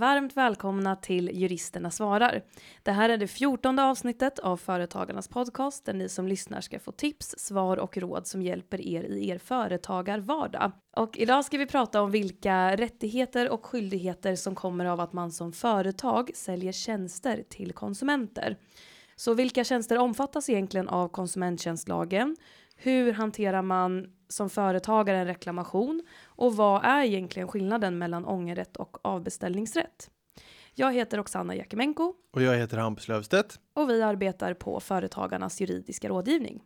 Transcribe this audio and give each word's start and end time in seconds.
Varmt 0.00 0.36
välkomna 0.36 0.96
till 0.96 1.30
Juristerna 1.32 1.90
svarar. 1.90 2.42
Det 2.82 2.92
här 2.92 3.08
är 3.08 3.16
det 3.16 3.26
fjortonde 3.26 3.82
avsnittet 3.82 4.38
av 4.38 4.56
Företagarnas 4.56 5.28
podcast 5.28 5.84
där 5.84 5.94
ni 5.94 6.08
som 6.08 6.28
lyssnar 6.28 6.60
ska 6.60 6.78
få 6.78 6.92
tips, 6.92 7.34
svar 7.38 7.76
och 7.76 7.98
råd 7.98 8.26
som 8.26 8.42
hjälper 8.42 8.80
er 8.80 9.02
i 9.02 9.28
er 9.28 9.38
företagarvardag. 9.38 10.72
Och 10.96 11.18
idag 11.18 11.44
ska 11.44 11.58
vi 11.58 11.66
prata 11.66 12.02
om 12.02 12.10
vilka 12.10 12.76
rättigheter 12.76 13.48
och 13.50 13.66
skyldigheter 13.66 14.36
som 14.36 14.54
kommer 14.54 14.84
av 14.84 15.00
att 15.00 15.12
man 15.12 15.32
som 15.32 15.52
företag 15.52 16.30
säljer 16.34 16.72
tjänster 16.72 17.44
till 17.48 17.72
konsumenter. 17.72 18.56
Så 19.16 19.34
vilka 19.34 19.64
tjänster 19.64 19.98
omfattas 19.98 20.48
egentligen 20.48 20.88
av 20.88 21.08
konsumenttjänstlagen? 21.08 22.36
Hur 22.82 23.12
hanterar 23.12 23.62
man 23.62 24.06
som 24.28 24.50
företagare 24.50 25.18
en 25.18 25.26
reklamation? 25.26 26.02
Och 26.24 26.56
vad 26.56 26.84
är 26.84 27.02
egentligen 27.04 27.48
skillnaden 27.48 27.98
mellan 27.98 28.24
ångerrätt 28.24 28.76
och 28.76 29.06
avbeställningsrätt? 29.06 30.10
Jag 30.74 30.92
heter 30.92 31.20
Oksana 31.20 31.54
Jakimenko. 31.54 32.14
Och 32.30 32.42
jag 32.42 32.56
heter 32.58 32.76
Hampus 32.76 33.08
Löfstedt. 33.08 33.60
Och 33.74 33.90
vi 33.90 34.02
arbetar 34.02 34.54
på 34.54 34.80
Företagarnas 34.80 35.60
juridiska 35.60 36.08
rådgivning. 36.08 36.62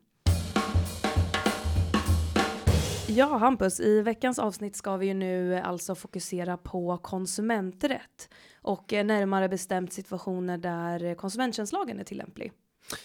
Ja, 3.08 3.36
Hampus, 3.36 3.80
i 3.80 4.02
veckans 4.02 4.38
avsnitt 4.38 4.76
ska 4.76 4.96
vi 4.96 5.06
ju 5.06 5.14
nu 5.14 5.54
alltså 5.54 5.94
fokusera 5.94 6.56
på 6.56 6.98
konsumenträtt 6.98 8.28
och 8.62 8.92
närmare 8.92 9.48
bestämt 9.48 9.92
situationer 9.92 10.58
där 10.58 11.14
konsumenttjänstlagen 11.14 12.00
är 12.00 12.04
tillämplig. 12.04 12.52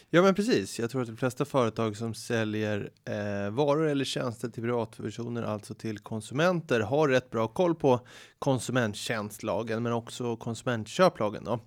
Ja, 0.09 0.21
men 0.21 0.35
precis. 0.35 0.79
Jag 0.79 0.89
tror 0.89 1.01
att 1.01 1.07
de 1.07 1.17
flesta 1.17 1.45
företag 1.45 1.97
som 1.97 2.13
säljer 2.13 2.91
eh, 3.05 3.51
varor 3.51 3.87
eller 3.87 4.05
tjänster 4.05 4.49
till 4.49 4.63
privatpersoner, 4.63 5.43
alltså 5.43 5.73
till 5.73 5.99
konsumenter, 5.99 6.79
har 6.79 7.07
rätt 7.07 7.29
bra 7.29 7.47
koll 7.47 7.75
på 7.75 8.07
konsumenttjänstlagen, 8.39 9.83
men 9.83 9.93
också 9.93 10.35
konsumentköplagen 10.35 11.43
då. 11.43 11.59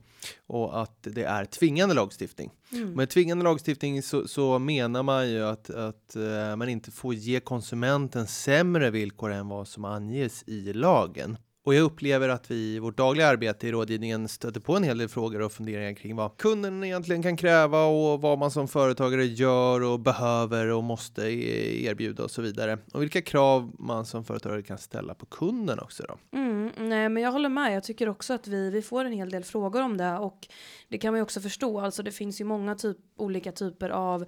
Och 0.46 0.82
att 0.82 0.98
det 1.00 1.24
är 1.24 1.44
tvingande 1.44 1.94
lagstiftning. 1.94 2.50
Mm. 2.72 2.92
Med 2.92 3.10
tvingande 3.10 3.44
lagstiftning 3.44 4.02
så, 4.02 4.28
så 4.28 4.58
menar 4.58 5.02
man 5.02 5.30
ju 5.30 5.42
att, 5.42 5.70
att 5.70 6.16
eh, 6.16 6.56
man 6.56 6.68
inte 6.68 6.90
får 6.90 7.14
ge 7.14 7.40
konsumenten 7.40 8.26
sämre 8.26 8.90
villkor 8.90 9.32
än 9.32 9.48
vad 9.48 9.68
som 9.68 9.84
anges 9.84 10.44
i 10.46 10.72
lagen. 10.72 11.36
Och 11.64 11.74
jag 11.74 11.82
upplever 11.82 12.28
att 12.28 12.50
vi 12.50 12.74
i 12.74 12.78
vårt 12.78 12.96
dagliga 12.96 13.26
arbete 13.26 13.68
i 13.68 13.72
rådgivningen 13.72 14.28
stöter 14.28 14.60
på 14.60 14.76
en 14.76 14.82
hel 14.82 14.98
del 14.98 15.08
frågor 15.08 15.42
och 15.42 15.52
funderingar 15.52 15.94
kring 15.94 16.16
vad 16.16 16.36
kunden 16.36 16.84
egentligen 16.84 17.22
kan 17.22 17.36
kräva 17.36 17.84
och 17.84 18.20
vad 18.20 18.38
man 18.38 18.50
som 18.50 18.68
företagare 18.68 19.24
gör 19.24 19.82
och 19.82 20.00
behöver 20.00 20.68
och 20.68 20.84
måste 20.84 21.22
e-, 21.22 21.84
erbjuda 21.84 22.24
och 22.24 22.30
så 22.30 22.42
vidare. 22.42 22.78
Och 22.92 23.02
vilka 23.02 23.22
krav 23.22 23.72
man 23.78 24.06
som 24.06 24.24
företagare 24.24 24.62
kan 24.62 24.78
ställa 24.78 25.14
på 25.14 25.26
kunden 25.26 25.78
också 25.78 26.04
då. 26.08 26.38
Mm, 26.38 26.70
nej, 26.78 27.08
men 27.08 27.22
jag 27.22 27.32
håller 27.32 27.48
med. 27.48 27.76
Jag 27.76 27.84
tycker 27.84 28.08
också 28.08 28.34
att 28.34 28.46
vi, 28.46 28.70
vi 28.70 28.82
får 28.82 29.04
en 29.04 29.12
hel 29.12 29.30
del 29.30 29.44
frågor 29.44 29.82
om 29.82 29.96
det 29.96 30.18
och 30.18 30.48
det 30.88 30.98
kan 30.98 31.12
man 31.12 31.18
ju 31.18 31.22
också 31.22 31.40
förstå. 31.40 31.80
Alltså 31.80 32.02
det 32.02 32.12
finns 32.12 32.40
ju 32.40 32.44
många 32.44 32.74
typ, 32.74 32.96
olika 33.16 33.52
typer 33.52 33.90
av 33.90 34.24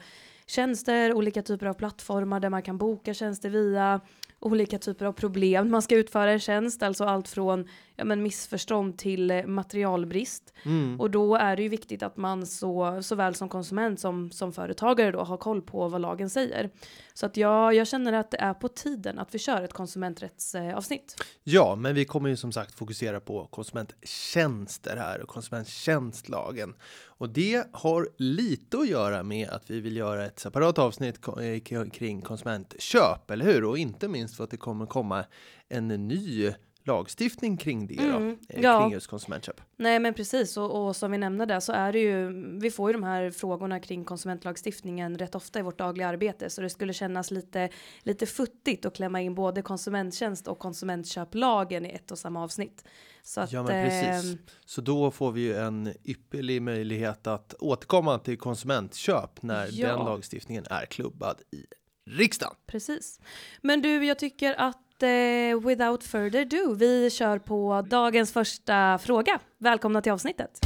tjänster, 0.46 1.12
olika 1.12 1.42
typer 1.42 1.66
av 1.66 1.74
plattformar 1.74 2.40
där 2.40 2.50
man 2.50 2.62
kan 2.62 2.78
boka 2.78 3.14
tjänster 3.14 3.50
via 3.50 4.00
olika 4.44 4.78
typer 4.78 5.06
av 5.06 5.12
problem 5.12 5.70
man 5.70 5.82
ska 5.82 5.96
utföra 5.96 6.32
en 6.32 6.40
tjänst, 6.40 6.82
alltså 6.82 7.04
allt 7.04 7.28
från 7.28 7.68
ja, 7.96 8.04
men 8.04 8.22
missförstånd 8.22 8.98
till 8.98 9.30
eh, 9.30 9.46
materialbrist. 9.46 10.54
Mm. 10.64 11.00
Och 11.00 11.10
då 11.10 11.36
är 11.36 11.56
det 11.56 11.62
ju 11.62 11.68
viktigt 11.68 12.02
att 12.02 12.16
man 12.16 12.46
så, 12.46 13.02
såväl 13.02 13.34
som 13.34 13.48
konsument 13.48 14.00
som, 14.00 14.30
som 14.30 14.52
företagare 14.52 15.10
då 15.10 15.20
har 15.20 15.36
koll 15.36 15.62
på 15.62 15.88
vad 15.88 16.00
lagen 16.00 16.30
säger. 16.30 16.70
Så 17.16 17.26
att 17.26 17.36
jag, 17.36 17.74
jag 17.74 17.88
känner 17.88 18.12
att 18.12 18.30
det 18.30 18.36
är 18.36 18.54
på 18.54 18.68
tiden 18.68 19.18
att 19.18 19.34
vi 19.34 19.38
kör 19.38 19.62
ett 19.62 19.72
konsumenträttsavsnitt. 19.72 21.16
Ja, 21.42 21.76
men 21.76 21.94
vi 21.94 22.04
kommer 22.04 22.28
ju 22.28 22.36
som 22.36 22.52
sagt 22.52 22.74
fokusera 22.74 23.20
på 23.20 23.46
konsumenttjänster 23.46 24.96
här 24.96 25.20
och 25.20 25.28
konsumenttjänstlagen. 25.28 26.74
Och 27.04 27.28
det 27.28 27.66
har 27.72 28.08
lite 28.16 28.78
att 28.78 28.88
göra 28.88 29.22
med 29.22 29.48
att 29.48 29.70
vi 29.70 29.80
vill 29.80 29.96
göra 29.96 30.26
ett 30.26 30.38
separat 30.38 30.78
avsnitt 30.78 31.20
eh, 31.26 31.88
kring 31.90 32.22
konsumentköp, 32.22 33.30
eller 33.30 33.44
hur? 33.44 33.64
Och 33.64 33.78
inte 33.78 34.08
minst 34.08 34.36
för 34.36 34.44
att 34.44 34.50
det 34.50 34.56
kommer 34.56 34.86
komma 34.86 35.24
en 35.68 35.88
ny 35.88 36.52
lagstiftning 36.84 37.56
kring 37.56 37.86
det 37.86 37.96
då, 37.96 38.16
mm, 38.16 38.38
eh, 38.48 38.62
ja. 38.62 38.80
kring 38.80 38.92
just 38.92 39.06
konsumentköp. 39.06 39.60
Nej 39.76 39.98
men 39.98 40.14
precis 40.14 40.56
och, 40.56 40.86
och 40.86 40.96
som 40.96 41.10
vi 41.10 41.18
nämnde 41.18 41.46
där 41.46 41.60
så 41.60 41.72
är 41.72 41.92
det 41.92 41.98
ju, 41.98 42.32
vi 42.60 42.70
får 42.70 42.88
ju 42.88 42.92
de 42.92 43.02
här 43.02 43.30
frågorna 43.30 43.80
kring 43.80 44.04
konsumentlagstiftningen 44.04 45.18
rätt 45.18 45.34
ofta 45.34 45.58
i 45.58 45.62
vårt 45.62 45.78
dagliga 45.78 46.08
arbete 46.08 46.50
så 46.50 46.60
det 46.60 46.70
skulle 46.70 46.92
kännas 46.92 47.30
lite, 47.30 47.68
lite 48.02 48.26
futtigt 48.26 48.84
att 48.84 48.96
klämma 48.96 49.20
in 49.20 49.34
både 49.34 49.62
konsumenttjänst 49.62 50.48
och 50.48 50.58
konsumentköplagen 50.58 51.86
i 51.86 51.90
ett 51.90 52.10
och 52.10 52.18
samma 52.18 52.42
avsnitt. 52.42 52.84
Så 53.22 53.40
att, 53.40 53.52
ja 53.52 53.62
men 53.62 53.88
precis. 53.88 54.34
Eh, 54.34 54.38
så 54.64 54.80
då 54.80 55.10
får 55.10 55.32
vi 55.32 55.40
ju 55.40 55.56
en 55.56 55.94
ypperlig 56.04 56.62
möjlighet 56.62 57.26
att 57.26 57.54
återkomma 57.58 58.18
till 58.18 58.38
konsumentköp 58.38 59.42
när 59.42 59.68
ja. 59.72 59.88
den 59.88 59.98
lagstiftningen 59.98 60.64
är 60.70 60.86
klubbad 60.86 61.42
i 61.50 61.64
riksdagen. 62.10 62.54
Precis. 62.66 63.20
Men 63.62 63.82
du, 63.82 64.04
jag 64.04 64.18
tycker 64.18 64.54
att 64.54 64.83
eh, 65.02 65.60
without 65.66 66.04
further 66.04 66.40
ado, 66.40 66.74
vi 66.74 67.10
kör 67.10 67.38
på 67.38 67.86
dagens 67.90 68.32
första 68.32 68.98
fråga. 68.98 69.40
Välkomna 69.58 70.02
till 70.02 70.12
avsnittet. 70.12 70.60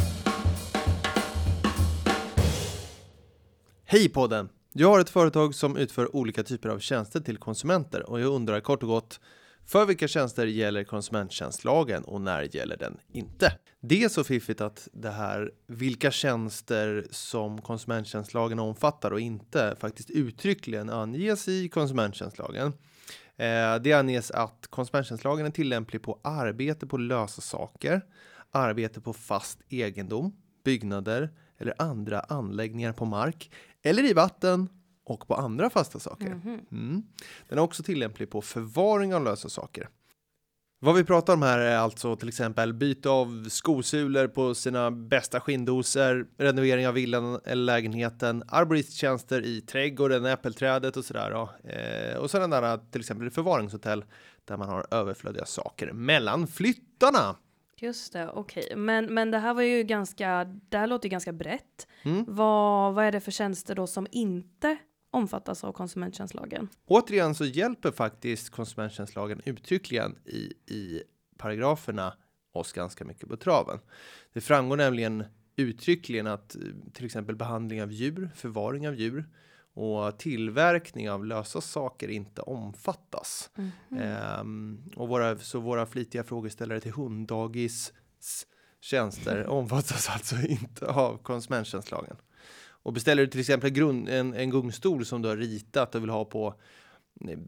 Hej 3.84 4.08
podden! 4.08 4.48
Jag 4.72 4.88
har 4.88 5.00
ett 5.00 5.10
företag 5.10 5.54
som 5.54 5.76
utför 5.76 6.16
olika 6.16 6.42
typer 6.42 6.68
av 6.68 6.78
tjänster 6.78 7.20
till 7.20 7.36
konsumenter 7.36 8.10
och 8.10 8.20
jag 8.20 8.32
undrar 8.32 8.60
kort 8.60 8.82
och 8.82 8.88
gott 8.88 9.20
för 9.66 9.86
vilka 9.86 10.08
tjänster 10.08 10.46
gäller 10.46 10.84
konsumenttjänstlagen 10.84 12.04
och 12.04 12.20
när 12.20 12.56
gäller 12.56 12.76
den 12.76 12.96
inte? 13.12 13.52
Det 13.80 14.04
är 14.04 14.08
så 14.08 14.24
fiffigt 14.24 14.60
att 14.60 14.88
det 14.92 15.10
här 15.10 15.52
vilka 15.66 16.10
tjänster 16.10 17.06
som 17.10 17.60
konsumenttjänstlagen 17.60 18.58
omfattar 18.58 19.10
och 19.10 19.20
inte 19.20 19.76
faktiskt 19.80 20.10
uttryckligen 20.10 20.90
anges 20.90 21.48
i 21.48 21.68
konsumenttjänstlagen. 21.68 22.72
Eh, 23.38 23.76
det 23.80 23.92
anges 23.92 24.30
att 24.30 24.66
konsumenttjänstlagen 24.66 25.46
är 25.46 25.50
tillämplig 25.50 26.02
på 26.02 26.18
arbete 26.22 26.86
på 26.86 26.96
lösa 26.96 27.40
saker, 27.40 28.02
arbete 28.50 29.00
på 29.00 29.12
fast 29.12 29.58
egendom, 29.68 30.36
byggnader 30.64 31.30
eller 31.58 31.74
andra 31.78 32.20
anläggningar 32.20 32.92
på 32.92 33.04
mark 33.04 33.50
eller 33.82 34.10
i 34.10 34.12
vatten 34.12 34.68
och 35.04 35.28
på 35.28 35.34
andra 35.34 35.70
fasta 35.70 35.98
saker. 35.98 36.34
Mhm. 36.34 36.60
Mm. 36.70 37.02
Den 37.48 37.58
är 37.58 37.62
också 37.62 37.82
tillämplig 37.82 38.30
på 38.30 38.42
förvaring 38.42 39.14
av 39.14 39.24
lösa 39.24 39.48
saker. 39.48 39.88
Vad 40.80 40.94
vi 40.94 41.04
pratar 41.04 41.32
om 41.32 41.42
här 41.42 41.58
är 41.58 41.76
alltså 41.76 42.16
till 42.16 42.28
exempel 42.28 42.74
byte 42.74 43.08
av 43.08 43.48
skosulor 43.48 44.28
på 44.28 44.54
sina 44.54 44.90
bästa 44.90 45.40
skinndoser, 45.40 46.26
renovering 46.36 46.88
av 46.88 46.94
villan 46.94 47.40
eller 47.44 47.64
lägenheten, 47.64 48.42
arboristtjänster 48.48 49.44
i 49.44 49.60
trädgården, 49.60 50.26
äppelträdet 50.26 50.96
och 50.96 51.04
sådär. 51.04 51.30
Då. 51.30 51.70
Eh, 51.70 52.16
och 52.16 52.30
sådana 52.30 52.60
där 52.60 52.80
till 52.90 53.00
exempel 53.00 53.30
förvaringshotell 53.30 54.04
där 54.44 54.56
man 54.56 54.68
har 54.68 54.86
överflödiga 54.90 55.44
saker 55.44 55.92
mellan 55.92 56.46
flyttarna. 56.46 57.36
Just 57.76 58.12
det, 58.12 58.28
okej. 58.28 58.64
Okay. 58.64 58.76
Men, 58.76 59.14
men 59.14 59.30
det 59.30 59.38
här 59.38 59.54
var 59.54 59.62
ju 59.62 59.82
ganska, 59.82 60.44
det 60.44 60.78
här 60.78 60.86
låter 60.86 61.08
ju 61.08 61.10
ganska 61.10 61.32
brett. 61.32 61.88
Mm. 62.02 62.24
Vad, 62.28 62.94
vad 62.94 63.04
är 63.04 63.12
det 63.12 63.20
för 63.20 63.30
tjänster 63.30 63.74
då 63.74 63.86
som 63.86 64.06
inte 64.10 64.76
omfattas 65.10 65.64
av 65.64 65.72
konsumenttjänstlagen. 65.72 66.68
Återigen 66.86 67.34
så 67.34 67.44
hjälper 67.44 67.90
faktiskt 67.90 68.50
konsumenttjänstlagen 68.50 69.40
uttryckligen 69.44 70.16
i, 70.24 70.52
i 70.74 71.02
paragraferna 71.36 72.14
oss 72.52 72.72
ganska 72.72 73.04
mycket 73.04 73.28
på 73.28 73.36
traven. 73.36 73.78
Det 74.32 74.40
framgår 74.40 74.76
nämligen 74.76 75.24
uttryckligen 75.56 76.26
att 76.26 76.56
eh, 76.56 76.62
till 76.92 77.04
exempel 77.06 77.36
behandling 77.36 77.82
av 77.82 77.92
djur, 77.92 78.30
förvaring 78.34 78.88
av 78.88 78.94
djur 78.94 79.28
och 79.74 80.18
tillverkning 80.18 81.10
av 81.10 81.26
lösa 81.26 81.60
saker 81.60 82.08
inte 82.08 82.42
omfattas. 82.42 83.50
Mm 83.54 83.70
-hmm. 83.88 84.40
ehm, 84.40 84.90
och 84.96 85.08
våra, 85.08 85.38
så 85.38 85.60
våra 85.60 85.86
flitiga 85.86 86.24
frågeställare 86.24 86.80
till 86.80 86.92
hunddagis 86.92 87.92
tjänster 88.80 89.46
omfattas 89.48 90.08
alltså 90.08 90.36
inte 90.36 90.86
av 90.86 91.22
konsumenttjänstlagen. 91.22 92.16
Och 92.88 92.94
beställer 92.94 93.22
du 93.22 93.28
till 93.28 93.40
exempel 93.40 93.70
grund, 93.70 94.08
en, 94.08 94.34
en 94.34 94.50
gungstol 94.50 95.04
som 95.06 95.22
du 95.22 95.28
har 95.28 95.36
ritat 95.36 95.94
och 95.94 96.02
vill 96.02 96.10
ha 96.10 96.24
på 96.24 96.54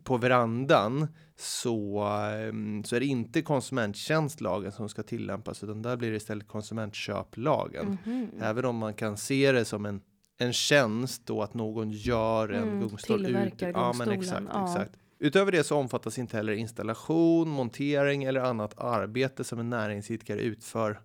på 0.05 0.17
verandan 0.17 1.07
så, 1.37 2.03
ehm, 2.03 2.85
så 2.85 2.97
är 2.97 3.01
det 3.01 3.07
inte 3.07 3.43
konsumenttjänstlagen 3.43 4.73
som 4.73 4.89
ska 4.89 5.03
tillämpas 5.03 5.65
utan 5.65 5.83
där 5.83 5.97
blir 5.97 6.11
det 6.11 6.17
istället 6.17 6.49
konsumentköplagen. 6.49 7.99
Mm 8.05 8.27
-hmm. 8.27 8.45
Även 8.45 8.65
om 8.65 8.77
man 8.77 8.95
kan 8.95 9.17
se 9.17 9.53
det 9.53 9.65
som 9.65 9.87
en, 9.87 10.01
en 10.39 10.53
tjänst 10.53 11.27
då 11.27 11.43
att 11.43 11.55
någon 11.55 11.91
gör 11.91 12.49
en 12.49 12.63
mm, 12.63 12.81
gungstol. 12.81 13.27
Ut, 13.27 13.55
ja, 13.59 13.95
men 13.99 14.11
exakt, 14.11 14.47
ja. 14.53 14.65
exakt. 14.65 14.93
Utöver 15.19 15.53
det 15.53 15.65
så 15.65 15.77
omfattas 15.77 16.19
inte 16.19 16.37
heller 16.37 16.53
installation, 16.53 17.49
montering 17.49 18.25
eller 18.25 18.41
annat 18.41 18.79
arbete 18.79 19.45
som 19.45 19.59
en 19.59 19.71
näringsidkare 19.71 20.41
utför 20.41 21.01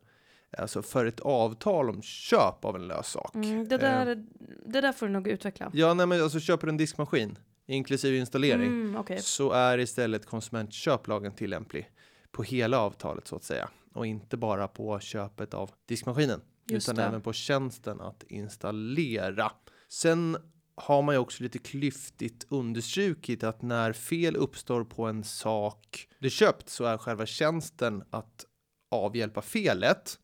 alltså 0.57 0.81
för 0.81 1.06
ett 1.06 1.19
avtal 1.19 1.90
om 1.90 2.02
köp 2.02 2.66
av 2.66 2.75
en 2.75 2.88
lös 2.88 3.07
sak. 3.07 3.36
Mm, 3.36 3.68
det, 3.68 3.78
där, 3.78 4.07
eh, 4.07 4.18
det 4.66 4.81
där 4.81 4.94
får 4.94 5.06
du 5.06 5.12
nog 5.12 5.28
utveckla. 5.28 5.72
Ja, 5.74 5.94
nej, 5.94 6.06
men 6.06 6.24
alltså 6.24 6.40
köper 6.40 6.68
du 6.68 6.72
en 6.72 6.78
diskmaskin 6.78 7.38
inklusive 7.66 8.18
installering 8.18 8.68
mm, 8.68 8.96
okay. 8.96 9.19
så 9.19 9.52
är 9.52 9.78
istället 9.78 10.25
konsumentköplagen 10.25 11.31
tillämplig 11.31 11.92
på 12.31 12.44
hela 12.44 12.80
avtalet 12.80 13.28
så 13.28 13.36
att 13.36 13.44
säga. 13.44 13.69
och 13.94 14.07
inte 14.07 14.38
bara 14.38 14.68
på 14.68 15.00
köpet 15.00 15.54
av 15.54 15.72
diskmaskinen 15.86 16.42
Just 16.66 16.88
utan 16.88 16.96
det. 16.96 17.04
även 17.04 17.22
på 17.22 17.34
tjänsten 17.34 18.01
att 18.01 18.24
installera. 18.24 19.51
Sen 19.88 20.38
har 20.75 21.01
man 21.01 21.16
ju 21.16 21.19
också 21.19 21.44
lite 21.44 21.60
klyftigt 21.60 22.46
understrukit 22.50 23.44
att 23.44 23.62
när 23.62 23.94
fel 23.94 24.36
uppstår 24.36 24.84
på 24.84 25.06
en 25.06 25.24
sak 25.24 26.08
du 26.19 26.30
köpt 26.30 26.69
så 26.69 26.86
är 26.86 26.98
själva 26.98 27.25
tjänsten 27.25 28.04
att 28.10 28.46
avhjälpa 28.92 29.42
felet 29.42 30.19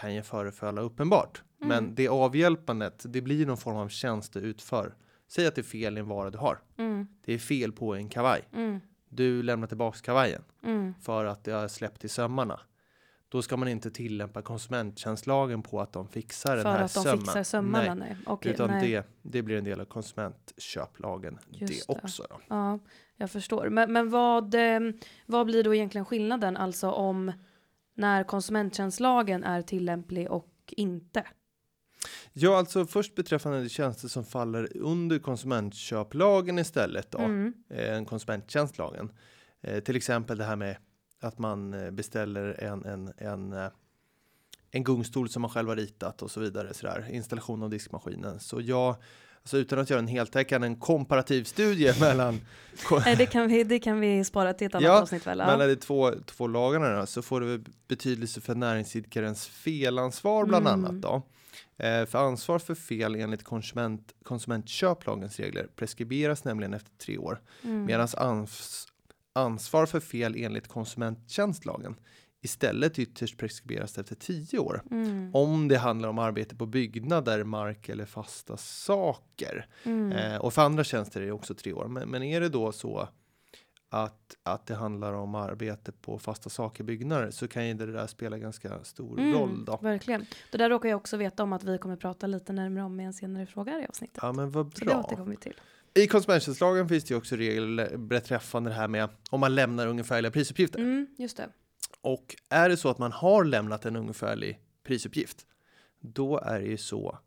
kan 0.00 0.14
ju 0.14 0.22
förefalla 0.22 0.80
uppenbart. 0.80 1.42
Mm. 1.62 1.68
Men 1.68 1.94
det 1.94 2.08
avhjälpandet, 2.08 3.04
det 3.08 3.20
blir 3.20 3.46
någon 3.46 3.56
form 3.56 3.76
av 3.76 3.88
tjänst 3.88 4.32
du 4.32 4.40
utför. 4.40 4.94
Säg 5.28 5.46
att 5.46 5.54
det 5.54 5.60
är 5.60 5.62
fel 5.62 5.96
i 5.96 6.00
en 6.00 6.08
vara 6.08 6.30
du 6.30 6.38
har. 6.38 6.58
Mm, 6.78 7.06
Det 7.24 7.32
är 7.34 7.38
fel 7.38 7.72
på 7.72 7.94
en 7.94 8.08
kavaj. 8.08 8.42
mm, 8.52 8.80
Du 9.08 9.42
lämnar 9.42 9.66
tillbaks 9.66 10.00
kavajen 10.00 10.42
mm. 10.64 10.94
för 11.02 11.24
att 11.24 11.44
det 11.44 11.52
har 11.52 11.68
släppt 11.68 12.04
i 12.04 12.08
sömmarna. 12.08 12.60
Då 13.28 13.42
ska 13.42 13.56
man 13.56 13.68
inte 13.68 13.90
tillämpa 13.90 14.42
konsumenttjänstlagen 14.42 15.62
på 15.62 15.80
att 15.80 15.92
de 15.92 16.08
fixar 16.08 16.54
den 16.56 16.62
För 16.64 16.70
här 16.70 16.84
att 16.84 16.94
de 16.94 17.00
sömmen. 17.02 17.20
fixar 17.20 17.42
sömmarna, 17.42 17.94
Nej, 17.94 18.08
nej. 18.08 18.16
Okej, 18.26 18.52
utan 18.52 18.70
nej. 18.70 18.90
det, 18.90 19.06
det 19.22 19.42
blir 19.42 19.56
en 19.58 19.64
del 19.64 19.80
av 19.80 19.84
konsumentköplagen 19.84 21.38
Just 21.50 21.88
det 21.88 21.94
det. 21.94 22.00
också. 22.04 22.26
Då. 22.30 22.40
Ja, 22.48 22.78
jag 23.16 23.30
förstår. 23.30 23.68
Men, 23.68 23.92
men 23.92 24.10
vad, 24.10 24.54
eh, 24.54 24.80
vad 25.26 25.46
blir 25.46 25.64
då 25.64 25.74
egentligen 25.74 26.04
skillnaden, 26.04 26.56
alltså 26.56 26.90
om 26.90 27.32
när 28.00 28.24
konsumenttjänstlagen 28.24 29.44
är 29.44 29.62
tillämplig 29.62 30.30
och 30.30 30.48
inte? 30.66 31.26
Ja, 32.32 32.56
alltså 32.58 32.86
först 32.86 33.14
beträffande 33.14 33.62
de 33.62 33.68
tjänster 33.68 34.08
som 34.08 34.24
faller 34.24 34.76
under 34.76 35.18
konsumentköplagen 35.18 36.58
istället 36.58 37.10
då, 37.10 37.18
Mm. 37.18 37.52
eh, 37.70 38.04
konsumenttjänstlagen. 38.04 39.12
Eh, 39.60 39.80
till 39.80 39.96
exempel 39.96 40.38
det 40.38 40.44
här 40.44 40.56
med 40.56 40.76
att 41.20 41.38
man 41.38 41.74
eh, 41.74 41.90
beställer 41.90 42.62
en, 42.64 42.84
en, 42.84 43.12
en, 43.16 43.52
eh, 43.52 43.68
en 44.70 44.84
gungstol 44.84 45.28
som 45.28 45.42
man 45.42 45.50
själv 45.50 45.68
har 45.68 45.76
ritat 45.76 46.22
och 46.22 46.30
så 46.30 46.40
vidare. 46.40 46.74
Så 46.74 46.86
där. 46.86 47.08
Installation 47.10 47.62
av 47.62 47.70
diskmaskinen. 47.70 48.40
Så 48.40 48.60
jag, 48.60 48.96
alltså 49.42 49.56
utan 49.56 49.78
att 49.78 49.90
göra 49.90 50.00
en 50.00 50.08
heltäckande 50.08 50.66
en 50.66 50.76
komparativ 50.76 51.44
studie 51.44 51.92
mellan, 52.00 52.40
Nej, 53.04 53.16
det, 53.16 53.26
kan 53.26 53.48
vi, 53.48 53.64
det 53.64 53.78
kan 53.78 54.00
vi 54.00 54.24
spara 54.24 54.52
till 54.52 54.66
ett 54.66 54.74
annat 54.74 54.84
Ja, 54.84 55.00
avsnitt 55.02 55.26
väl? 55.26 55.38
Ja. 55.38 55.46
mellan 55.46 55.68
de 55.68 55.76
två, 55.76 56.12
två 56.26 56.46
lagarna 56.46 56.96
då, 57.00 57.06
så 57.06 57.22
får 57.22 57.40
det 57.40 57.60
betydelse 57.88 58.40
för 58.40 58.54
näringsidkarens 58.54 59.46
felansvar 59.46 60.44
bland 60.46 60.68
Mm. 60.68 60.84
annat. 60.84 61.02
Då. 61.02 61.22
Eh, 61.84 62.06
för 62.06 62.18
ansvar 62.18 62.58
för 62.58 62.74
fel 62.74 63.14
enligt 63.14 63.44
konsument, 63.44 64.14
konsumentköplagens 64.22 65.40
regler 65.40 65.68
preskriberas 65.76 66.44
nämligen 66.44 66.74
efter 66.74 66.90
tre 66.98 67.18
år. 67.18 67.40
Mm. 67.64 67.84
Medan 67.84 68.08
ans, 68.16 68.86
ansvar 69.32 69.86
för 69.86 70.00
fel 70.00 70.34
enligt 70.38 70.68
konsumenttjänstlagen 70.68 71.94
istället 72.42 72.98
ytterst 72.98 73.36
preskriberas 73.38 73.98
efter 73.98 74.14
tio 74.14 74.58
år. 74.58 74.82
Mm. 74.90 75.34
Om 75.34 75.68
det 75.68 75.76
handlar 75.78 76.08
om 76.08 76.18
arbete 76.18 76.56
på 76.56 76.66
byggnader, 76.66 77.44
mark 77.44 77.88
eller 77.88 78.04
fasta 78.04 78.56
saker. 78.56 79.66
Mm. 79.84 80.12
Eh, 80.12 80.36
och 80.40 80.54
för 80.54 80.62
andra 80.62 80.84
tjänster 80.84 81.20
är 81.20 81.26
det 81.26 81.32
också 81.32 81.54
tre 81.54 81.72
år. 81.72 81.88
Men, 81.88 82.08
men 82.08 82.22
är 82.22 82.40
det 82.40 82.48
då 82.48 82.72
så 82.72 83.08
att, 83.88 84.36
att 84.42 84.66
det 84.66 84.74
handlar 84.74 85.12
om 85.12 85.34
arbete 85.34 85.92
på 85.92 86.18
fasta 86.18 86.50
saker, 86.50 86.84
byggnader, 86.84 87.30
så 87.30 87.48
kan 87.48 87.68
ju 87.68 87.74
det 87.74 87.92
där 87.92 88.06
spela 88.06 88.38
ganska 88.38 88.84
stor 88.84 89.18
Mm, 89.20 89.34
roll 89.34 89.64
då. 89.64 89.78
Verkligen. 89.82 90.26
Det 90.52 90.58
där 90.58 90.70
råkar 90.70 90.88
jag 90.88 90.96
också 90.96 91.16
veta 91.16 91.42
om 91.42 91.52
att 91.52 91.64
vi 91.64 91.78
kommer 91.78 91.96
prata 91.96 92.26
lite 92.26 92.52
närmare 92.52 92.84
om 92.84 93.00
i 93.00 93.04
en 93.04 93.12
senare 93.12 93.46
fråga 93.46 93.80
i 93.80 93.86
avsnittet. 93.86 94.18
Ja, 94.22 94.32
men 94.32 94.50
vad 94.50 94.72
Så 94.74 94.84
det 94.84 94.86
bra. 94.86 95.00
återkommer 95.00 95.30
vi 95.30 95.36
till. 95.36 95.60
I 95.94 96.06
konsumenttjänstlagen 96.06 96.88
finns 96.88 97.04
det 97.04 97.14
ju 97.14 97.18
också 97.18 97.36
regler 97.36 97.96
beträffande 97.96 98.70
det 98.70 98.74
här 98.74 98.88
med 98.88 99.08
om 99.30 99.40
man 99.40 99.54
lämnar 99.54 99.86
ungefärliga 99.86 100.30
prisuppgifter. 100.32 100.78
Mm, 100.78 101.06
just 101.18 101.36
det. 101.36 101.48
Och 102.02 102.36
är 102.48 102.68
det 102.68 102.76
så 102.76 102.88
att 102.88 102.98
man 102.98 103.12
har 103.12 103.44
lämnat 103.44 103.86
en 103.86 103.96
ungefärlig 103.96 104.60
prisuppgift, 104.84 105.46
då 106.00 106.38
är 106.38 106.60
det 106.60 106.66
ju 106.66 106.76
så 106.76 107.18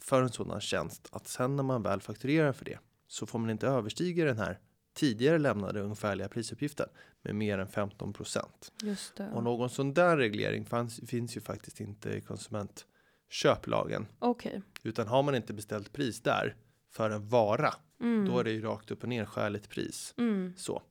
för 0.00 0.22
en 0.22 0.30
sådan 0.32 0.60
tjänst 0.60 1.08
att 1.12 1.28
sen 1.28 1.56
när 1.56 1.62
man 1.62 1.82
väl 1.82 2.00
fakturerar 2.00 2.52
för 2.52 2.64
det 2.64 2.78
så 3.06 3.26
får 3.26 3.38
man 3.38 3.50
inte 3.50 3.66
överstiga 3.66 4.24
den 4.24 4.38
här 4.38 4.58
tidigare 4.94 5.38
lämnade 5.38 5.80
ungefärliga 5.80 6.28
prisuppgiften 6.28 6.88
med 7.22 7.34
mer 7.34 7.58
än 7.58 7.68
15 7.68 8.12
procent. 8.12 8.72
Just 8.82 9.16
det. 9.16 9.30
Och 9.34 9.42
någon 9.44 9.70
sån 9.70 9.94
där 9.94 10.16
reglering 10.16 10.64
fanns, 10.66 11.00
finns 11.06 11.36
ju 11.36 11.40
faktiskt 11.40 11.80
inte 11.80 12.10
i 12.10 12.20
konsumentköplagen. 12.20 14.06
Okej. 14.18 14.62
Utan 14.82 15.06
har 15.08 15.22
man 15.22 15.34
inte 15.34 15.52
beställt 15.52 15.92
pris 15.92 16.20
där 16.20 16.56
för 16.90 17.10
en 17.10 17.28
vara, 17.28 17.74
Mm. 18.00 18.24
då 18.28 18.38
är 18.38 18.44
det 18.44 18.50
ju 18.50 18.62
rakt 18.62 18.90
upp 18.90 19.02
och 19.02 19.08
ner 19.08 19.24
skäligt 19.24 19.68
pris. 19.68 20.14
Mm. 20.18 20.52
Så. 20.56 20.82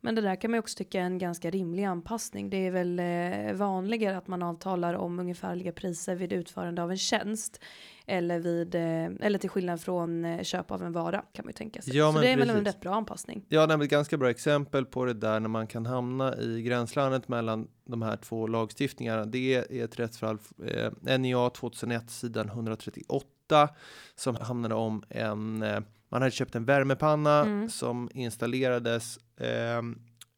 Men 0.00 0.14
det 0.14 0.20
där 0.20 0.36
kan 0.36 0.50
man 0.50 0.56
ju 0.56 0.60
också 0.60 0.76
tycka 0.76 1.00
är 1.00 1.04
en 1.04 1.18
ganska 1.18 1.50
rimlig 1.50 1.84
anpassning. 1.84 2.50
Det 2.50 2.66
är 2.66 2.70
väl 2.70 2.98
eh, 2.98 3.56
vanligare 3.56 4.16
att 4.16 4.28
man 4.28 4.42
avtalar 4.42 4.94
om 4.94 5.18
ungefärliga 5.18 5.72
priser 5.72 6.14
vid 6.14 6.32
utförande 6.32 6.82
av 6.82 6.90
en 6.90 6.98
tjänst. 6.98 7.60
Eller, 8.06 8.38
vid, 8.38 8.74
eh, 8.74 9.26
eller 9.26 9.38
till 9.38 9.50
skillnad 9.50 9.80
från 9.80 10.24
eh, 10.24 10.42
köp 10.42 10.70
av 10.70 10.82
en 10.82 10.92
vara 10.92 11.24
kan 11.32 11.44
man 11.44 11.48
ju 11.48 11.52
tänka 11.52 11.82
sig. 11.82 11.96
Ja, 11.96 12.12
Så 12.12 12.20
det 12.20 12.28
är 12.28 12.36
väl 12.36 12.50
en 12.50 12.64
rätt 12.64 12.80
bra 12.80 12.94
anpassning. 12.94 13.44
Jag 13.48 13.68
nämnde 13.68 13.84
ett 13.84 13.90
ganska 13.90 14.16
bra 14.16 14.30
exempel 14.30 14.84
på 14.84 15.04
det 15.04 15.14
där 15.14 15.40
när 15.40 15.48
man 15.48 15.66
kan 15.66 15.86
hamna 15.86 16.36
i 16.36 16.62
gränslandet 16.62 17.28
mellan 17.28 17.68
de 17.84 18.02
här 18.02 18.16
två 18.16 18.46
lagstiftningarna. 18.46 19.24
Det 19.24 19.54
är 19.54 19.84
ett 19.84 19.98
rättsfall, 19.98 20.38
eh, 20.66 21.18
NIA 21.18 21.50
2001 21.50 22.10
sidan 22.10 22.48
138 22.48 23.68
som 24.14 24.36
handlade 24.36 24.74
om 24.74 25.04
en, 25.08 25.64
man 26.12 26.22
hade 26.22 26.30
köpt 26.34 26.54
en 26.54 26.64
värmepanna 26.64 27.40
Mm. 27.40 27.68
som 27.70 28.10
installerades, 28.14 29.18
eh, 29.36 29.78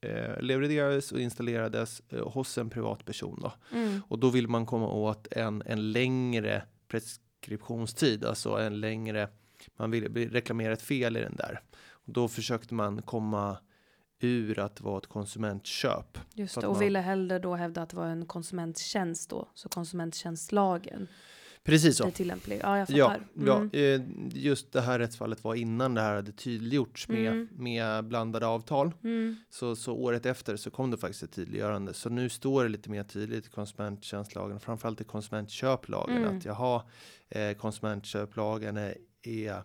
eh, 0.01 0.41
levererades 0.41 1.13
och 1.13 1.21
installerades 1.21 2.03
eh, 2.09 2.29
hos 2.29 2.59
en 2.59 2.71
privatperson 2.71 3.39
då. 3.43 3.53
Mm. 3.73 4.01
Och 4.09 4.19
då 4.19 4.31
vill 4.31 4.49
man 4.49 4.67
komma 4.67 4.89
åt 4.89 5.27
en, 5.31 5.63
en 5.67 5.93
längre 5.93 6.63
preskriptionstid, 6.89 8.25
alltså 8.25 8.51
en 8.59 8.81
längre, 8.81 9.29
man 9.77 9.91
vill 9.91 10.31
reklamera 10.31 10.73
ett 10.73 10.83
fel 10.83 11.17
i 11.17 11.21
den 11.21 11.37
där. 11.37 11.61
Och 11.91 12.13
då 12.13 12.29
försökte 12.29 12.75
man 12.75 13.03
komma 13.03 13.59
ur 14.21 14.59
att 14.59 14.77
det 14.77 14.85
var 14.85 14.99
ett 14.99 15.07
konsumentköp. 15.07 16.19
Just 16.35 16.61
det. 16.61 16.67
Och 16.67 16.73
man- 16.73 16.81
ville 16.81 16.99
hellre 16.99 17.39
då 17.39 17.55
hävda 17.55 17.83
att 17.83 17.89
det 17.91 17.97
var 17.97 18.07
en 18.07 18.27
konsumenttjänst 18.27 19.31
då. 19.31 19.49
Så 19.55 19.69
konsumenttjänstlagen 19.69 21.09
Precis 21.65 21.97
så. 21.97 22.11
tillämplig. 22.11 22.61
Ja, 22.63 22.79
jag 22.79 22.91
Ja, 22.91 23.09
fattar. 23.09 23.27
ja 23.47 23.57
Mm. 23.57 23.71
eh, 23.73 24.39
just 24.43 24.73
det 24.73 24.81
här 24.81 24.99
rättsfallet 24.99 25.45
var 25.45 25.55
innan 25.55 25.95
det 25.95 26.01
här 26.01 26.15
hade 26.15 26.33
tydliggjorts 26.33 27.09
med, 27.09 27.33
Mm. 27.33 27.49
med 27.53 28.05
blandade 28.05 28.47
avtal. 28.47 28.93
Mm. 29.05 29.37
Så, 29.51 29.77
så 29.77 29.93
året 29.95 30.27
efter 30.27 30.57
så 30.57 30.71
kom 30.71 30.91
det 30.91 30.97
faktiskt 30.99 31.23
ett 31.23 31.33
tydliggörande. 31.33 31.95
Så 31.95 32.09
nu 32.11 32.29
står 32.29 32.63
det 32.63 32.69
lite 32.69 32.91
mer 32.91 33.05
tydligt 33.05 33.47
i 33.47 33.51
konsumenttjänstlagen, 33.51 34.61
framförallt 34.61 35.01
i 35.01 35.05
konsumentköplagen, 35.05 36.17
Mm. 36.17 36.37
att 36.39 36.45
jaha, 36.45 36.83
eh, 37.29 37.53
konsumentköplagen 37.57 38.77
är, 38.77 38.95
är 39.23 39.63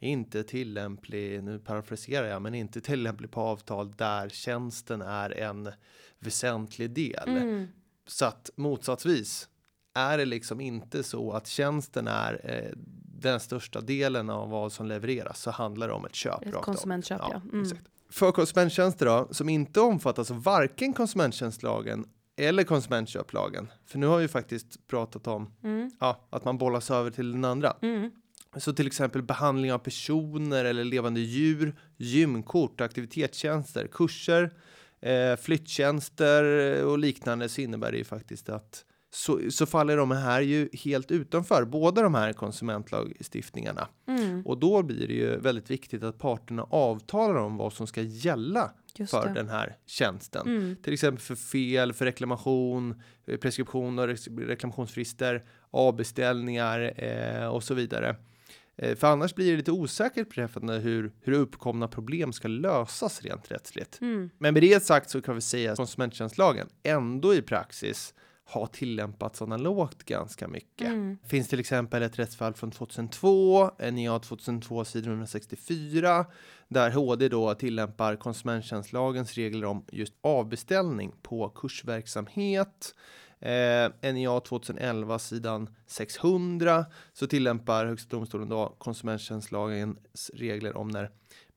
inte 0.00 0.42
tillämplig, 0.44 1.42
nu 1.44 1.58
parafraserar 1.58 2.26
jag, 2.26 2.42
men 2.42 2.54
inte 2.54 2.80
tillämplig 2.80 3.30
på 3.30 3.40
avtal 3.40 3.92
där 3.92 4.28
tjänsten 4.28 5.02
är 5.02 5.30
en 5.38 5.70
väsentlig 6.18 6.90
del. 6.90 7.28
Mm. 7.28 7.66
Så 8.06 8.24
att 8.24 8.50
motsatsvis 8.56 9.48
är 9.94 10.18
det 10.18 10.24
liksom 10.24 10.60
inte 10.60 11.02
så 11.02 11.32
att 11.32 11.46
tjänsten 11.46 12.08
är 12.08 12.40
eh, 12.44 12.78
den 13.20 13.40
största 13.40 13.80
delen 13.80 14.30
av 14.30 14.50
vad 14.50 14.72
som 14.72 14.86
levereras 14.86 15.40
så 15.42 15.50
handlar 15.50 15.88
det 15.88 15.94
om 15.94 16.04
ett 16.04 16.14
köp. 16.14 16.46
Ett 16.46 16.54
konsumentköp, 16.54 17.20
ja. 17.20 17.40
Mm. 17.52 17.62
exakt. 17.62 17.82
För 18.10 18.32
konsumenttjänster 18.32 19.06
då, 19.06 19.28
som 19.30 19.48
inte 19.48 19.80
omfattas 19.80 20.30
av 20.30 20.42
varken 20.42 20.92
konsumenttjänstlagen 20.92 22.06
eller 22.36 22.64
konsumentköplagen. 22.64 23.68
För 23.86 23.98
nu 23.98 24.06
har 24.06 24.18
vi 24.18 24.28
faktiskt 24.28 24.86
pratat 24.86 25.26
om 25.26 25.54
Mm. 25.64 25.90
ja, 26.00 26.28
att 26.30 26.44
man 26.44 26.58
bollas 26.58 26.90
över 26.90 27.10
till 27.10 27.32
den 27.32 27.44
andra. 27.44 27.76
Mm. 27.82 28.10
Så 28.56 28.72
till 28.72 28.86
exempel 28.86 29.22
behandling 29.22 29.72
av 29.72 29.78
personer 29.78 30.64
eller 30.64 30.84
levande 30.84 31.20
djur, 31.20 31.76
gymkort, 31.96 32.80
aktivitetstjänster, 32.80 33.86
kurser, 33.86 34.52
eh, 35.00 35.36
flyttjänster 35.36 36.44
och 36.84 36.98
liknande 36.98 37.48
så 37.48 37.60
innebär 37.60 37.92
det 37.92 37.98
ju 37.98 38.04
faktiskt 38.04 38.48
att 38.48 38.84
så, 39.10 39.40
så 39.50 39.66
faller 39.66 39.96
de 39.96 40.10
här 40.10 40.40
ju 40.40 40.68
helt 40.72 41.10
utanför 41.10 41.64
båda 41.64 42.02
de 42.02 42.14
här 42.14 42.32
konsumentlagstiftningarna. 42.32 43.88
Mm. 44.08 44.46
Och 44.46 44.58
då 44.58 44.82
blir 44.82 45.08
det 45.08 45.14
ju 45.14 45.36
väldigt 45.36 45.70
viktigt 45.70 46.02
att 46.02 46.18
parterna 46.18 46.62
avtalar 46.62 47.34
om 47.34 47.56
vad 47.56 47.72
som 47.72 47.86
ska 47.86 48.02
gälla 48.02 48.70
Just 48.96 49.10
för 49.10 49.28
det. 49.28 49.34
den 49.34 49.48
här 49.48 49.76
tjänsten. 49.86 50.46
Mm. 50.46 50.76
Till 50.82 50.92
exempel 50.92 51.20
för 51.20 51.34
fel, 51.34 51.92
för 51.92 52.04
reklamation, 52.04 53.02
eh, 53.26 53.36
preskription 53.36 53.98
och 53.98 54.08
reklamationsfrister, 54.38 55.44
avbeställningar 55.70 57.04
eh, 57.04 57.46
och 57.46 57.62
så 57.64 57.74
vidare. 57.74 58.16
Eh, 58.76 58.96
för 58.96 59.06
annars 59.06 59.34
blir 59.34 59.50
det 59.50 59.56
lite 59.56 59.72
osäkert 59.72 60.28
beträffande 60.28 60.74
hur, 60.74 61.12
hur 61.20 61.32
uppkomna 61.32 61.88
problem 61.88 62.32
ska 62.32 62.48
lösas 62.48 63.22
rent 63.22 63.50
rättsligt. 63.50 64.00
Mm. 64.00 64.30
Men 64.38 64.54
med 64.54 64.62
det 64.62 64.82
sagt 64.82 65.10
så 65.10 65.22
kan 65.22 65.34
vi 65.34 65.40
säga 65.40 65.72
att 65.72 65.76
konsumenttjänstlagen 65.76 66.68
ändå 66.82 67.34
i 67.34 67.42
praxis 67.42 68.14
har 68.50 68.66
tillämpats 68.66 69.42
analogt 69.42 70.04
ganska 70.04 70.48
mycket. 70.48 70.88
Mm. 70.88 71.18
Finns 71.24 71.48
till 71.48 71.60
exempel 71.60 72.02
ett 72.02 72.18
rättsfall 72.18 72.54
från 72.54 72.70
2002, 72.70 73.70
NIA 73.90 74.18
2002 74.18 74.84
sidor 74.84 75.10
164, 75.10 76.26
där 76.68 76.90
HD 76.90 77.28
då 77.28 77.54
tillämpar 77.54 78.16
konsumenttjänstlagens 78.16 79.34
regler 79.34 79.66
om 79.66 79.84
just 79.92 80.14
avbeställning 80.20 81.12
på 81.22 81.48
kursverksamhet. 81.48 82.94
Eh, 83.40 84.12
NIA 84.12 84.40
2011 84.40 85.18
sidan 85.18 85.74
600 85.86 86.86
så 87.12 87.26
tillämpar 87.26 87.86
Högsta 87.86 88.16
domstolen 88.16 88.48
då 88.48 88.74
konsumenttjänstlagens 88.78 90.30
regler 90.34 90.76
om 90.76 90.88
när 90.88 91.10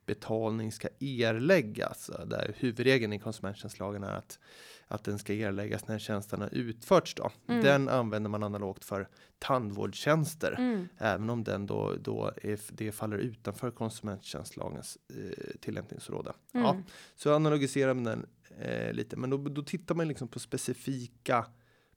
betalning 0.05 0.71
ska 0.71 0.87
erläggas. 0.99 2.11
Där 2.25 2.53
huvudregeln 2.57 3.13
i 3.13 3.19
konsumenttjänstlagen 3.19 4.03
är 4.03 4.13
att 4.13 4.39
att 4.91 5.03
den 5.03 5.19
ska 5.19 5.33
erläggas 5.33 5.87
när 5.87 5.99
tjänsten 5.99 6.41
har 6.41 6.49
utförts. 6.53 7.15
Då. 7.15 7.31
Mm. 7.47 7.63
Den 7.63 7.89
använder 7.89 8.29
man 8.29 8.43
analogt 8.43 8.85
för 8.85 9.07
tandvårdstjänster, 9.39 10.55
Mm. 10.57 10.87
även 10.97 11.29
om 11.29 11.43
den 11.43 11.65
då, 11.65 11.93
då 12.01 12.31
det 12.71 12.91
faller 12.91 13.17
utanför 13.17 13.71
konsumenttjänstlagens 13.71 14.97
eh, 15.09 15.55
tillämpningsområde. 15.61 16.33
Ja, 16.51 16.69
Mm. 16.71 16.83
så 17.15 17.33
analogiserar 17.35 17.93
man 17.93 18.03
den 18.03 18.25
eh, 18.59 18.93
lite, 18.93 19.15
men 19.17 19.29
då, 19.29 19.37
då 19.37 19.63
tittar 19.63 19.95
man 19.95 20.07
liksom 20.07 20.27
på 20.27 20.39
specifika 20.39 21.45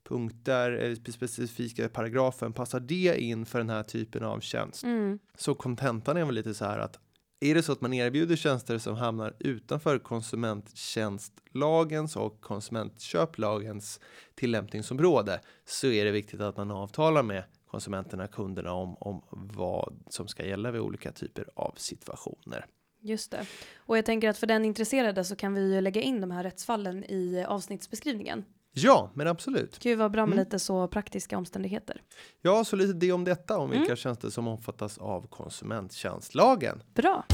punkter, 0.09 0.71
eller 0.73 0.95
spe- 0.97 1.13
specifika 1.13 1.89
paragrafen. 1.89 2.53
Passar 2.53 2.81
det 2.81 3.17
in 3.21 3.47
för 3.47 3.59
den 3.59 3.71
här 3.71 3.83
typen 3.83 4.25
av 4.25 4.41
tjänst? 4.41 4.85
Mm. 4.85 5.19
Så 5.37 5.55
kontentan 5.55 6.17
är 6.17 6.25
väl 6.25 6.35
lite 6.35 6.55
så 6.55 6.65
här 6.65 6.79
att 6.79 6.99
är 7.45 7.55
det 7.55 7.63
så 7.63 7.73
att 7.73 7.81
man 7.81 7.95
erbjuder 7.95 8.37
tjänster 8.37 8.79
som 8.79 8.97
hamnar 8.97 9.35
utanför 9.39 9.99
konsumenttjänstlagens 9.99 12.17
och 12.17 12.41
konsumentköplagens 12.41 14.01
tillämpningsområde 14.35 15.41
så 15.65 15.87
är 15.87 16.05
det 16.05 16.11
viktigt 16.11 16.41
att 16.41 16.57
man 16.57 16.71
avtalar 16.71 17.23
med 17.23 17.45
konsumenterna, 17.67 18.27
kunderna 18.27 18.73
om, 18.73 18.97
om 19.01 19.23
vad 19.33 20.05
som 20.09 20.29
ska 20.29 20.47
gälla 20.47 20.71
vid 20.71 20.81
olika 20.81 21.13
typer 21.13 21.49
av 21.55 21.75
situationer. 21.77 22.67
Just 23.01 23.31
det. 23.31 23.47
Och 23.77 23.99
jag 23.99 24.05
tänker 24.05 24.29
att 24.29 24.39
för 24.39 24.47
den 24.47 24.65
intresserade 24.65 25.25
så 25.25 25.37
kan 25.37 25.55
vi 25.55 25.75
ju 25.75 25.81
lägga 25.81 26.03
in 26.03 26.21
de 26.21 26.31
här 26.31 26.43
rättsfallen 26.43 27.05
i 27.05 27.45
avsnittsbeskrivningen. 27.49 28.45
Ja, 28.77 29.11
men 29.15 29.27
absolut. 29.29 29.85
Ju 29.85 29.95
vara 29.95 30.09
bra 30.09 30.27
med 30.27 30.33
Mm. 30.33 30.45
lite 30.45 30.59
så 30.59 30.89
praktiska 30.89 31.39
omständigheter. 31.39 32.03
Ja, 32.43 32.65
så 32.65 32.77
lite 32.77 32.93
det 32.93 33.13
om 33.13 33.25
detta, 33.25 33.59
om 33.59 33.71
vilka 33.71 33.85
Mm. 33.85 33.97
tjänster 33.97 34.31
som 34.31 34.49
omfattas 34.49 34.99
av 34.99 35.27
konsumenttjänstlagen. 35.29 36.83
Bra. 36.95 37.25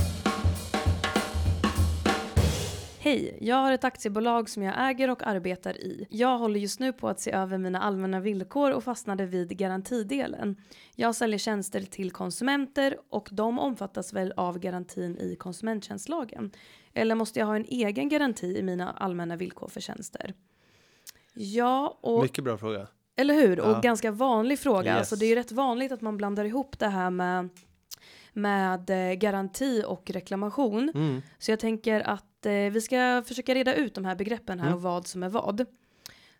Hej, 3.03 3.39
jag 3.41 3.57
har 3.57 3.73
ett 3.73 3.85
aktiebolag 3.85 4.49
som 4.49 4.63
jag 4.63 4.91
äger 4.91 5.11
och 5.11 5.27
arbetar 5.27 5.77
i. 5.77 6.07
Jag 6.11 6.39
håller 6.39 6.61
just 6.61 6.81
nu 6.81 6.93
på 6.93 7.09
att 7.09 7.21
se 7.21 7.33
över 7.33 7.59
mina 7.59 7.81
allmänna 7.81 8.21
villkor 8.21 8.71
och 8.73 8.85
fastnade 8.85 9.27
vid 9.27 9.59
garantidelen. 9.59 10.57
Jag 10.97 11.15
säljer 11.15 11.39
tjänster 11.39 11.81
till 11.81 12.11
konsumenter 12.11 12.97
och 13.11 13.29
de 13.33 13.59
omfattas 13.59 14.13
väl 14.13 14.33
av 14.37 14.59
garantin 14.59 15.19
i 15.19 15.37
konsumenttjänstlagen? 15.37 16.51
Eller 16.95 17.15
måste 17.15 17.39
jag 17.39 17.47
ha 17.47 17.57
en 17.57 17.65
egen 17.69 18.09
garanti 18.09 18.47
i 18.59 18.63
mina 18.63 18.91
allmänna 18.91 19.37
villkor 19.37 19.69
för 19.69 19.81
tjänster? 19.81 20.35
Ja, 21.35 21.99
och 22.01 22.23
Mycket 22.23 22.45
bra 22.45 22.59
fråga. 22.59 22.87
eller 23.17 23.35
hur? 23.35 23.61
Och 23.61 23.71
Ja. 23.71 23.81
ganska 23.81 24.11
vanlig 24.11 24.59
fråga. 24.59 24.91
Yes. 24.91 24.99
Alltså 24.99 25.17
det 25.17 25.25
är 25.25 25.29
ju 25.29 25.35
rätt 25.35 25.53
vanligt 25.53 25.93
att 25.93 26.01
man 26.01 26.17
blandar 26.17 26.45
ihop 26.45 26.79
det 26.79 26.89
här 26.89 27.11
med, 27.11 27.49
med 28.33 28.91
eh, 28.91 29.15
garanti 29.15 29.85
och 29.87 30.11
reklamation. 30.11 30.89
Mm. 30.95 31.23
Så 31.39 31.51
jag 31.51 31.61
tänker 31.61 32.01
att 32.01 32.47
eh, 32.47 32.53
vi 32.53 32.81
ska 32.81 33.23
försöka 33.27 33.55
reda 33.55 33.75
ut 33.75 33.95
de 33.95 34.05
här 34.05 34.15
begreppen 34.15 34.61
här 34.61 34.67
Mm. 34.67 34.77
och 34.77 34.83
vad 34.83 35.07
som 35.07 35.23
är 35.23 35.29
vad. 35.29 35.67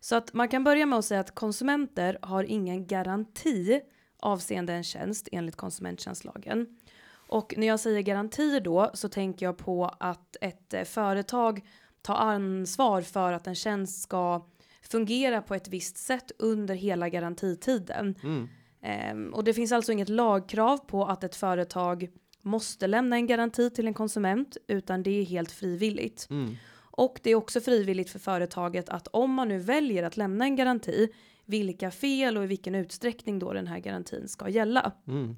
Så 0.01 0.17
att 0.17 0.33
man 0.33 0.49
kan 0.49 0.65
börja 0.65 0.87
med 0.87 0.99
att 0.99 1.05
säga 1.05 1.21
att 1.21 1.35
konsumenter 1.35 2.19
har 2.23 2.45
ingen 2.45 2.87
garanti 2.87 3.81
avseende 4.21 4.73
en 4.73 4.85
tjänst 4.85 5.29
enligt 5.33 5.57
konsumenttjänstlagen. 5.57 6.67
Och 7.13 7.55
när 7.57 7.67
jag 7.67 7.81
säger 7.81 8.01
garanti 8.01 8.61
då 8.61 8.91
så 8.95 9.09
tänker 9.09 9.47
jag 9.47 9.57
på 9.59 9.91
att 10.01 10.37
ett 10.41 10.75
eh, 10.75 10.85
företag 10.85 11.61
tar 12.03 12.15
ansvar 12.15 13.03
för 13.03 13.33
att 13.33 13.47
en 13.47 13.55
tjänst 13.55 14.03
ska 14.03 14.47
fungera 14.83 15.43
på 15.43 15.55
ett 15.55 15.69
visst 15.69 15.97
sätt 15.97 16.33
under 16.39 16.75
hela 16.75 17.09
garantitiden. 17.09 18.15
Mm. 18.23 18.49
Ehm, 18.83 19.35
och 19.35 19.45
det 19.45 19.55
finns 19.55 19.73
alltså 19.73 19.93
inget 19.93 20.09
lagkrav 20.09 20.79
på 20.79 21.05
att 21.05 21.25
ett 21.25 21.37
företag 21.37 22.09
måste 22.43 22.87
lämna 22.87 23.17
en 23.17 23.27
garanti 23.27 23.71
till 23.71 23.87
en 23.87 23.95
konsument 23.95 24.57
utan 24.67 25.03
det 25.03 25.11
är 25.11 25.25
helt 25.25 25.53
frivilligt. 25.53 26.27
Mm. 26.31 26.57
Och 26.77 27.21
det 27.23 27.31
är 27.31 27.35
också 27.35 27.61
frivilligt 27.61 28.11
för 28.11 28.19
företaget 28.19 28.89
att 28.89 29.09
om 29.09 29.35
man 29.35 29.49
nu 29.49 29.59
väljer 29.59 30.03
att 30.03 30.17
lämna 30.17 30.45
en 30.45 30.57
garanti 30.57 31.09
vilka 31.45 31.91
fel 31.91 32.37
och 32.37 32.45
i 32.45 32.47
vilken 32.47 32.75
utsträckning 32.75 33.39
då 33.39 33.53
den 33.53 33.67
här 33.67 33.79
garantin 33.79 34.29
ska 34.29 34.49
gälla. 34.49 34.93
Mm. 35.07 35.37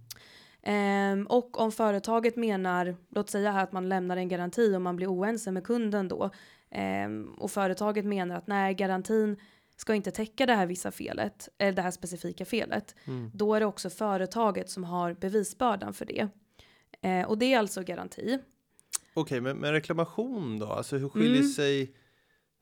Ehm, 0.63 1.27
och 1.27 1.61
om 1.61 1.73
företaget 1.73 2.37
menar, 2.37 2.97
låt 3.09 3.31
säga 3.31 3.53
här 3.53 3.63
att 3.63 3.73
man 3.73 3.89
lämnar 3.89 4.17
en 4.17 4.29
garanti 4.29 4.77
och 4.77 4.83
man 4.83 4.97
blir 4.97 5.13
oense 5.13 5.51
med 5.51 5.65
kunden 5.65 6.09
då 6.09 6.31
ehm, 6.73 7.35
och 7.39 7.51
företaget 7.51 8.05
menar 8.05 8.37
att 8.37 8.47
nej 8.47 8.75
garantin 8.75 9.37
ska 9.77 9.95
inte 9.95 10.11
täcka 10.11 10.47
det 10.47 10.55
här 10.55 10.67
vissa 10.67 10.91
felet 10.91 11.49
eller 11.59 11.73
det 11.73 11.83
här 11.83 11.91
specifika 11.91 12.45
felet. 12.45 12.95
Mm. 13.05 13.31
Då 13.35 13.55
är 13.55 13.61
det 13.61 13.67
också 13.67 13.91
företaget 13.91 14.71
som 14.71 14.85
har 14.85 15.15
bevisbördan 15.15 15.95
för 15.95 16.05
det. 16.05 16.29
Eh, 17.03 17.29
och 17.29 17.39
det 17.39 17.53
är 17.55 17.59
alltså 17.59 17.83
garanti. 17.83 18.39
Okej, 19.15 19.41
men, 19.41 19.57
men 19.57 19.73
reklamation 19.73 20.59
då? 20.59 20.67
Alltså 20.67 20.97
hur 20.97 21.09
skiljer 21.09 21.41
Mm. 21.41 21.49
sig 21.49 21.95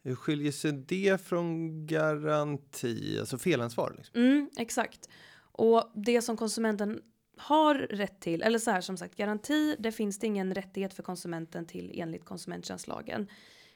hur 0.02 0.14
skiljer 0.14 0.52
sig 0.52 0.72
det 0.72 1.20
från 1.20 1.86
garanti, 1.86 3.18
alltså 3.20 3.38
felansvar? 3.38 3.94
Liksom? 3.96 4.20
Mm, 4.20 4.50
exakt. 4.56 5.08
Och 5.52 5.92
det 5.94 6.22
som 6.22 6.36
konsumenten 6.36 7.00
har 7.36 7.74
rätt 7.74 8.20
till, 8.20 8.42
eller 8.42 8.58
så 8.58 8.70
här 8.70 8.80
som 8.80 8.96
sagt 8.96 9.16
garanti, 9.16 9.76
det 9.78 9.92
finns 9.92 10.18
det 10.18 10.26
ingen 10.26 10.54
rättighet 10.54 10.94
för 10.94 11.02
konsumenten 11.02 11.66
till 11.66 11.92
enligt 11.94 12.24
konsumenttjänstlagen. 12.24 13.28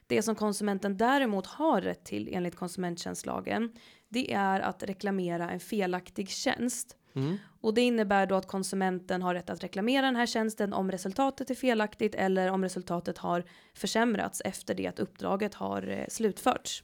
Det 0.06 0.23
som 0.23 0.34
konsumenten 0.34 0.96
däremot 0.96 1.46
har 1.46 1.80
rätt 1.80 2.04
till 2.04 2.28
enligt 2.32 2.56
konsumenttjänstlagen, 2.56 3.73
det 4.08 4.32
är 4.32 4.61
att 4.61 4.82
reklamera 4.82 5.50
en 5.50 5.61
felaktig 5.61 6.30
tjänst. 6.30 6.96
Mm. 7.14 7.37
Och 7.61 7.75
det 7.75 7.80
innebär 7.80 8.26
då 8.26 8.34
att 8.34 8.46
konsumenten 8.46 9.23
har 9.23 9.34
rätt 9.34 9.50
att 9.50 9.64
reklamera 9.64 10.06
den 10.06 10.16
här 10.16 10.26
tjänsten 10.26 10.73
om 10.73 10.90
resultatet 10.90 11.50
är 11.50 11.54
felaktigt 11.54 12.14
eller 12.14 12.50
om 12.50 12.62
resultatet 12.62 13.18
har 13.18 13.44
försämrats 13.75 14.42
efter 14.44 14.75
det 14.75 14.87
att 14.87 14.99
uppdraget 14.99 15.54
har 15.54 15.88
eh, 15.88 16.04
slutförts. 16.08 16.82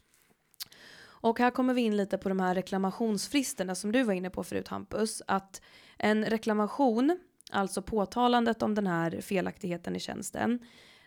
Och 1.23 1.39
här 1.39 1.51
kommer 1.51 1.75
vi 1.75 1.81
in 1.81 1.97
lite 1.97 2.19
på 2.19 2.29
de 2.29 2.41
här 2.41 2.55
reklamationsfristerna 2.55 3.75
som 3.75 3.93
du 3.93 4.03
var 4.03 4.13
inne 4.13 4.31
på 4.31 4.45
förut 4.45 4.69
Hampus. 4.69 5.23
Att 5.27 5.63
en 5.99 6.25
reklamation, 6.25 7.19
alltså 7.51 7.83
påtalandet 7.83 8.63
om 8.63 8.75
den 8.75 8.87
här 8.87 9.21
felaktigheten 9.21 9.97
i 9.97 10.01
tjänsten, 10.01 10.59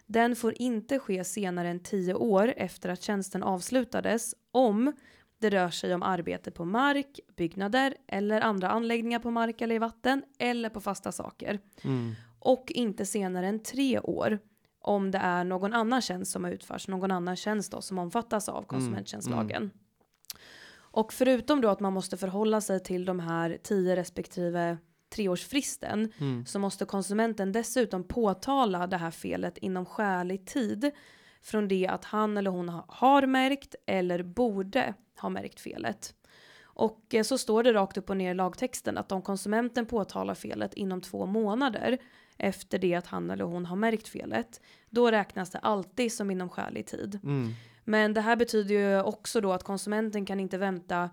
den 0.06 0.36
får 0.36 0.54
inte 0.62 1.00
ske 1.00 1.24
senare 1.24 1.70
än 1.70 1.80
tio 1.80 2.14
år 2.14 2.54
efter 2.58 2.90
att 2.90 3.02
tjänsten 3.02 3.44
avslutades 3.44 4.36
om 4.52 4.94
det 5.40 5.50
rör 5.50 5.70
sig 5.70 5.96
om 5.96 6.04
arbete 6.04 6.52
på 6.52 6.66
mark, 6.66 7.20
byggnader 7.36 7.96
eller 8.08 8.42
andra 8.42 8.70
anläggningar 8.70 9.20
på 9.20 9.32
mark 9.32 9.62
eller 9.62 9.76
i 9.76 9.80
vatten 9.80 10.24
eller 10.40 10.70
på 10.70 10.82
fasta 10.82 11.12
saker. 11.12 11.60
Mm. 11.84 12.12
Och 12.40 12.72
inte 12.72 13.06
senare 13.06 13.48
än 13.48 13.60
tre 13.60 14.00
år 14.00 14.40
om 14.80 15.12
det 15.12 15.18
är 15.18 15.44
någon 15.44 15.74
annan 15.74 16.02
tjänst 16.02 16.32
som 16.32 16.44
har 16.44 16.52
utförts, 16.52 16.88
någon 16.88 17.12
annan 17.12 17.36
tjänst 17.36 17.72
då 17.72 17.82
som 17.82 17.98
omfattas 17.98 18.50
av 18.50 18.64
konsumenttjänstlagen. 18.64 19.72
Och 20.76 21.14
förutom 21.14 21.62
då 21.62 21.70
att 21.70 21.80
man 21.80 21.94
måste 21.94 22.18
förhålla 22.18 22.62
sig 22.62 22.80
till 22.80 23.06
de 23.06 23.20
här 23.20 23.58
10 23.64 23.96
respektive 23.96 24.78
treårsfristen 25.14 26.12
Mm. 26.20 26.46
så 26.46 26.60
måste 26.60 26.86
konsumenten 26.86 27.52
dessutom 27.52 28.04
påtala 28.04 28.88
det 28.88 28.98
här 28.98 29.12
felet 29.12 29.58
inom 29.58 29.86
skälig 29.86 30.46
tid 30.46 30.92
från 31.42 31.68
det 31.68 31.88
att 31.88 32.06
han 32.06 32.38
eller 32.38 32.52
hon 32.52 32.70
ha- 32.70 32.86
har 32.88 33.26
märkt 33.28 33.76
eller 33.86 34.24
borde 34.24 34.94
ha 35.22 35.30
märkt 35.30 35.60
felet. 35.60 36.16
Och 36.76 37.14
eh, 37.14 37.24
så 37.24 37.38
står 37.38 37.64
det 37.64 37.74
rakt 37.74 37.98
upp 37.98 38.10
och 38.10 38.18
ner 38.18 38.32
i 38.32 38.34
lagtexten 38.34 38.98
att 38.98 39.12
om 39.12 39.22
konsumenten 39.22 39.86
påtalar 39.86 40.36
felet 40.36 40.74
inom 40.74 41.02
två 41.02 41.26
månader 41.26 41.98
efter 42.38 42.80
det 42.80 42.96
att 42.96 43.08
han 43.08 43.30
eller 43.32 43.44
hon 43.46 43.66
har 43.66 43.76
märkt 43.76 44.08
felet, 44.08 44.62
då 44.90 45.12
räknas 45.12 45.50
det 45.50 45.60
alltid 45.60 46.14
som 46.14 46.32
inom 46.32 46.50
skälig 46.50 46.86
tid. 46.88 47.20
Mm. 47.24 47.50
Men 47.84 48.14
det 48.14 48.22
här 48.22 48.36
betyder 48.36 48.76
ju 48.76 49.02
också 49.02 49.42
då 49.42 49.54
att 49.54 49.64
konsumenten 49.64 50.26
kan 50.26 50.40
inte 50.40 50.58
vänta 50.58 51.10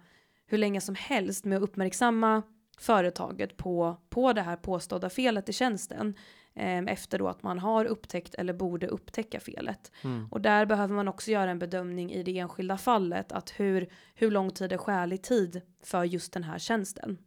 hur 0.47 0.59
länge 0.59 0.80
som 0.80 0.95
helst 0.95 1.45
med 1.45 1.57
att 1.57 1.62
uppmärksamma 1.62 2.42
företaget 2.80 3.56
på, 3.56 3.96
på 4.08 4.32
det 4.32 4.42
här 4.42 4.56
påstådda 4.56 5.10
felet 5.10 5.49
i 5.49 5.52
tjänsten 5.52 6.14
eh, 6.54 6.78
efter 6.78 7.18
då 7.18 7.28
att 7.28 7.42
man 7.42 7.58
har 7.58 7.84
upptäckt 7.84 8.34
eller 8.34 8.52
borde 8.52 8.87
upptäcka 8.87 9.40
felet. 9.40 9.92
Mm. 10.04 10.28
Och 10.30 10.40
där 10.40 10.66
behöver 10.66 10.94
man 10.94 11.08
också 11.08 11.30
göra 11.30 11.50
en 11.50 11.58
bedömning 11.58 12.12
i 12.12 12.22
det 12.22 12.38
enskilda 12.38 12.78
fallet 12.78 13.32
att 13.32 13.50
hur, 13.56 13.88
hur 14.14 14.30
lång 14.30 14.50
tid 14.50 14.72
är 14.72 14.78
skälig 14.78 15.22
tid 15.22 15.60
för 15.82 16.04
just 16.04 16.32
den 16.32 16.44
här 16.44 16.58
tjänsten. 16.58 17.18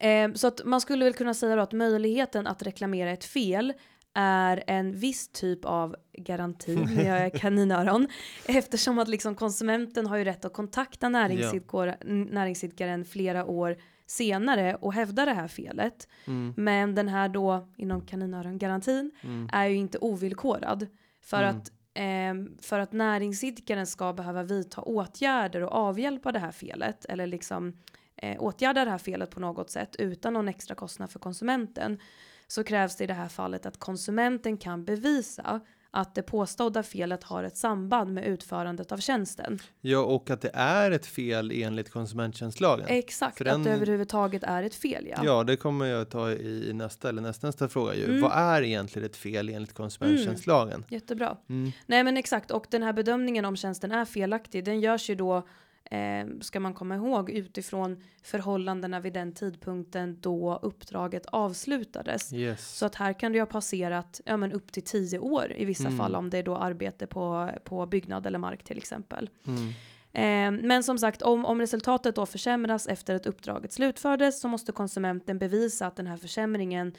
Eh, 0.00 0.32
så 0.32 0.46
att 0.46 0.64
man 0.64 0.80
skulle 0.80 1.04
väl 1.04 1.14
kunna 1.14 1.34
säga 1.34 1.56
då 1.56 1.62
att 1.62 1.72
möjligheten 1.72 2.46
att 2.46 2.62
reklamera 2.62 3.10
ett 3.10 3.24
fel 3.24 3.72
är 4.14 4.64
en 4.66 4.92
viss 4.92 5.28
typ 5.28 5.64
av 5.64 5.96
garanti, 6.12 6.78
jag 7.04 7.34
kaninöron, 7.34 8.08
eftersom 8.46 8.98
att 8.98 9.08
liksom 9.08 9.34
konsumenten 9.34 10.06
har 10.06 10.16
ju 10.16 10.24
rätt 10.24 10.44
att 10.44 10.52
kontakta 10.52 11.08
näringsidkare, 11.08 11.96
näringsidkaren 12.04 13.04
flera 13.04 13.44
år 13.44 13.76
senare 14.06 14.74
och 14.74 14.92
hävda 14.92 15.24
det 15.24 15.32
här 15.32 15.48
felet. 15.48 16.08
Mm. 16.26 16.54
Men 16.56 16.94
den 16.94 17.08
här 17.08 17.28
då, 17.28 17.68
inom 17.76 18.00
kaninöron-garantin, 18.06 19.10
Mm. 19.22 19.48
är 19.52 19.66
ju 19.66 19.76
inte 19.76 19.98
ovillkorad. 19.98 20.86
För, 21.22 21.42
Mm. 21.42 21.56
att, 21.56 21.72
ehm, 21.94 22.56
för 22.60 22.78
att 22.78 22.92
näringsidkaren 22.92 23.86
ska 23.86 24.12
behöva 24.12 24.42
vidta 24.42 24.80
åtgärder 24.82 25.60
och 25.62 25.72
avhjälpa 25.72 26.32
det 26.32 26.38
här 26.38 26.52
felet, 26.52 27.04
eller 27.04 27.26
liksom 27.26 27.72
eh, 28.16 28.42
åtgärda 28.42 28.84
det 28.84 28.90
här 28.90 28.98
felet 28.98 29.30
på 29.30 29.40
något 29.40 29.70
sätt 29.70 29.96
utan 29.98 30.32
någon 30.32 30.48
extra 30.48 30.74
kostnad 30.74 31.10
för 31.10 31.18
konsumenten, 31.18 31.98
så 32.46 32.64
krävs 32.64 32.96
det 32.96 33.04
i 33.04 33.06
det 33.06 33.14
här 33.14 33.28
fallet 33.28 33.66
att 33.66 33.78
konsumenten 33.78 34.56
kan 34.56 34.84
bevisa 34.84 35.60
att 35.94 36.14
det 36.14 36.22
påstådda 36.22 36.82
felet 36.82 37.24
har 37.24 37.44
ett 37.44 37.56
samband 37.56 38.14
med 38.14 38.24
utförandet 38.26 38.92
av 38.92 38.98
tjänsten. 38.98 39.58
Ja, 39.80 39.98
och 39.98 40.30
att 40.30 40.40
det 40.40 40.50
är 40.54 40.90
ett 40.90 41.06
fel 41.06 41.50
enligt 41.54 41.90
konsumenttjänstlagen. 41.90 42.86
Exakt, 42.88 43.38
För 43.38 43.44
att 43.44 43.52
den- 43.52 43.62
det 43.62 43.70
överhuvudtaget 43.70 44.42
är 44.42 44.62
ett 44.62 44.74
fel 44.74 45.06
ja. 45.10 45.20
Ja, 45.24 45.44
det 45.44 45.56
kommer 45.56 45.86
jag 45.86 46.08
ta 46.10 46.30
i 46.30 46.70
nästa 46.74 47.08
eller 47.08 47.22
nästa, 47.22 47.46
nästa 47.46 47.68
fråga 47.68 47.94
ju. 47.94 48.04
Mm. 48.04 48.20
Vad 48.22 48.32
är 48.32 48.62
egentligen 48.62 49.06
ett 49.06 49.16
fel 49.16 49.48
enligt 49.48 49.72
konsumenttjänstlagen? 49.74 50.84
Jättebra. 50.88 51.36
Mm. 51.48 51.72
Nej 51.86 52.04
men 52.04 52.16
exakt, 52.16 52.50
och 52.50 52.66
den 52.70 52.82
här 52.82 52.92
bedömningen 52.92 53.44
om 53.44 53.56
tjänsten 53.56 53.92
är 53.92 54.04
felaktig, 54.04 54.64
den 54.64 54.80
görs 54.80 55.10
ju 55.10 55.14
då, 55.14 55.46
eh, 55.90 56.26
ska 56.40 56.60
man 56.60 56.74
komma 56.74 56.94
ihåg, 56.94 57.30
utifrån 57.30 58.02
förhållandena 58.22 59.00
vid 59.00 59.12
den 59.12 59.32
tidpunkten 59.32 60.18
då 60.20 60.58
uppdraget 60.62 61.26
avslutades. 61.26 62.32
Yes. 62.32 62.76
Så 62.76 62.86
att 62.86 62.94
här 62.94 63.12
kan 63.12 63.32
det 63.32 63.36
ju 63.36 63.42
ha 63.42 63.46
passerat 63.46 64.20
ja, 64.24 64.36
men 64.36 64.52
upp 64.52 64.72
till 64.72 64.82
tio 64.82 65.18
år 65.18 65.52
i 65.56 65.64
vissa 65.64 65.86
Mm. 65.86 65.98
fall 65.98 66.14
om 66.16 66.30
det 66.30 66.38
är 66.38 66.42
då 66.42 66.56
arbete 66.56 67.06
på, 67.06 67.50
på 67.64 67.86
byggnad 67.86 68.26
eller 68.26 68.38
mark 68.38 68.64
till 68.64 68.78
exempel. 68.78 69.30
Mm. 69.46 69.68
Eh, 70.12 70.62
men 70.66 70.82
som 70.82 70.98
sagt, 70.98 71.22
om, 71.22 71.44
om 71.44 71.60
resultatet 71.60 72.14
då 72.16 72.26
försämras 72.26 72.86
efter 72.86 73.14
att 73.14 73.26
uppdraget 73.26 73.72
slutfördes 73.72 74.40
så 74.40 74.48
måste 74.48 74.72
konsumenten 74.72 75.38
bevisa 75.38 75.86
att 75.86 75.96
den 75.96 76.06
här 76.06 76.16
försämringen 76.16 76.92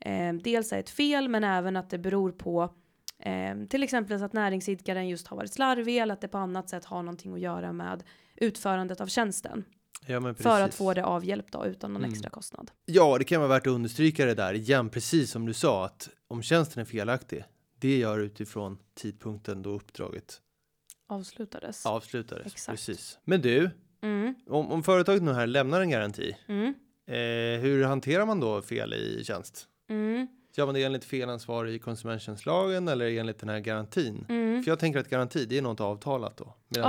eh, 0.00 0.32
dels 0.32 0.72
är 0.72 0.78
ett 0.78 0.90
fel 0.90 1.28
men 1.28 1.44
även 1.44 1.76
att 1.76 1.90
det 1.90 1.98
beror 1.98 2.32
på 2.32 2.74
eh, 3.18 3.56
till 3.70 3.82
exempel 3.82 4.22
att 4.22 4.32
näringsidkaren 4.32 5.08
just 5.08 5.26
har 5.26 5.36
varit 5.36 5.52
slarvig 5.52 5.98
eller 5.98 6.14
att 6.14 6.20
det 6.20 6.28
på 6.28 6.38
annat 6.38 6.68
sätt 6.68 6.84
har 6.84 7.02
någonting 7.02 7.34
att 7.34 7.40
göra 7.40 7.72
med 7.72 8.02
utförandet 8.36 9.00
av 9.00 9.06
tjänsten. 9.06 9.64
Ja. 10.06 10.34
För 10.34 10.60
att 10.60 10.74
få 10.74 10.94
det 10.94 11.04
avhjälpt 11.04 11.52
då 11.52 11.66
utan 11.66 11.92
någon 11.92 12.02
Mm. 12.02 12.12
extra 12.12 12.30
kostnad. 12.30 12.70
Ja, 12.84 13.18
det 13.18 13.24
kan 13.24 13.40
vara 13.40 13.48
värt 13.48 13.66
att 13.66 13.72
understryka 13.72 14.26
det 14.26 14.34
där 14.34 14.54
igen, 14.54 14.88
precis 14.90 15.30
som 15.30 15.46
du 15.46 15.52
sa, 15.52 15.84
att 15.84 16.08
om 16.28 16.42
tjänsten 16.42 16.80
är 16.80 16.84
felaktig, 16.84 17.44
det 17.78 17.98
gör 17.98 18.18
utifrån 18.18 18.78
tidpunkten 18.94 19.62
då 19.62 19.70
uppdraget 19.70 20.40
Avslutades. 21.08 21.86
avslutades. 21.86 22.46
Exakt. 22.46 22.66
Precis. 22.78 23.18
Men 23.24 23.40
du, 23.40 23.70
Mm, 24.04 24.34
om, 24.46 24.72
om 24.72 24.82
företaget 24.82 25.22
nu 25.22 25.32
här 25.32 25.46
lämnar 25.46 25.80
en 25.80 25.90
garanti, 25.90 26.36
mm, 26.48 26.74
eh, 27.06 27.60
hur 27.62 27.84
hanterar 27.84 28.26
man 28.26 28.40
då 28.40 28.62
fel 28.62 28.94
i 28.94 29.24
tjänst? 29.24 29.68
Gör 30.56 30.66
man 30.66 30.74
det 30.74 30.84
enligt 30.84 31.04
felansvar 31.04 31.66
i 31.66 31.78
konsumenttjänstlagen 31.78 32.88
eller 32.88 33.18
enligt 33.18 33.38
den 33.38 33.48
här 33.48 33.60
garantin? 33.60 34.26
mm. 34.28 34.62
För 34.62 34.70
jag 34.70 34.78
tänker 34.78 35.00
att 35.00 35.08
garanti, 35.08 35.46
det 35.46 35.58
är 35.58 35.62
något 35.62 35.80
avtalat 35.80 36.36
då. 36.36 36.44
Medans- 36.68 36.82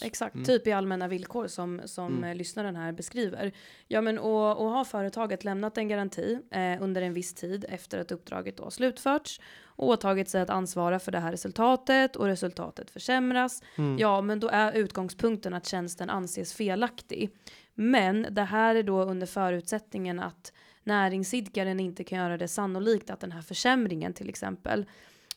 Ja, 0.00 0.06
exakt. 0.06 0.34
Mm. 0.34 0.44
Typ 0.46 0.66
i 0.66 0.72
allmänna 0.72 1.08
villkor 1.08 1.46
som, 1.46 1.80
som 1.84 2.16
Mm. 2.18 2.36
lyssnaren 2.36 2.76
här 2.76 2.92
beskriver. 2.92 3.52
Ja, 3.88 4.00
men 4.00 4.18
och, 4.18 4.58
och 4.64 4.70
har 4.70 4.84
företaget 4.84 5.44
lämnat 5.44 5.78
en 5.78 5.88
garanti 5.88 6.38
eh, 6.50 6.82
under 6.82 7.02
en 7.02 7.14
viss 7.14 7.34
tid 7.34 7.64
efter 7.68 7.98
att 7.98 8.12
uppdraget 8.12 8.56
då 8.56 8.70
slutförts 8.70 9.40
och 9.64 9.88
åtagit 9.88 10.28
sig 10.28 10.40
att 10.40 10.50
ansvara 10.50 10.98
för 10.98 11.12
det 11.12 11.18
här 11.20 11.30
resultatet 11.30 12.16
och 12.16 12.26
resultatet 12.26 12.90
försämras. 12.90 13.62
Mm. 13.78 13.98
Ja, 13.98 14.20
men 14.20 14.40
då 14.40 14.48
är 14.48 14.72
utgångspunkten 14.72 15.54
att 15.54 15.66
tjänsten 15.66 16.10
anses 16.10 16.52
felaktig. 16.54 17.30
Men 17.74 18.26
det 18.30 18.42
här 18.42 18.74
är 18.74 18.82
då 18.82 19.02
under 19.02 19.26
förutsättningen 19.26 20.20
att 20.20 20.52
näringsidkaren 20.84 21.80
inte 21.80 22.04
kan 22.04 22.18
göra 22.18 22.36
det 22.38 22.48
sannolikt 22.48 23.10
att 23.10 23.20
den 23.20 23.32
här 23.32 23.42
försämringen 23.42 24.12
till 24.12 24.28
exempel 24.28 24.86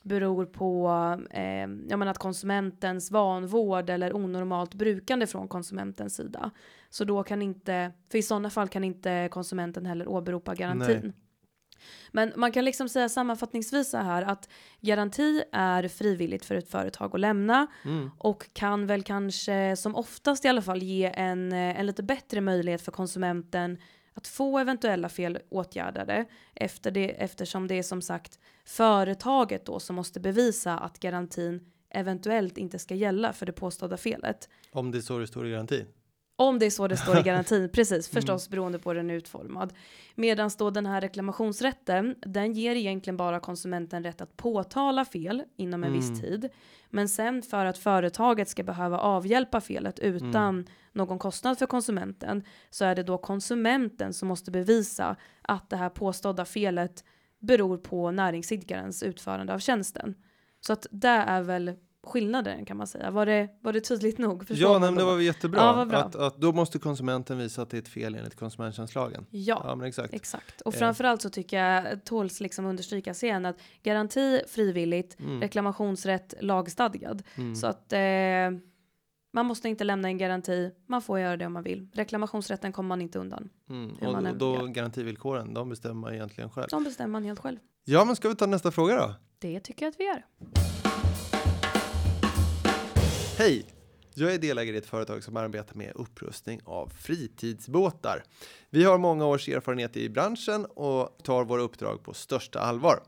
beror 0.02 0.46
på 0.46 0.88
eh, 1.30 1.68
ja, 1.88 1.96
men 1.96 2.08
att 2.08 2.18
konsumentens 2.18 3.10
vanvård 3.10 3.90
eller 3.90 4.16
onormalt 4.16 4.74
brukande 4.74 5.26
från 5.26 5.48
konsumentens 5.48 6.16
sida. 6.16 6.50
Så 6.90 7.04
då 7.04 7.22
kan 7.22 7.42
inte, 7.42 7.92
för 8.10 8.18
i 8.18 8.22
sådana 8.22 8.50
fall 8.50 8.68
kan 8.68 8.84
inte 8.84 9.28
konsumenten 9.30 9.86
heller 9.86 10.08
åberopa 10.08 10.54
garantin. 10.54 11.00
Nej. 11.02 11.12
Men 12.12 12.32
man 12.36 12.52
kan 12.52 12.64
liksom 12.64 12.88
säga 12.88 13.08
sammanfattningsvis 13.08 13.90
så 13.90 13.96
här 13.96 14.22
att 14.22 14.48
garanti 14.80 15.42
är 15.52 15.88
frivilligt 15.88 16.44
för 16.44 16.54
ett 16.54 16.70
företag 16.70 17.14
att 17.14 17.20
lämna 17.20 17.66
Mm. 17.84 18.10
och 18.18 18.48
kan 18.52 18.86
väl 18.86 19.02
kanske 19.02 19.76
som 19.76 19.96
oftast 19.96 20.44
i 20.44 20.48
alla 20.48 20.62
fall 20.62 20.82
ge 20.82 21.12
en, 21.14 21.52
eh, 21.52 21.80
en 21.80 21.86
lite 21.86 22.02
bättre 22.02 22.40
möjlighet 22.40 22.82
för 22.82 22.92
konsumenten 22.92 23.78
att 24.14 24.26
få 24.26 24.58
eventuella 24.58 25.08
fel 25.08 25.38
åtgärdade 25.50 26.24
efter 26.54 26.90
det, 26.90 27.08
eftersom 27.22 27.68
det 27.68 27.74
är 27.78 27.82
som 27.82 28.02
sagt 28.02 28.38
företaget 28.64 29.66
då 29.66 29.80
som 29.80 29.96
måste 29.96 30.20
bevisa 30.20 30.78
att 30.78 30.98
garantin 31.00 31.60
eventuellt 31.90 32.58
inte 32.58 32.78
ska 32.78 32.94
gälla 32.94 33.32
för 33.32 33.46
det 33.46 33.52
påstådda 33.52 33.96
felet. 33.96 34.48
Om 34.70 34.90
det 34.90 34.98
är 34.98 35.02
så 35.02 35.18
det 35.18 35.26
står 35.26 35.46
i 35.46 35.50
garantin. 35.50 35.86
Om 36.36 36.58
det 36.58 36.66
är 36.66 36.70
så 36.70 36.88
det 36.88 36.96
står 36.96 37.18
i 37.18 37.22
garantin, 37.30 37.68
precis, 37.72 38.08
förstås 38.08 38.48
beroende 38.48 38.78
på 38.78 38.90
hur 38.90 38.94
den 38.96 39.10
är 39.10 39.14
utformad. 39.14 39.72
Medan 40.14 40.50
då 40.58 40.70
den 40.70 40.86
här 40.86 41.00
reklamationsrätten, 41.00 42.14
den 42.26 42.52
ger 42.52 42.74
egentligen 42.76 43.16
bara 43.16 43.40
konsumenten 43.40 44.04
rätt 44.04 44.20
att 44.20 44.36
påtala 44.36 45.04
fel 45.04 45.42
inom 45.56 45.84
en 45.84 45.90
Mm. 45.92 46.00
viss 46.00 46.20
tid. 46.20 46.48
Men 46.94 47.08
sen 47.08 47.42
för 47.42 47.66
att 47.66 47.78
företaget 47.78 48.48
ska 48.48 48.62
behöva 48.62 48.98
avhjälpa 48.98 49.60
felet 49.60 49.98
utan 49.98 50.66
någon 50.92 51.18
kostnad 51.18 51.58
för 51.58 51.66
konsumenten 51.66 52.44
så 52.70 52.84
är 52.84 52.94
det 52.94 53.02
då 53.02 53.18
konsumenten 53.18 54.12
som 54.12 54.28
måste 54.28 54.50
bevisa 54.50 55.16
att 55.42 55.70
det 55.70 55.76
här 55.76 55.88
påstådda 55.88 56.44
felet 56.44 57.04
beror 57.38 57.78
på 57.78 58.10
näringsidkarens 58.10 59.02
utförande 59.02 59.54
av 59.54 59.58
tjänsten. 59.58 60.14
Så 60.60 60.72
att 60.72 60.86
det 60.90 61.08
är 61.08 61.42
väl 61.42 61.72
skillnaden 62.06 62.64
kan 62.64 62.76
man 62.76 62.86
säga. 62.86 63.10
Var 63.10 63.26
det, 63.26 63.48
var 63.60 63.72
det 63.72 63.80
tydligt 63.80 64.18
nog? 64.18 64.46
Förstår 64.46 64.72
Ja, 64.72 64.78
nej, 64.78 64.92
det 64.92 65.04
var 65.04 65.18
jättebra. 65.18 65.60
Ja, 65.60 65.84
bra. 65.84 65.98
Att, 65.98 66.16
att 66.16 66.36
då 66.36 66.52
måste 66.52 66.78
konsumenten 66.78 67.38
visa 67.38 67.62
att 67.62 67.70
det 67.70 67.76
är 67.76 67.82
ett 67.82 67.88
fel 67.88 68.14
enligt 68.14 68.34
konsumenttjänstlagen. 68.34 69.26
Ja, 69.30 69.62
Ja, 69.66 69.74
men 69.74 69.86
exakt. 69.88 70.14
exakt. 70.14 70.60
Och 70.60 70.74
Eh. 70.74 70.78
framförallt 70.78 71.22
så 71.22 71.30
tycker 71.30 71.62
jag 71.64 72.04
tåls 72.04 72.40
liksom 72.40 72.66
understrykas 72.66 73.24
igen 73.24 73.46
att 73.46 73.56
garanti 73.82 74.40
frivilligt, 74.48 75.20
Mm. 75.20 75.40
reklamationsrätt 75.40 76.34
lagstadgad. 76.40 77.22
Mm. 77.34 77.54
Så 77.56 77.66
att 77.66 77.92
eh, 77.92 78.00
man 79.32 79.46
måste 79.46 79.68
inte 79.68 79.84
lämna 79.84 80.08
en 80.08 80.18
garanti, 80.18 80.70
man 80.86 81.02
får 81.02 81.18
göra 81.20 81.36
det 81.36 81.46
om 81.46 81.52
man 81.52 81.62
vill. 81.62 81.88
Reklamationsrätten 81.92 82.72
kommer 82.72 82.88
man 82.88 83.00
inte 83.00 83.18
undan. 83.18 83.48
Mm. 83.70 83.90
Och, 83.94 84.14
och 84.28 84.36
då 84.36 84.54
gör. 84.54 84.66
garantivillkoren, 84.66 85.54
de 85.54 85.68
bestämmer 85.68 85.94
man 85.94 86.14
egentligen 86.14 86.50
själv. 86.50 86.66
De 86.70 86.84
bestämmer 86.84 87.12
man 87.12 87.24
helt 87.24 87.40
själv. 87.40 87.58
Ja, 87.84 88.04
men 88.04 88.16
ska 88.16 88.28
vi 88.28 88.34
ta 88.34 88.46
nästa 88.46 88.70
fråga 88.70 88.96
då? 88.96 89.14
Det 89.38 89.60
tycker 89.60 89.86
jag 89.86 89.90
att 89.90 90.00
vi 90.00 90.04
gör. 90.04 90.24
Hej! 93.38 93.64
Jag 94.14 94.34
är 94.34 94.38
delägare 94.38 94.76
i 94.76 94.78
ett 94.78 94.86
företag 94.86 95.24
som 95.24 95.36
arbetar 95.36 95.74
med 95.76 95.92
upprustning 95.94 96.60
av 96.64 96.88
fritidsbåtar. 96.88 98.24
Vi 98.70 98.84
har 98.84 98.98
många 98.98 99.26
års 99.26 99.48
erfarenhet 99.48 99.96
i 99.96 100.08
branschen 100.08 100.64
och 100.64 101.18
tar 101.22 101.44
våra 101.44 101.62
uppdrag 101.62 102.02
på 102.02 102.14
största 102.14 102.60
allvar. 102.60 103.02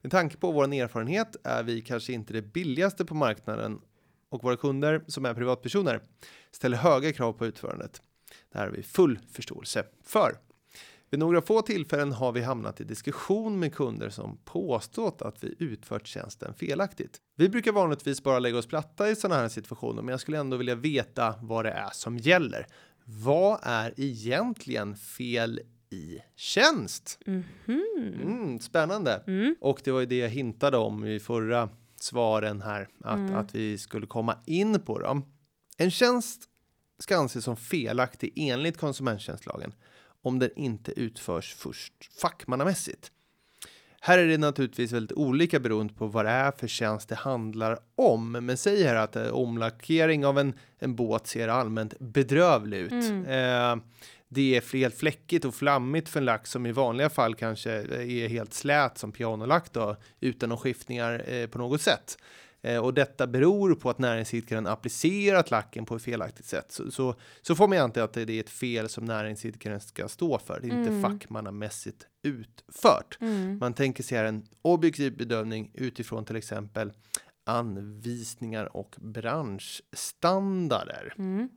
Med 0.00 0.12
tanke 0.12 0.36
på 0.36 0.52
vår 0.52 0.74
erfarenhet 0.74 1.36
är 1.44 1.62
vi 1.62 1.80
kanske 1.80 2.12
inte 2.12 2.32
det 2.32 2.42
billigaste 2.42 3.04
på 3.04 3.14
marknaden 3.14 3.80
och 4.28 4.42
våra 4.42 4.56
kunder, 4.56 5.04
som 5.06 5.24
är 5.24 5.34
privatpersoner, 5.34 6.00
ställer 6.50 6.76
höga 6.76 7.12
krav 7.12 7.32
på 7.32 7.46
utförandet. 7.46 8.02
Det 8.52 8.58
här 8.58 8.66
har 8.66 8.72
vi 8.72 8.82
full 8.82 9.18
förståelse 9.32 9.84
för. 10.04 10.36
Vid 11.10 11.20
några 11.20 11.42
få 11.42 11.62
tillfällen 11.62 12.12
har 12.12 12.32
vi 12.32 12.42
hamnat 12.42 12.80
i 12.80 12.84
diskussion 12.84 13.58
med 13.58 13.74
kunder 13.74 14.10
som 14.10 14.38
påstått 14.44 15.22
att 15.22 15.44
vi 15.44 15.54
utfört 15.58 16.06
tjänsten 16.06 16.54
felaktigt. 16.54 17.20
Vi 17.36 17.48
brukar 17.48 17.72
vanligtvis 17.72 18.22
bara 18.22 18.38
lägga 18.38 18.58
oss 18.58 18.66
platta 18.66 19.10
i 19.10 19.16
sådana 19.16 19.40
här 19.40 19.48
situationer, 19.48 20.02
men 20.02 20.12
jag 20.12 20.20
skulle 20.20 20.38
ändå 20.38 20.56
vilja 20.56 20.74
veta 20.74 21.34
vad 21.42 21.64
det 21.64 21.70
är 21.70 21.90
som 21.92 22.18
gäller. 22.18 22.66
Vad 23.04 23.58
är 23.62 23.94
egentligen 23.96 24.96
fel 24.96 25.60
i 25.90 26.18
tjänst? 26.36 27.18
Mhm. 27.26 27.44
Mm, 27.66 28.60
spännande. 28.60 29.22
Mm. 29.26 29.56
Och 29.60 29.80
det 29.84 29.90
var 29.90 30.00
ju 30.00 30.06
det 30.06 30.18
jag 30.18 30.28
hintade 30.28 30.76
om 30.76 31.04
i 31.04 31.20
förra 31.20 31.68
svaren 32.00 32.62
här, 32.62 32.88
att, 33.04 33.18
Mm. 33.18 33.34
att 33.34 33.54
vi 33.54 33.78
skulle 33.78 34.06
komma 34.06 34.38
in 34.46 34.80
på 34.80 34.98
dem. 34.98 35.24
En 35.76 35.90
tjänst 35.90 36.42
ska 36.98 37.16
anses 37.16 37.44
som 37.44 37.56
felaktig 37.56 38.32
enligt 38.36 38.78
konsumenttjänstlagen 38.78 39.72
om 40.26 40.38
den 40.38 40.50
inte 40.56 41.00
utförs 41.00 41.54
först 41.54 41.92
fackmannamässigt. 42.20 43.10
Här 44.00 44.18
är 44.18 44.26
det 44.26 44.38
naturligtvis 44.38 44.92
väldigt 44.92 45.18
olika 45.18 45.60
beroende 45.60 45.94
på 45.94 46.06
vad 46.06 46.24
det 46.24 46.30
är 46.30 46.52
för 46.52 46.66
tjänst 46.68 47.08
det 47.08 47.14
handlar 47.14 47.78
om. 47.96 48.32
Men 48.32 48.56
säg 48.56 48.82
här 48.82 48.94
att 48.94 49.16
eh, 49.16 49.28
omlackering 49.28 50.26
av 50.26 50.38
en, 50.38 50.54
en 50.78 50.96
båt 50.96 51.26
ser 51.26 51.48
allmänt 51.48 51.98
bedrövlig 51.98 52.78
ut. 52.78 52.92
Mm. 52.92 53.24
Eh, 53.24 53.84
det 54.28 54.56
är 54.56 54.76
helt 54.76 54.98
fläckigt 54.98 55.44
och 55.44 55.54
flammigt 55.54 56.08
för 56.08 56.20
en 56.20 56.24
lack 56.24 56.46
som 56.46 56.66
i 56.66 56.72
vanliga 56.72 57.10
fall 57.10 57.34
kanske 57.34 57.70
är 57.72 58.28
helt 58.28 58.54
slät 58.54 58.98
som 58.98 59.12
pianolack 59.12 59.72
då, 59.72 59.96
utan 60.20 60.48
några 60.48 60.60
skiftningar 60.60 61.24
eh, 61.26 61.46
på 61.46 61.58
något 61.58 61.80
sätt. 61.80 62.18
Eh, 62.66 62.84
och 62.84 62.94
detta 62.94 63.26
beror 63.26 63.74
på 63.74 63.90
att 63.90 63.98
näringsidkaren 63.98 64.66
applicerat 64.66 65.50
lacken 65.50 65.84
på 65.84 65.96
ett 65.96 66.02
felaktigt 66.02 66.46
sätt. 66.46 66.72
Så, 66.72 66.90
så, 66.90 67.14
så 67.42 67.54
får 67.54 67.68
man 67.68 67.78
anta 67.78 68.04
att 68.04 68.12
det 68.12 68.30
är 68.30 68.40
ett 68.40 68.50
fel 68.50 68.88
som 68.88 69.04
näringsidkaren 69.04 69.80
ska 69.80 70.08
stå 70.08 70.38
för. 70.38 70.60
Det 70.60 70.66
är 70.66 70.78
inte 70.78 70.90
Mm. 70.90 71.02
fackmannamässigt 71.02 72.06
utfört. 72.22 73.18
Mm. 73.20 73.58
Man 73.58 73.74
tänker 73.74 74.02
sig 74.02 74.18
här 74.18 74.24
en 74.24 74.46
objektiv 74.62 75.16
bedömning 75.16 75.70
utifrån 75.74 76.24
till 76.24 76.36
exempel 76.36 76.92
anvisningar 77.44 78.76
och 78.76 78.96
branschstandarder. 79.00 81.14
Mm. 81.18 81.48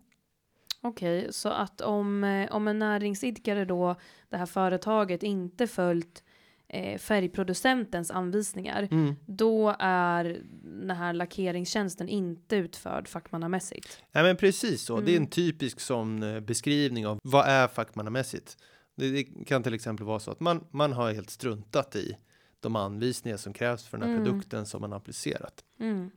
Okej, 0.81 1.33
så 1.33 1.49
att 1.49 1.81
om, 1.81 2.23
eh, 2.23 2.51
om 2.51 2.67
en 2.67 2.79
näringsidkare 2.79 3.65
då, 3.65 3.95
det 4.29 4.37
här 4.37 4.45
företaget, 4.45 5.23
inte 5.23 5.67
följt 5.67 6.23
eh, 6.69 6.97
färgproducentens 6.97 8.12
anvisningar, 8.12 8.88
Mm. 8.91 9.15
då 9.25 9.75
är 9.79 10.41
den 10.63 10.97
här 10.97 11.13
lackeringstjänsten 11.13 12.10
inte 12.10 12.55
utförd 12.55 13.08
fackmannamässigt. 13.08 14.03
Ja, 14.12 14.23
men 14.23 14.38
precis 14.38 14.82
så. 14.82 14.99
Det 15.01 15.12
är 15.12 15.15
en 15.15 15.17
Mm. 15.17 15.29
typisk 15.29 15.79
sån 15.79 16.23
eh, 16.23 16.39
beskrivning 16.39 17.08
av 17.08 17.19
vad 17.23 17.45
är 17.47 17.67
fackmannamässigt. 17.67 18.58
Det, 18.95 19.10
det 19.12 19.23
kan 19.45 19.63
till 19.63 19.73
exempel 19.73 20.05
vara 20.05 20.19
så 20.19 20.32
att 20.32 20.39
man, 20.39 20.63
man 20.71 20.93
har 20.93 21.13
helt 21.13 21.29
struntat 21.29 21.95
i 21.95 22.17
de 22.60 22.75
anvisningar 22.75 23.38
som 23.38 23.53
krävs 23.53 23.88
för 23.88 23.97
den 23.97 24.10
här 24.10 24.15
Mm. 24.15 24.25
produkten 24.25 24.65
som 24.65 24.82
man 24.82 24.93
applicerat. 24.93 25.63
Mm. 25.79 26.12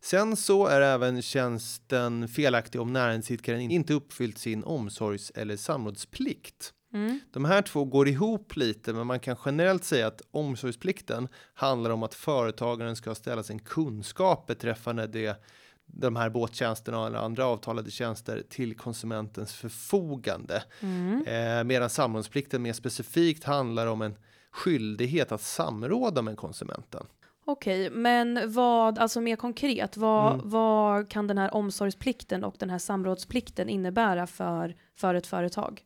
Sen 0.00 0.36
så 0.36 0.66
är 0.66 0.80
även 0.80 1.22
tjänsten 1.22 2.28
felaktig 2.28 2.80
om 2.80 2.92
näringsidkaren 2.92 3.60
inte 3.60 3.94
uppfyllt 3.94 4.38
sin 4.38 4.64
omsorgs 4.64 5.30
eller 5.34 5.56
samrådsplikt. 5.56 6.72
Mm. 6.96 7.20
De 7.32 7.44
här 7.44 7.62
två 7.62 7.84
går 7.84 8.08
ihop 8.08 8.56
lite, 8.56 8.92
men 8.92 9.06
man 9.06 9.20
kan 9.20 9.36
generellt 9.44 9.84
säga 9.84 10.06
att 10.06 10.22
omsorgsplikten 10.30 11.28
handlar 11.54 11.90
om 11.90 12.02
att 12.02 12.14
företagaren 12.14 12.96
ska 12.96 13.14
ställa 13.14 13.42
sin 13.42 13.58
kunskap 13.58 14.46
beträffande 14.46 15.06
det, 15.06 15.42
de 15.86 16.16
här 16.16 16.30
båttjänsterna 16.30 17.06
eller 17.06 17.18
andra 17.18 17.46
avtalade 17.46 17.90
tjänster 17.90 18.42
till 18.48 18.76
konsumentens 18.76 19.54
förfogande. 19.54 20.62
Mm. 20.80 21.26
Eh, 21.26 21.64
medan 21.64 21.90
samrådsplikten 21.90 22.62
mer 22.62 22.72
specifikt 22.72 23.44
handlar 23.44 23.86
om 23.86 24.02
en 24.02 24.16
skyldighet 24.50 25.32
att 25.32 25.40
samråda 25.42 26.22
med 26.22 26.36
konsumenten. 26.36 27.06
Okej, 27.48 27.90
men 27.90 28.52
vad, 28.52 28.98
alltså 28.98 29.20
mer 29.20 29.36
konkret, 29.36 29.96
vad, 29.96 30.34
Mm. 30.34 30.50
vad 30.50 31.08
kan 31.10 31.26
den 31.26 31.38
här 31.38 31.54
omsorgsplikten 31.54 32.44
och 32.44 32.54
den 32.58 32.70
här 32.70 32.78
samrådsplikten 32.78 33.68
innebära 33.68 34.26
för, 34.26 34.76
för 34.96 35.14
ett 35.14 35.26
företag? 35.26 35.82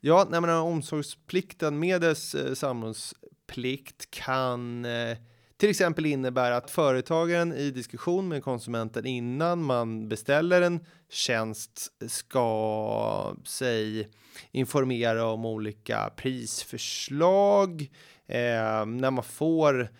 Ja, 0.00 0.26
nej, 0.30 0.40
men 0.40 0.50
omsorgsplikten 0.50 1.78
med 1.78 2.00
dess 2.00 2.34
eh, 2.34 2.54
samrådsplikt 2.54 4.10
kan 4.10 4.84
eh, 4.84 5.16
till 5.56 5.70
exempel 5.70 6.06
innebära 6.06 6.56
att 6.56 6.70
företagaren 6.70 7.52
i 7.52 7.70
diskussion 7.70 8.28
med 8.28 8.44
konsumenten 8.44 9.06
innan 9.06 9.62
man 9.62 10.08
beställer 10.08 10.62
en 10.62 10.84
tjänst 11.10 11.92
ska 12.08 13.34
sig 13.44 14.08
informera 14.50 15.26
om 15.26 15.44
olika 15.44 16.10
prisförslag 16.16 17.90
eh, 18.26 18.86
när 18.86 19.10
man 19.10 19.24
får 19.24 19.90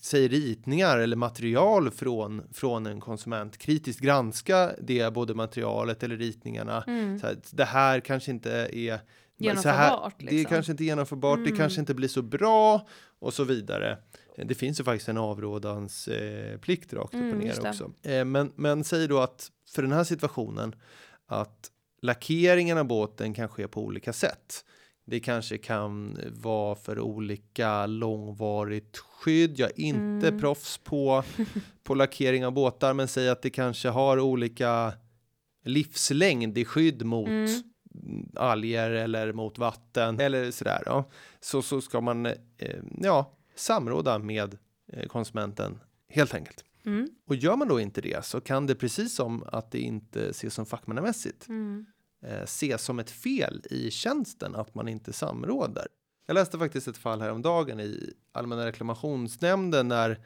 säg 0.00 0.28
ritningar 0.28 0.98
eller 0.98 1.16
material 1.16 1.90
från 1.90 2.42
från 2.52 2.86
en 2.86 3.00
konsument 3.00 3.58
kritiskt 3.58 4.00
granska 4.00 4.72
det 4.82 5.12
både 5.14 5.34
materialet 5.34 6.02
eller 6.02 6.16
ritningarna 6.16 6.84
Mm. 6.86 7.18
så 7.18 7.26
här, 7.26 7.36
det 7.50 7.64
här 7.64 8.00
kanske 8.00 8.30
inte 8.30 8.50
är 8.52 8.66
så 8.66 8.68
här, 8.72 9.00
Genomförbart, 9.38 10.14
Det 10.18 10.26
är 10.26 10.30
liksom. 10.30 10.50
kanske 10.54 10.72
inte 10.72 10.84
genomförbart, 10.84 11.38
det 11.38 11.44
Mm. 11.46 11.56
kanske 11.58 11.80
inte 11.80 11.94
blir 11.94 12.08
så 12.08 12.22
bra 12.22 12.86
och 13.18 13.34
så 13.34 13.44
vidare. 13.44 13.98
Det 14.44 14.54
finns 14.54 14.80
ju 14.80 14.84
faktiskt 14.84 15.08
en 15.08 15.18
avrådans 15.18 16.08
eh, 16.08 16.58
plikt 16.58 16.92
rakt 16.92 17.14
upp 17.14 17.20
Mm, 17.20 17.38
och 17.38 17.44
just 17.46 17.56
ner 17.56 17.62
det. 17.64 17.70
också. 17.70 17.92
Eh, 18.08 18.24
men, 18.24 18.52
men 18.56 18.84
säg 18.84 19.08
då 19.08 19.18
att 19.20 19.50
för 19.74 19.82
den 19.82 19.92
här 19.92 20.04
situationen 20.04 20.74
att 21.26 21.70
lackeringen 22.02 22.78
av 22.78 22.84
båten 22.86 23.34
kan 23.34 23.48
ske 23.48 23.68
på 23.68 23.84
olika 23.84 24.12
sätt. 24.12 24.64
Det 25.06 25.20
kanske 25.20 25.58
kan 25.58 26.18
vara 26.30 26.74
för 26.74 27.00
olika 27.00 27.86
långvarigt 27.86 28.96
skydd. 28.98 29.58
Jag 29.58 29.70
är 29.70 29.80
inte 29.80 30.28
Mm. 30.28 30.40
proffs 30.40 30.78
på, 30.78 31.22
på 31.82 31.94
lackering 31.94 32.46
av 32.46 32.52
båtar, 32.52 32.94
men 32.94 33.08
säg 33.08 33.28
att 33.28 33.42
det 33.42 33.50
kanske 33.50 33.88
har 33.88 34.20
olika 34.20 34.92
livslängd 35.64 36.58
i 36.58 36.64
skydd 36.64 37.04
mot 37.04 37.28
Mm. 37.28 38.28
alger 38.36 38.90
eller 38.90 39.32
mot 39.32 39.58
vatten 39.58 40.20
eller 40.20 40.50
sådär. 40.50 40.82
Ja. 40.86 41.10
Så, 41.40 41.62
så 41.62 41.80
ska 41.80 42.00
man 42.00 42.26
eh, 42.26 42.32
ja, 43.00 43.36
samråda 43.54 44.18
med 44.18 44.56
eh, 44.92 45.06
konsumenten 45.06 45.78
helt 46.08 46.34
enkelt. 46.34 46.64
Mm. 46.86 47.08
Och 47.26 47.36
gör 47.36 47.56
man 47.56 47.68
då 47.68 47.80
inte 47.80 48.00
det 48.00 48.24
så 48.24 48.40
kan 48.40 48.66
det 48.66 48.74
precis 48.74 49.14
som 49.14 49.44
att 49.52 49.70
det 49.70 49.78
inte 49.80 50.28
ses 50.28 50.54
som 50.54 50.66
fackmannamässigt 50.66 51.48
Mm. 51.48 51.86
Eh, 52.24 52.42
ses 52.42 52.82
som 52.82 52.98
ett 52.98 53.10
fel 53.10 53.62
i 53.70 53.90
tjänsten 53.90 54.54
att 54.54 54.74
man 54.74 54.88
inte 54.88 55.12
samråder. 55.12 55.86
Jag 56.26 56.34
läste 56.34 56.58
faktiskt 56.58 56.88
ett 56.88 56.96
fall 56.96 57.20
häromdagen 57.20 57.80
i 57.80 58.12
Allmänna 58.32 58.66
reklamationsnämnden 58.66 59.88
när 59.88 60.20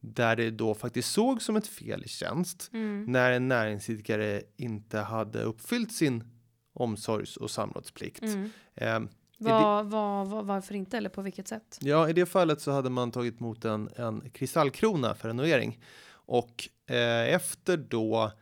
där 0.00 0.36
det 0.36 0.50
då 0.50 0.74
faktiskt 0.74 1.12
såg 1.12 1.42
som 1.42 1.56
ett 1.56 1.66
fel 1.66 2.04
i 2.04 2.08
tjänst 2.08 2.70
Mm. 2.72 3.04
när 3.08 3.32
en 3.32 3.48
näringsidkare 3.48 4.42
inte 4.56 4.98
hade 4.98 5.42
uppfyllt 5.42 5.92
sin 5.92 6.24
omsorgs 6.72 7.36
och 7.36 7.50
samrådsplikt. 7.50 8.22
Mm. 8.22 8.50
Eh, 8.74 9.00
Vad, 9.38 9.86
vad, 9.90 10.26
vad, 10.28 10.46
varför 10.46 10.74
inte 10.74 10.96
eller 10.96 11.08
på 11.10 11.22
vilket 11.22 11.48
sätt? 11.48 11.78
ja, 11.80 12.08
i 12.08 12.12
det 12.12 12.26
fallet 12.26 12.60
så 12.60 12.70
hade 12.70 12.90
man 12.90 13.10
tagit 13.10 13.40
emot 13.40 13.64
en, 13.64 13.88
en 13.96 14.30
kristallkrona 14.30 15.14
för 15.14 15.28
renovering 15.28 15.80
och 16.10 16.68
eh, 16.86 17.34
efter 17.34 17.76
då 17.76 18.32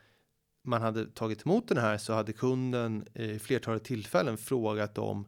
man 0.67 0.83
hade 0.83 1.07
tagit 1.07 1.47
emot 1.47 1.69
den 1.69 1.79
här 1.79 1.99
så 1.99 2.13
hade 2.13 2.33
kunden 2.33 3.05
i 3.15 3.39
flertalet 3.39 3.85
tillfällen 3.85 4.37
frågat 4.39 4.99
om 4.99 5.27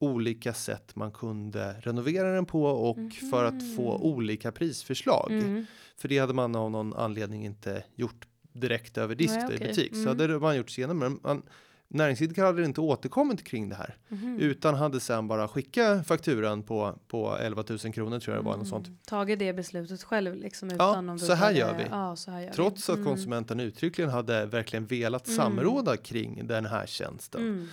olika 0.00 0.54
sätt 0.54 0.96
man 0.96 1.12
kunde 1.12 1.72
renovera 1.80 2.32
den 2.34 2.46
på 2.46 2.64
och 2.64 3.12
för 3.30 3.44
att 3.44 3.76
få 3.76 3.96
olika 3.98 4.52
prisförslag. 4.52 5.32
Mm. 5.32 5.66
För 5.96 6.08
det 6.08 6.18
hade 6.18 6.32
man 6.34 6.56
av 6.56 6.70
någon 6.70 6.94
anledning 6.94 7.44
inte 7.44 7.84
gjort 7.94 8.26
direkt 8.52 8.98
över 8.98 9.14
disk 9.14 9.34
Nej, 9.34 9.52
i 9.52 9.56
okej. 9.56 9.68
butik. 9.68 9.92
Så 9.94 9.98
Mm. 10.02 10.08
hade 10.08 10.38
man 10.38 10.56
gjort 10.56 10.70
senare. 10.70 10.96
Men 10.96 11.20
man, 11.22 11.42
näringsidkare 11.88 12.46
hade 12.46 12.64
inte 12.64 12.80
återkommit 12.80 13.44
kring 13.44 13.68
det 13.68 13.74
här. 13.74 13.96
Mhm. 14.08 14.38
Utan 14.40 14.74
hade 14.74 15.00
sen 15.00 15.28
bara 15.28 15.48
skickat 15.48 16.06
fakturan 16.06 16.62
på, 16.62 16.98
på 17.08 17.36
11 17.40 17.64
000 17.68 17.78
kronor 17.78 18.18
tror 18.20 18.36
jag 18.36 18.44
det 18.44 18.48
var. 18.48 18.56
Något 18.56 18.68
sånt. 18.68 18.86
Mm. 18.86 18.98
Tagit 19.06 19.38
det 19.38 19.52
beslutet 19.52 20.02
själv 20.02 20.34
liksom 20.34 20.68
Ja, 20.68 20.74
utan 20.74 21.10
att 21.10 21.20
så 21.20 21.32
här 21.32 21.52
gör 21.52 21.76
vi. 21.78 21.84
Ja, 21.90 22.16
så 22.16 22.30
här 22.30 22.40
gör 22.40 22.50
Trots 22.52 22.88
vi. 22.88 22.92
att 22.92 23.04
konsumenten 23.04 23.60
uttryckligen 23.60 24.10
hade 24.10 24.46
verkligen 24.46 24.86
velat 24.86 25.26
Mm. 25.26 25.36
samråda 25.36 25.96
kring 25.96 26.46
den 26.46 26.66
här 26.66 26.86
tjänsten. 26.86 27.40
Mm. 27.40 27.68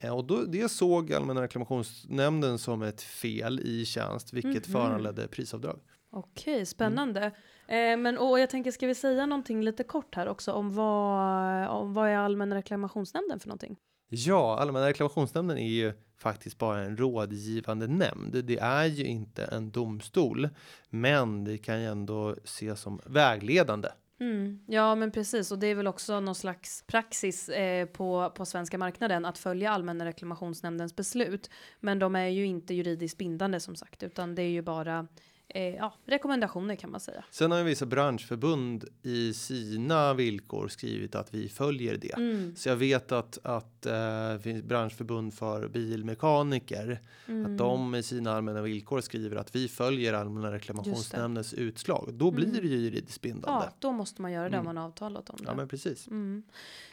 Eh, 0.00 0.16
Och 0.16 0.24
då, 0.24 0.42
det 0.44 0.70
såg 0.70 1.12
Allmänna 1.12 1.42
reklamationsnämnden 1.42 2.58
som 2.58 2.82
ett 2.82 3.02
fel 3.02 3.60
i 3.60 3.84
tjänst, 3.84 4.32
vilket 4.32 4.68
Mhm. 4.68 4.72
föranledde 4.72 5.28
prisavdrag. 5.28 5.80
Okej, 6.10 6.66
spännande. 6.66 7.30
Eh, 7.68 7.96
men 7.96 8.18
och 8.18 8.40
jag 8.40 8.50
tänker, 8.50 8.70
ska 8.70 8.86
vi 8.86 8.94
säga 8.94 9.26
någonting 9.26 9.62
lite 9.62 9.84
kort 9.84 10.14
här 10.14 10.28
också 10.28 10.52
om 10.52 10.74
vad, 10.74 11.68
om 11.68 11.94
vad 11.94 12.08
är 12.08 12.16
Allmänna 12.16 12.56
reklamationsnämnden 12.56 13.40
för 13.40 13.48
någonting? 13.48 13.76
Ja, 14.08 14.58
Allmänna 14.60 14.86
reklamationsnämnden 14.86 15.58
är 15.58 15.68
ju 15.68 15.92
faktiskt 16.18 16.58
bara 16.58 16.80
en 16.84 16.96
rådgivande 16.96 17.86
nämnd. 17.86 18.44
Det 18.44 18.58
är 18.58 18.84
ju 18.84 19.04
inte 19.04 19.44
en 19.44 19.70
domstol, 19.70 20.48
men 20.90 21.44
det 21.44 21.58
kan 21.58 21.80
ju 21.80 21.86
ändå 21.86 22.36
ses 22.44 22.80
som 22.80 23.00
vägledande. 23.06 23.88
Mm. 24.20 24.64
Ja, 24.66 24.94
men 24.94 25.10
precis. 25.10 25.52
Och 25.52 25.58
det 25.58 25.66
är 25.66 25.74
väl 25.74 25.86
också 25.86 26.20
någon 26.20 26.34
slags 26.34 26.84
praxis 26.86 27.48
eh, 27.48 27.86
på, 27.86 28.32
på 28.34 28.46
svenska 28.46 28.78
marknaden 28.78 29.24
att 29.24 29.38
följa 29.38 29.70
Allmänna 29.70 30.04
reklamationsnämndens 30.04 30.96
beslut. 30.96 31.50
Men 31.80 31.98
de 31.98 32.16
är 32.16 32.28
ju 32.28 32.46
inte 32.46 32.74
juridiskt 32.74 33.18
bindande 33.18 33.60
som 33.60 33.76
sagt, 33.76 34.02
utan 34.02 34.34
det 34.34 34.42
är 34.42 34.50
ju 34.50 34.62
bara 34.62 35.06
eh, 35.48 35.74
ja, 35.74 35.94
rekommendationer 36.06 36.76
kan 36.76 36.90
man 36.90 37.00
säga. 37.00 37.24
Sen 37.30 37.50
har 37.50 37.58
ju 37.58 37.64
vissa 37.64 37.86
branschförbund 37.86 38.84
i 39.02 39.34
sina 39.34 40.14
villkor 40.14 40.68
skrivit 40.68 41.14
att 41.14 41.34
vi 41.34 41.48
följer 41.48 41.96
det. 41.96 42.12
Mm. 42.16 42.56
Så 42.56 42.68
jag 42.68 42.76
vet 42.76 43.12
att, 43.12 43.38
att 43.42 43.86
eh, 43.86 44.38
finns 44.42 44.62
branschförbund 44.64 45.34
för 45.34 45.68
bilmekaniker, 45.68 47.00
Mm. 47.26 47.52
att 47.52 47.58
de 47.58 47.94
i 47.94 48.02
sina 48.02 48.32
allmänna 48.36 48.62
villkor 48.62 49.00
skriver 49.00 49.36
att 49.36 49.54
vi 49.56 49.68
följer 49.68 50.12
Allmänna 50.14 50.52
reklamationsnämndens 50.52 51.54
utslag. 51.54 52.10
Då 52.14 52.30
blir 52.30 52.46
Mm. 52.46 52.56
det 52.60 52.68
ju 52.68 52.76
juridiskt 52.76 53.20
bindande. 53.22 53.64
Ja, 53.66 53.72
då 53.78 53.92
måste 53.92 54.22
man 54.22 54.32
göra 54.32 54.48
det 54.48 54.56
Mm. 54.56 54.60
om 54.60 54.64
man 54.64 54.76
har 54.76 54.84
avtalat 54.84 55.30
om 55.30 55.36
det. 55.38 55.44
Ja, 55.46 55.54
men 55.54 55.68
precis. 55.68 56.06
Mm. 56.08 56.42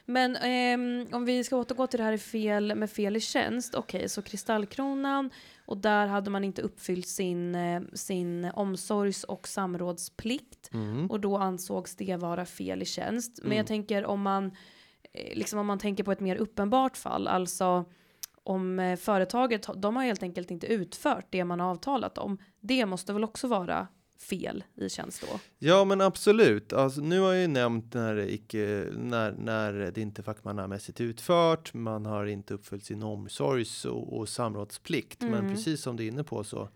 Men 0.06 0.36
ehm, 0.36 1.08
om 1.12 1.26
vi 1.26 1.44
ska 1.44 1.56
återgå 1.58 1.88
till 1.88 1.98
det 1.98 2.04
här 2.04 2.18
fel, 2.18 2.76
med 2.76 2.90
fel 2.90 3.16
i 3.16 3.20
tjänst. 3.20 3.76
Okej, 3.76 4.10
så 4.10 4.22
kristallkronan 4.22 5.30
och 5.66 5.78
där 5.78 6.08
hade 6.08 6.30
man 6.30 6.44
inte 6.44 6.62
uppfyllt 6.62 7.08
sin, 7.08 7.56
eh, 7.56 7.82
sin 7.94 8.46
omsorgs 8.54 9.24
och 9.24 9.48
samrådsplikt 9.48 10.70
Mm. 10.74 11.12
och 11.12 11.20
då 11.20 11.38
ansågs 11.38 11.96
det 11.96 12.16
vara 12.16 12.46
fel 12.46 12.82
i 12.82 12.86
tjänst. 12.86 13.38
Men 13.42 13.46
Mm. 13.46 13.58
jag 13.58 13.68
tänker 13.68 14.06
om 14.06 14.22
man, 14.22 14.46
eh, 15.14 15.38
liksom 15.38 15.60
om 15.60 15.68
man 15.68 15.80
tänker 15.80 16.04
på 16.04 16.12
ett 16.12 16.20
mer 16.20 16.36
uppenbart 16.36 16.98
fall, 16.98 17.28
alltså 17.28 17.86
om 18.44 18.80
eh, 18.80 18.98
företaget, 18.98 19.68
de 19.76 19.96
har 19.96 20.04
helt 20.04 20.24
enkelt 20.24 20.52
inte 20.52 20.68
utfört 20.68 21.26
det 21.30 21.44
man 21.46 21.60
har 21.60 21.68
avtalat 21.72 22.18
om. 22.18 22.38
Det 22.60 22.86
måste 22.86 23.14
väl 23.14 23.24
också 23.24 23.48
vara 23.48 23.88
fel 24.20 24.64
i 24.76 24.90
tjänst 24.90 25.22
då? 25.22 25.40
Ja, 25.60 25.86
men 25.86 26.02
absolut. 26.02 26.74
Alltså, 26.74 27.02
nu 27.02 27.20
har 27.20 27.34
jag 27.34 27.42
ju 27.42 27.48
nämnt 27.48 27.94
när 27.94 28.16
det, 28.16 28.34
icke, 28.34 28.88
när, 28.98 29.32
när 29.32 29.74
det 29.74 30.02
inte 30.02 30.24
fackmannamässigt 30.24 31.02
utfört, 31.02 31.74
man 31.74 32.06
har 32.06 32.26
inte 32.26 32.54
uppfyllt 32.54 32.86
sin 32.86 33.04
omsorgs 33.04 33.86
och, 33.86 34.18
och 34.18 34.30
samrådsplikt. 34.30 35.22
Mm. 35.22 35.34
Men 35.34 35.56
precis 35.56 35.82
som 35.82 35.96
du 35.96 36.04
är 36.04 36.08
inne 36.08 36.24
på 36.24 36.44
så, 36.44 36.70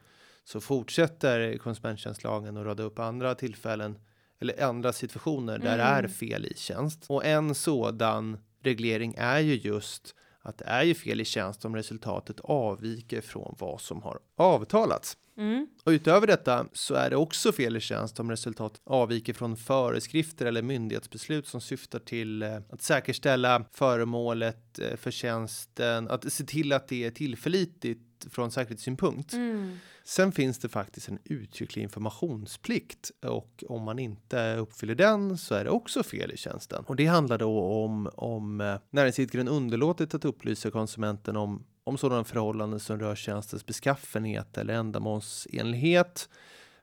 så 0.44 0.62
fortsätter 0.62 1.58
konsumenttjänstlagen 1.58 2.58
att 2.58 2.66
rada 2.66 2.84
upp 2.84 3.00
andra 3.00 3.36
tillfällen 3.36 3.98
eller 4.42 4.64
andra 4.64 4.94
situationer 4.94 5.58
där 5.58 5.78
det 5.78 5.84
är 5.84 6.00
Mm. 6.00 6.12
fel 6.12 6.46
i 6.46 6.54
tjänst. 6.56 7.06
Och 7.08 7.26
en 7.26 7.56
sådan 7.56 8.38
reglering 8.64 9.16
är 9.18 9.40
ju 9.40 9.56
just 9.56 10.16
att 10.42 10.58
det 10.58 10.66
är 10.66 10.84
ju 10.84 10.94
fel 10.94 11.22
i 11.22 11.26
tjänst 11.26 11.66
om 11.66 11.76
resultatet 11.76 12.40
avviker 12.40 13.22
från 13.22 13.56
vad 13.60 13.82
som 13.82 14.02
har 14.02 14.20
avtalats. 14.36 15.18
Mm. 15.40 15.68
Och 15.84 15.90
utöver 15.90 16.28
detta 16.28 16.68
så 16.74 16.94
är 16.94 17.10
det 17.10 17.16
också 17.16 17.52
fel 17.52 17.78
i 17.78 17.80
tjänst 17.80 18.20
om 18.20 18.32
resultat 18.32 18.82
avviker 18.84 19.34
från 19.34 19.58
föreskrifter 19.58 20.46
eller 20.46 20.62
myndighetsbeslut 20.62 21.48
som 21.48 21.62
syftar 21.62 22.00
till 22.00 22.44
eh, 22.44 22.58
att 22.70 22.82
säkerställa 22.82 23.66
föremålet 23.72 24.80
eh, 24.80 24.96
för 24.98 25.12
tjänsten, 25.12 26.10
att 26.10 26.34
se 26.34 26.44
till 26.44 26.74
att 26.74 26.88
det 26.88 27.06
är 27.06 27.12
tillförlitligt 27.12 28.02
från 28.32 28.52
säkerhetssynpunkt. 28.52 29.34
Mm. 29.34 29.78
Sen 30.04 30.32
finns 30.32 30.60
det 30.60 30.70
faktiskt 30.70 31.10
en 31.10 31.20
uttrycklig 31.24 31.84
informationsplikt 31.84 33.12
och 33.22 33.64
om 33.68 33.84
man 33.84 34.00
inte 34.00 34.56
uppfyller 34.56 34.96
den 34.96 35.38
så 35.38 35.56
är 35.56 35.64
det 35.64 35.70
också 35.70 36.04
fel 36.04 36.32
i 36.32 36.38
tjänsten. 36.38 36.84
Och 36.88 36.96
det 36.96 37.06
handlar 37.06 37.38
då 37.38 37.60
om 37.62 38.10
om 38.16 38.62
eh, 38.62 38.76
näringsidkaren 38.90 39.48
underlåtit 39.48 40.14
att 40.14 40.26
upplysa 40.26 40.72
konsumenten 40.72 41.36
om 41.38 41.66
om 41.90 41.98
sådana 41.98 42.24
förhållanden 42.24 42.80
som 42.80 43.00
rör 43.00 43.16
tjänstens 43.16 43.66
beskaffenhet 43.66 44.58
eller 44.58 44.74
ändamålsenlighet. 44.74 46.30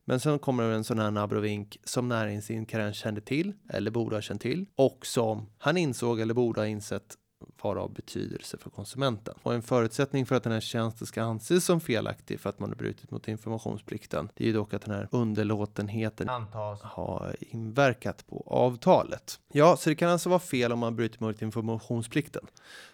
Men 0.05 0.21
sen 0.21 0.39
kommer 0.39 0.69
det 0.69 0.75
en 0.75 0.85
sån 0.85 0.99
här 0.99 1.19
abrovink 1.19 1.79
som 1.85 2.09
näringsidkaren 2.09 2.95
kände 2.95 3.21
till 3.21 3.53
eller 3.69 3.91
borde 3.91 4.17
ha 4.17 4.21
känt 4.21 4.43
till 4.43 4.67
och 4.77 5.07
som 5.07 5.47
han 5.59 5.77
insåg 5.77 6.21
eller 6.21 6.35
borde 6.35 6.61
ha 6.61 6.67
insett 6.67 7.17
vara 7.63 7.83
av 7.83 7.93
betydelse 7.93 8.59
för 8.59 8.71
konsumenten. 8.71 9.35
Och 9.43 9.55
en 9.55 9.63
förutsättning 9.63 10.27
för 10.27 10.35
att 10.35 10.43
den 10.43 10.53
här 10.53 10.61
tjänsten 10.61 11.07
ska 11.07 11.23
anses 11.23 11.65
som 11.65 11.81
felaktig 11.81 12.41
för 12.41 12.51
att 12.51 12.59
man 12.59 12.71
har 12.71 12.77
brutit 12.77 13.11
mot 13.11 13.29
informationsplikten. 13.29 14.29
Det 14.35 14.45
är 14.45 14.47
ju 14.47 14.53
dock 14.53 14.75
att 14.75 14.83
den 14.83 14.95
här 14.95 15.09
underlåtenheten 15.11 16.29
antas 16.29 16.83
ha 16.83 17.33
inverkat 17.41 18.27
på 18.27 18.45
avtalet. 18.47 19.41
Ja, 19.53 19.77
så 19.77 19.91
det 19.91 19.97
kan 19.97 20.11
alltså 20.11 20.29
vara 20.29 20.41
fel 20.41 20.73
om 20.73 20.79
man 20.79 20.97
brutit 20.97 21.21
mot 21.21 21.43
informationsplikten. 21.43 22.47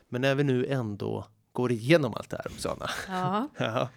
Men 0.09 0.21
när 0.21 0.35
vi 0.35 0.45
nu 0.45 0.67
ändå 0.67 1.27
går 1.53 1.73
igenom 1.73 2.15
allt 2.15 2.31
det 2.31 2.37
här, 2.37 2.47
Oksana, 2.53 2.91
Ja. 3.09 3.49
Ja. 3.59 3.89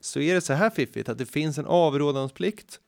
Så 0.00 0.20
är 0.20 0.34
det 0.34 0.40
så 0.40 0.52
här 0.52 0.70
fiffigt 0.70 1.08
att 1.08 1.18
det 1.18 1.26
finns 1.26 1.58
en 1.58 1.66
avrådansplikt 1.66 2.80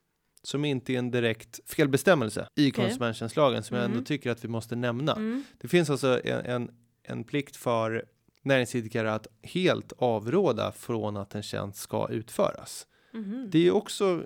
som 0.42 0.64
inte 0.64 0.92
är 0.92 0.98
en 0.98 1.10
direkt 1.10 1.60
felbestämmelse 1.70 2.48
i 2.56 2.70
Okej. 2.70 2.84
konsumenttjänstlagen 2.84 3.62
som 3.62 3.76
jag 3.76 3.84
ändå 3.84 3.94
Mm. 3.96 4.04
tycker 4.04 4.30
att 4.30 4.44
vi 4.44 4.48
måste 4.48 4.76
nämna. 4.76 5.12
Mm. 5.12 5.44
Det 5.58 5.68
finns 5.68 5.90
alltså 5.90 6.20
en, 6.24 6.44
en, 6.46 6.70
en 7.02 7.24
plikt 7.24 7.56
för 7.56 8.04
näringsidkare 8.42 9.14
att 9.14 9.26
helt 9.42 9.92
avråda 9.98 10.72
från 10.72 11.16
att 11.16 11.34
en 11.34 11.42
tjänst 11.42 11.78
ska 11.80 12.08
utföras. 12.10 12.86
Mhm. 13.12 13.48
Det 13.50 13.66
är 13.66 13.70
också 13.70 14.24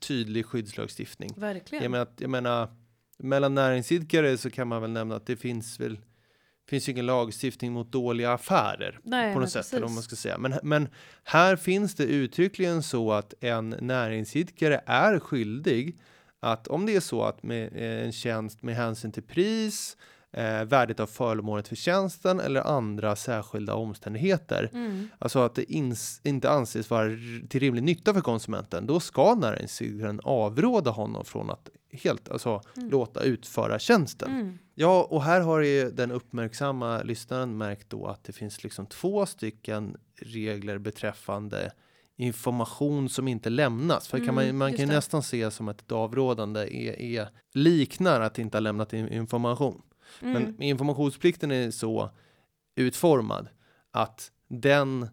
tydlig 0.00 0.46
skyddslagstiftning. 0.46 1.30
Verkligen. 1.36 1.82
Jag 1.84 1.90
menar, 1.90 2.06
jag 2.18 2.30
menar, 2.30 2.68
mellan 3.18 3.54
näringsidkare 3.54 4.38
så 4.38 4.50
kan 4.50 4.68
man 4.68 4.82
väl 4.82 4.90
nämna 4.90 5.16
att 5.16 5.26
det 5.26 5.36
finns 5.36 5.80
väl 5.80 5.98
finns 6.70 6.88
ju 6.88 6.92
ingen 6.92 7.06
lagstiftning 7.06 7.72
mot 7.72 7.92
dåliga 7.92 8.32
affärer 8.32 8.98
Nej, 9.02 9.34
på 9.34 9.40
något 9.40 9.50
sätt 9.50 9.72
eller 9.72 9.88
man 9.88 10.02
ska 10.02 10.16
säga. 10.16 10.38
Men, 10.38 10.54
men 10.62 10.88
här 11.24 11.56
finns 11.56 11.94
det 11.94 12.04
uttryckligen 12.04 12.82
så 12.82 13.12
att 13.12 13.34
en 13.40 13.74
näringsidkare 13.80 14.80
är 14.86 15.18
skyldig 15.18 15.98
att 16.40 16.68
om 16.68 16.86
det 16.86 16.96
är 16.96 17.00
så 17.00 17.22
att 17.22 17.42
med 17.42 17.72
eh, 17.76 18.04
en 18.06 18.12
tjänst 18.12 18.62
med 18.62 18.76
hänsyn 18.76 19.12
till 19.12 19.22
pris, 19.22 19.96
eh, 20.32 20.64
värdet 20.64 21.00
av 21.00 21.06
föremålet 21.06 21.68
för 21.68 21.76
tjänsten 21.76 22.40
eller 22.40 22.60
andra 22.60 23.16
särskilda 23.16 23.74
omständigheter, 23.74 24.70
Mm. 24.72 25.08
alltså 25.18 25.38
att 25.38 25.54
det 25.54 25.64
ins- 25.64 26.20
inte 26.24 26.50
anses 26.50 26.90
vara 26.90 27.08
till 27.48 27.60
rimlig 27.60 27.82
nytta 27.82 28.14
för 28.14 28.20
konsumenten, 28.20 28.86
då 28.86 29.00
ska 29.00 29.34
näringsidkaren 29.34 30.20
avråda 30.24 30.90
honom 30.90 31.24
från 31.24 31.50
att 31.50 31.68
helt 31.92 32.28
alltså 32.30 32.62
Mm. 32.76 32.90
låta 32.90 33.22
utföra 33.22 33.78
tjänsten. 33.78 34.30
Mm. 34.30 34.58
Ja, 34.80 35.06
och 35.10 35.22
här 35.22 35.40
har 35.40 35.60
ju 35.60 35.90
den 35.90 36.10
uppmärksamma 36.10 37.02
lyssnaren 37.02 37.58
märkt 37.58 37.90
då 37.90 38.06
att 38.06 38.24
det 38.24 38.32
finns 38.32 38.62
liksom 38.64 38.86
två 38.86 39.26
stycken 39.26 39.96
regler 40.16 40.78
beträffande 40.78 41.72
information 42.16 43.08
som 43.08 43.28
inte 43.28 43.50
lämnas. 43.50 44.08
För 44.08 44.18
kan 44.26 44.34
man, 44.34 44.44
Mm, 44.44 44.58
man 44.58 44.76
kan 44.76 44.88
det. 44.88 44.94
nästan 44.94 45.22
se 45.22 45.50
som 45.50 45.68
att 45.68 45.80
ett 45.80 45.92
avrådande 45.92 46.60
är, 46.60 47.00
är 47.00 47.28
liknar 47.52 48.20
att 48.20 48.38
inte 48.38 48.56
ha 48.56 48.60
lämnat 48.60 48.92
in- 48.92 49.08
information. 49.08 49.82
Mm. 50.22 50.32
Men 50.42 50.62
informationsplikten 50.62 51.50
är 51.50 51.70
så 51.70 52.10
utformad 52.76 53.48
att 53.90 54.32
den 54.48 55.08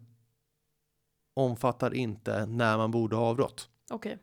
omfattar 1.34 1.94
inte 1.94 2.46
när 2.46 2.76
man 2.76 2.90
borde 2.90 3.16
ha 3.16 3.24
avrått. 3.26 3.68
Okej. 3.90 4.18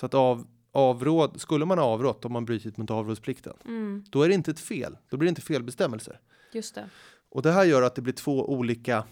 Så 0.00 0.06
att 0.06 0.14
av, 0.14 0.46
avråd, 0.74 1.40
skulle 1.40 1.64
man 1.64 1.78
ha 1.78 1.84
avrått 1.84 2.24
om 2.24 2.32
man 2.32 2.44
brutit 2.44 2.76
mot 2.76 2.90
avrådsplikten, 2.90 3.52
Mm. 3.64 4.04
då 4.10 4.22
är 4.22 4.28
det 4.28 4.34
inte 4.34 4.50
ett 4.50 4.60
fel. 4.60 4.96
Då 5.08 5.16
blir 5.16 5.26
det 5.26 5.28
inte 5.28 5.40
felbestämmelser. 5.42 6.20
Just 6.52 6.74
det. 6.74 6.88
Och 7.30 7.42
det 7.42 7.52
här 7.52 7.64
gör 7.64 7.82
att 7.82 7.94
det 7.94 8.02
blir 8.02 8.12
två 8.14 8.50
olika 8.52 9.04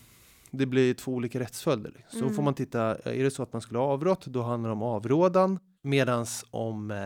det 0.55 0.67
blir 0.67 0.95
två 0.95 1.13
olika 1.13 1.41
rättsföljder. 1.41 2.07
Så 2.11 2.19
Mm. 2.19 2.35
får 2.35 2.43
man 2.43 2.55
titta, 2.55 2.81
är 2.97 3.25
det 3.25 3.31
så 3.31 3.43
att 3.43 3.53
man 3.53 3.63
skulle 3.63 3.79
ha 3.79 3.87
avrått, 3.87 4.27
då 4.27 4.43
handlar 4.43 4.69
det 4.71 4.73
om 4.73 4.83
avrådan. 4.83 5.59
Medans 5.83 6.45
om 6.51 6.91
eh, 6.91 7.05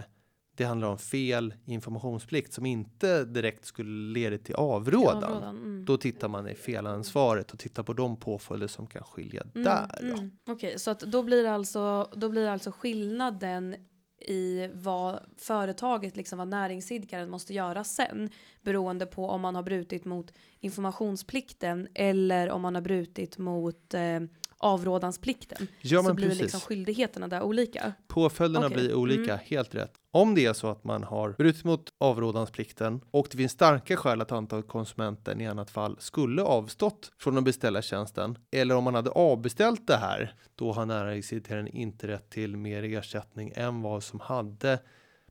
det 0.56 0.64
handlar 0.64 0.88
om 0.88 0.98
fel 0.98 1.54
informationsplikt 1.64 2.52
som 2.52 2.66
inte 2.66 3.24
direkt 3.24 3.64
skulle 3.64 4.12
leda 4.12 4.38
till 4.38 4.54
avrådan. 4.54 5.24
Avrådan, 5.24 5.56
Mm. 5.56 5.84
Då 5.84 5.96
tittar 5.96 6.28
man 6.28 6.48
i 6.48 6.54
felansvaret 6.54 7.52
och 7.52 7.58
tittar 7.58 7.82
på 7.82 7.92
de 7.92 8.16
påföljder 8.16 8.66
som 8.68 8.86
kan 8.86 9.02
skilja 9.04 9.42
där. 9.52 9.98
Då. 10.00 10.06
Mm. 10.16 10.30
Okej, 10.48 10.78
så 10.78 10.90
att 10.90 11.00
då 11.00 11.22
blir 11.22 11.42
det 11.42 11.54
alltså, 11.54 12.10
då 12.16 12.28
blir 12.28 12.42
det 12.44 12.52
alltså 12.52 12.70
skillnaden 12.72 13.76
i 14.20 14.70
vad 14.72 15.20
företaget, 15.36 16.16
liksom 16.16 16.38
vad 16.38 16.48
näringsidkaren 16.48 17.30
måste 17.30 17.54
göra 17.54 17.84
sen 17.84 18.30
beroende 18.62 19.06
på 19.06 19.28
om 19.28 19.40
man 19.40 19.54
har 19.54 19.62
brutit 19.62 20.04
mot 20.04 20.32
informationsplikten 20.60 21.88
eller 21.94 22.50
om 22.50 22.62
man 22.62 22.74
har 22.74 22.82
brutit 22.82 23.38
mot 23.38 23.94
eh, 23.94 24.20
avrådansplikten. 24.66 25.66
Ja, 25.80 26.02
så 26.02 26.14
blir 26.14 26.26
precis. 26.28 26.42
liksom 26.42 26.60
skyldigheterna 26.60 27.28
där 27.28 27.42
olika. 27.42 27.92
Påföljderna 28.08 28.66
Okej. 28.66 28.76
blir 28.78 28.94
olika, 28.94 29.32
Mm. 29.32 29.38
helt 29.46 29.74
rätt. 29.74 29.92
Om 30.10 30.34
det 30.34 30.46
är 30.46 30.52
så 30.52 30.66
att 30.68 30.84
man 30.84 31.02
har 31.04 31.30
brutit 31.30 31.64
mot 31.64 31.90
avrådansplikten 31.98 33.00
och 33.10 33.28
det 33.30 33.36
finns 33.36 33.52
starka 33.52 33.96
skäl 33.96 34.20
att 34.20 34.32
anta 34.32 34.56
att 34.56 34.68
konsumenten 34.68 35.40
i 35.40 35.46
annat 35.46 35.70
fall 35.70 35.96
skulle 36.00 36.42
avstått 36.42 37.12
från 37.18 37.38
att 37.38 37.44
beställa 37.44 37.82
tjänsten 37.82 38.38
eller 38.52 38.74
om 38.74 38.84
man 38.84 38.94
hade 38.94 39.10
avbeställt 39.10 39.86
det 39.86 39.96
här, 39.96 40.34
då 40.54 40.72
har 40.72 40.86
näringsidkaren 40.86 41.68
inte 41.68 42.08
rätt 42.08 42.30
till 42.30 42.56
mer 42.56 42.82
ersättning 42.82 43.52
än 43.56 43.82
vad 43.82 44.02
som 44.02 44.20
hade 44.20 44.78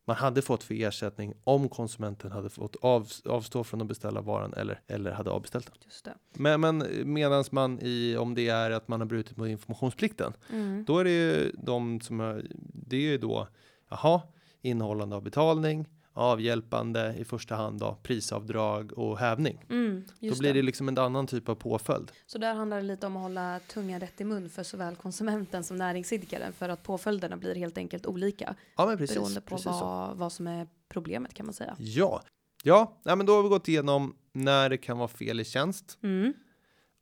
man 0.05 0.15
hade 0.15 0.41
fått 0.41 0.63
för 0.63 0.73
ersättning 0.73 1.33
om 1.43 1.69
konsumenten 1.69 2.31
hade 2.31 2.49
fått 2.49 2.75
av, 2.75 3.07
avstå 3.25 3.63
från 3.63 3.81
att 3.81 3.87
beställa 3.87 4.21
varan 4.21 4.53
eller, 4.53 4.81
eller 4.87 5.11
hade 5.11 5.29
avbeställt 5.31 5.65
den. 5.65 5.75
Just 5.85 6.05
det. 6.05 6.13
Men, 6.33 6.61
men 6.61 6.83
medans 7.13 7.51
man 7.51 7.79
i, 7.81 8.15
om 8.17 8.35
det 8.35 8.47
är 8.49 8.71
att 8.71 8.87
man 8.87 8.99
har 8.99 9.07
brutit 9.07 9.37
mot 9.37 9.47
informationsplikten, 9.47 10.33
Mm. 10.51 10.85
då 10.87 10.97
är 10.99 11.03
det 11.03 11.11
ju 11.11 11.51
de 11.63 12.01
som 12.01 12.19
är, 12.19 12.47
det 12.73 12.95
är 12.95 13.01
ju 13.01 13.17
då, 13.17 13.47
jaha, 13.89 14.21
innehållande 14.61 15.15
av 15.15 15.23
betalning, 15.23 15.85
avhjälpande 16.15 17.15
i 17.17 17.25
första 17.25 17.55
hand 17.55 17.79
då, 17.79 17.97
prisavdrag 18.03 18.97
och 18.97 19.17
hävning. 19.19 19.65
Mm, 19.69 20.03
Då 20.19 20.35
blir 20.39 20.53
det 20.53 20.59
det. 20.59 20.61
liksom 20.61 20.87
en 20.87 20.97
annan 20.97 21.27
typ 21.27 21.49
av 21.49 21.55
påföljd. 21.55 22.11
Så 22.25 22.37
där 22.37 22.53
handlar 22.53 22.77
det 22.77 22.83
lite 22.83 23.07
om 23.07 23.15
att 23.17 23.21
hålla 23.23 23.59
tungan 23.59 23.99
rätt 23.99 24.21
i 24.21 24.23
mun 24.23 24.49
för 24.49 24.63
såväl 24.63 24.95
konsumenten 24.95 25.63
som 25.63 25.77
näringsidkaren 25.77 26.53
för 26.53 26.69
att 26.69 26.83
påföljderna 26.83 27.37
blir 27.37 27.55
helt 27.55 27.77
enkelt 27.77 28.05
olika 28.05 28.55
Ja, 28.77 28.85
men 28.85 28.97
precis. 28.97 29.15
beroende 29.15 29.41
på 29.41 29.57
vad, 29.57 30.17
vad 30.17 30.31
som 30.31 30.47
är 30.47 30.67
problemet 30.89 31.33
kan 31.33 31.45
man 31.45 31.53
säga. 31.53 31.75
Ja, 31.79 32.21
ja, 32.63 32.99
nej, 33.03 33.15
men 33.15 33.25
då 33.25 33.35
har 33.35 33.43
vi 33.43 33.49
gått 33.49 33.67
igenom 33.67 34.15
när 34.33 34.69
det 34.69 34.77
kan 34.77 34.97
vara 34.97 35.07
fel 35.07 35.39
i 35.39 35.45
tjänst 35.45 35.97
Mm. 36.01 36.33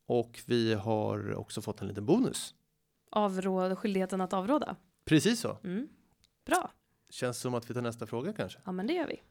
och 0.08 0.40
vi 0.46 0.74
har 0.74 1.34
också 1.36 1.62
fått 1.62 1.82
en 1.82 1.88
liten 1.88 2.06
bonus. 2.06 2.56
Avråd, 3.12 3.78
skyldigheten 3.78 4.22
att 4.22 4.34
avråda. 4.34 4.76
Precis 5.06 5.40
så. 5.40 5.58
Mm. 5.64 5.88
Bra, 6.46 6.72
Känns 7.14 7.38
som 7.38 7.54
att 7.54 7.70
vi 7.70 7.74
tar 7.74 7.82
nästa 7.82 8.06
fråga 8.06 8.34
kanske. 8.34 8.60
ja 8.66 8.72
men 8.72 8.88
det 8.88 8.94
gör 8.94 9.08
vi. 9.08 9.22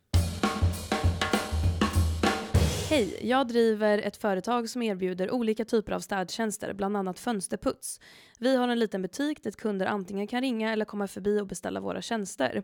Hej, 2.91 3.19
jag 3.23 3.49
driver 3.49 3.99
ett 3.99 4.17
företag 4.17 4.69
som 4.69 4.83
erbjuder 4.83 5.31
olika 5.31 5.65
typer 5.65 5.93
av 5.93 6.01
städtjänster, 6.01 6.73
bland 6.75 6.97
annat 6.97 7.19
fönsterputs. 7.19 8.01
Vi 8.39 8.57
har 8.57 8.69
en 8.69 8.79
liten 8.79 9.03
butik 9.03 9.43
dit 9.43 9.57
kunder 9.57 9.87
antingen 9.87 10.27
kan 10.27 10.41
ringa 10.41 10.73
eller 10.73 10.85
komma 10.85 11.09
förbi 11.09 11.41
och 11.41 11.47
beställa 11.47 11.81
våra 11.81 12.03
tjänster. 12.03 12.63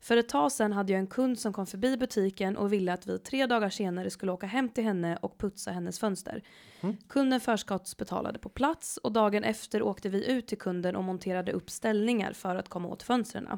För 0.00 0.16
ett 0.16 0.28
tag 0.28 0.52
sedan 0.52 0.72
hade 0.72 0.92
jag 0.92 0.98
en 1.00 1.06
kund 1.06 1.38
som 1.38 1.52
kom 1.52 1.66
förbi 1.66 1.96
butiken 1.96 2.56
och 2.56 2.72
ville 2.72 2.92
att 2.92 3.06
vi 3.06 3.18
tre 3.18 3.46
dagar 3.46 3.70
senare 3.70 4.10
skulle 4.10 4.32
åka 4.32 4.46
hem 4.46 4.68
till 4.68 4.84
henne 4.84 5.16
och 5.16 5.38
putsa 5.38 5.70
hennes 5.70 5.98
fönster. 5.98 6.42
Mm. 6.80 6.96
Kunden 7.08 7.40
förskottsbetalade 7.40 8.38
på 8.38 8.48
plats 8.48 8.96
och 8.96 9.12
dagen 9.12 9.44
efter 9.44 9.82
åkte 9.82 10.08
vi 10.08 10.30
ut 10.30 10.46
till 10.46 10.58
kunden 10.58 10.96
och 10.96 11.04
monterade 11.04 11.52
upp 11.52 11.70
ställningar 11.70 12.32
för 12.32 12.56
att 12.56 12.68
komma 12.68 12.88
åt 12.88 13.02
fönstren. 13.02 13.48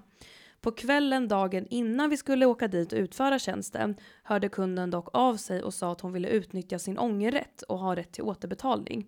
På 0.63 0.71
kvällen 0.71 1.29
dagen 1.29 1.67
innan 1.71 2.11
vi 2.11 2.17
skulle 2.17 2.47
åka 2.47 2.69
dit 2.69 2.93
och 2.93 2.99
utföra 2.99 3.39
tjänsten 3.39 3.97
hörde 4.23 4.49
kunden 4.49 4.91
dock 4.91 5.09
av 5.13 5.37
sig 5.37 5.63
och 5.63 5.75
sa 5.75 5.93
att 5.93 6.01
hon 6.01 6.13
ville 6.13 6.29
utnyttja 6.29 6.79
sin 6.79 6.99
ångerrätt 6.99 7.63
och 7.63 7.79
ha 7.79 7.97
rätt 7.97 8.13
till 8.13 8.23
återbetalning. 8.23 9.07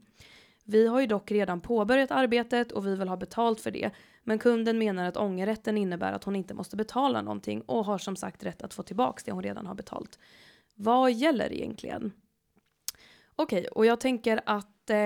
Vi 0.64 0.86
har 0.86 1.00
ju 1.00 1.06
dock 1.06 1.30
redan 1.30 1.60
påbörjat 1.60 2.10
arbetet 2.10 2.72
och 2.72 2.86
vi 2.86 2.96
vill 2.96 3.08
ha 3.08 3.16
betalt 3.16 3.60
för 3.60 3.70
det. 3.70 3.90
Men 4.22 4.38
kunden 4.38 4.78
menar 4.78 5.04
att 5.04 5.16
ångerrätten 5.16 5.78
innebär 5.78 6.12
att 6.12 6.24
hon 6.24 6.36
inte 6.36 6.54
måste 6.54 6.76
betala 6.76 7.22
någonting 7.22 7.62
och 7.62 7.84
har 7.84 7.98
som 7.98 8.16
sagt 8.16 8.44
rätt 8.44 8.62
att 8.62 8.74
få 8.74 8.82
tillbaka 8.82 9.22
det 9.24 9.32
hon 9.32 9.42
redan 9.42 9.66
har 9.66 9.74
betalt. 9.74 10.18
Vad 10.74 11.12
gäller 11.12 11.52
egentligen? 11.52 12.12
Okej, 13.36 13.66
och 13.66 13.86
jag 13.86 14.00
tänker 14.00 14.40
att 14.46 14.73
eh, 14.90 14.96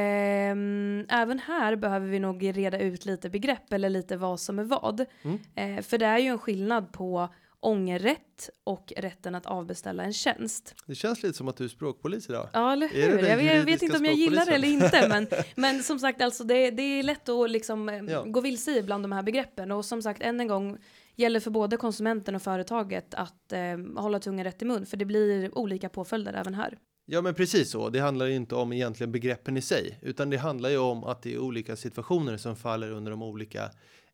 även 1.20 1.38
här 1.38 1.76
behöver 1.76 2.06
vi 2.06 2.18
nog 2.18 2.56
reda 2.56 2.78
ut 2.78 3.04
lite 3.04 3.30
begrepp 3.30 3.72
eller 3.72 3.90
lite 3.90 4.16
vad 4.16 4.40
som 4.40 4.58
är 4.58 4.64
vad. 4.64 5.04
Mm. 5.22 5.38
Eh, 5.54 5.82
för 5.82 5.98
det 5.98 6.06
är 6.06 6.18
ju 6.18 6.28
en 6.28 6.38
skillnad 6.38 6.92
på 6.92 7.28
ångerrätt 7.60 8.50
och 8.64 8.92
rätten 8.96 9.34
att 9.34 9.46
avbeställa 9.46 10.04
en 10.04 10.12
tjänst. 10.12 10.74
Det 10.86 10.94
känns 10.94 11.22
lite 11.22 11.36
som 11.36 11.48
att 11.48 11.56
du 11.56 11.64
är 11.64 11.68
språkpolis 11.68 12.28
idag. 12.30 12.48
Ja, 12.52 12.72
eller 12.72 12.88
hur? 12.88 13.28
Jag 13.28 13.36
vet, 13.36 13.56
jag 13.56 13.64
vet 13.64 13.82
inte 13.82 13.98
om 13.98 14.04
jag 14.04 14.14
gillar 14.14 14.46
det 14.46 14.54
eller 14.54 14.68
inte, 14.68 15.08
men, 15.08 15.26
men 15.56 15.82
som 15.82 15.98
sagt, 15.98 16.22
alltså 16.22 16.44
det, 16.44 16.70
det 16.70 16.82
är 16.82 17.02
lätt 17.02 17.28
att 17.28 17.50
liksom 17.50 17.88
eh, 17.88 18.02
Ja. 18.08 18.22
gå 18.24 18.40
vilse 18.40 18.70
i 18.78 18.82
bland 18.82 19.04
de 19.04 19.12
här 19.12 19.22
begreppen. 19.22 19.72
Och 19.72 19.84
som 19.84 20.02
sagt, 20.02 20.22
än 20.22 20.40
en 20.40 20.48
gång, 20.48 20.78
gäller 21.16 21.40
för 21.40 21.50
både 21.50 21.76
konsumenten 21.76 22.34
och 22.34 22.42
företaget 22.42 23.14
att 23.14 23.52
eh, 23.52 24.00
hålla 24.02 24.18
tungan 24.20 24.44
rätt 24.44 24.62
i 24.62 24.64
mun, 24.64 24.86
för 24.86 24.96
det 24.96 25.04
blir 25.04 25.58
olika 25.58 25.88
påföljder 25.88 26.32
även 26.32 26.54
här. 26.54 26.78
Ja, 27.10 27.20
men 27.22 27.34
precis 27.34 27.70
så. 27.70 27.88
Det 27.88 27.98
handlar 28.00 28.26
ju 28.26 28.34
inte 28.34 28.54
om 28.54 28.72
egentligen 28.72 29.12
begreppen 29.12 29.56
i 29.56 29.60
sig, 29.60 29.98
utan 30.02 30.30
det 30.30 30.36
handlar 30.36 30.70
ju 30.70 30.78
om 30.78 31.04
att 31.04 31.22
det 31.22 31.34
är 31.34 31.38
olika 31.38 31.76
situationer 31.76 32.36
som 32.36 32.56
faller 32.56 32.90
under 32.90 33.10
de 33.10 33.22
olika 33.22 33.62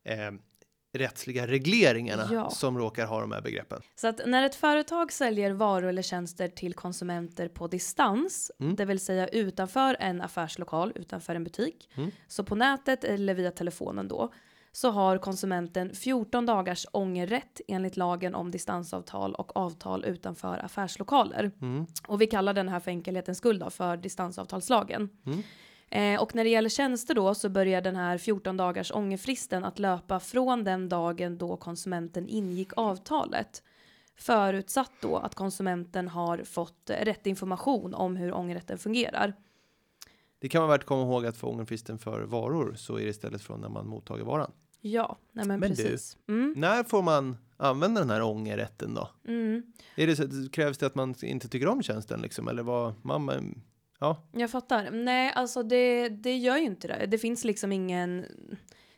eh, 0.03 0.31
rättsliga 0.97 1.47
regleringarna 1.47 2.29
Ja. 2.31 2.49
som 2.49 2.77
råkar 2.77 3.05
ha 3.05 3.21
de 3.21 3.31
här 3.31 3.41
begreppen. 3.41 3.81
Så 3.95 4.07
att 4.07 4.21
när 4.25 4.43
ett 4.45 4.55
företag 4.55 5.11
säljer 5.11 5.51
varor 5.51 5.87
eller 5.89 6.01
tjänster 6.01 6.47
till 6.47 6.73
konsumenter 6.73 7.47
på 7.47 7.67
distans, 7.67 8.51
Mm. 8.59 8.75
det 8.75 8.85
vill 8.85 8.99
säga 8.99 9.27
utanför 9.27 9.97
en 9.99 10.21
affärslokal, 10.21 10.91
utanför 10.95 11.35
en 11.35 11.43
butik, 11.43 11.89
Mm. 11.97 12.11
så 12.27 12.43
på 12.43 12.55
nätet 12.55 13.03
eller 13.03 13.33
via 13.33 13.51
telefonen 13.51 14.07
då, 14.07 14.33
så 14.75 14.89
har 14.89 15.17
konsumenten 15.17 15.95
14 15.95 16.45
dagars 16.45 16.85
ångerrätt 16.91 17.61
enligt 17.67 17.97
lagen 17.97 18.35
om 18.35 18.51
distansavtal 18.51 19.35
och 19.35 19.57
avtal 19.57 20.05
utanför 20.05 20.65
affärslokaler. 20.65 21.51
Mm. 21.61 21.85
Och 22.07 22.21
vi 22.21 22.27
kallar 22.27 22.53
den 22.53 22.69
här 22.69 22.79
för 22.79 22.91
enkelhetens 22.91 23.37
skull 23.37 23.59
då, 23.59 23.69
för 23.69 23.97
distansavtalslagen. 23.97 25.09
Mm. 25.25 25.43
Eh, 25.89 26.21
och 26.21 26.35
när 26.35 26.43
det 26.43 26.49
gäller 26.49 26.69
tjänster 26.69 27.13
då 27.13 27.35
så 27.35 27.49
börjar 27.49 27.81
den 27.81 27.95
här 27.95 28.17
14 28.17 28.57
dagars 28.57 28.91
ångerfristen 28.91 29.65
att 29.65 29.79
löpa 29.79 30.19
från 30.19 30.63
den 30.63 30.89
dagen 30.89 31.37
då 31.37 31.57
konsumenten 31.57 32.29
ingick 32.29 32.69
avtalet. 32.75 33.63
Förutsatt 34.15 34.91
då 35.01 35.17
att 35.17 35.35
konsumenten 35.35 36.07
har 36.07 36.43
fått 36.43 36.91
rätt 37.01 37.27
information 37.27 37.93
om 37.93 38.15
hur 38.15 38.33
ångerrätten 38.33 38.77
fungerar. 38.77 39.33
Det 40.39 40.49
kan 40.49 40.61
vara 40.61 40.71
värt 40.71 40.81
att 40.81 40.87
komma 40.87 41.01
ihåg 41.01 41.25
att 41.25 41.37
för 41.37 41.47
ångerfristen 41.47 41.97
för 41.97 42.21
varor 42.21 42.73
så 42.77 42.95
är 42.95 43.03
det 43.03 43.09
istället 43.09 43.41
från 43.41 43.61
när 43.61 43.69
man 43.69 43.87
mottagit 43.87 44.25
varan. 44.25 44.51
Ja, 44.87 45.17
nej 45.31 45.45
men, 45.47 45.59
Men 45.59 45.69
du- 45.69 45.75
precis. 45.75 46.17
Mm, 46.29 46.53
När 46.57 46.83
får 46.83 47.01
man 47.01 47.37
använda 47.57 48.01
den 48.01 48.09
här 48.09 48.21
ångerrätten 48.23 48.93
då? 48.93 49.09
mm. 49.27 49.63
Är 49.95 50.07
det 50.07 50.15
så, 50.15 50.49
krävs 50.51 50.77
det 50.77 50.85
att 50.85 50.95
man 50.95 51.15
inte 51.21 51.47
tycker 51.47 51.67
om 51.67 51.83
tjänsten 51.83 52.21
liksom? 52.21 52.47
Eller 52.47 52.63
vad? 52.63 52.93
Man, 53.05 53.61
ja, 53.99 54.23
Jag 54.31 54.51
fattar. 54.51 54.91
Nej, 54.91 55.31
alltså 55.35 55.63
det, 55.63 56.09
det 56.09 56.35
gör 56.37 56.57
ju 56.57 56.63
inte 56.63 56.87
det. 56.87 57.05
Det 57.05 57.17
finns 57.17 57.43
liksom 57.45 57.71
ingen 57.71 58.25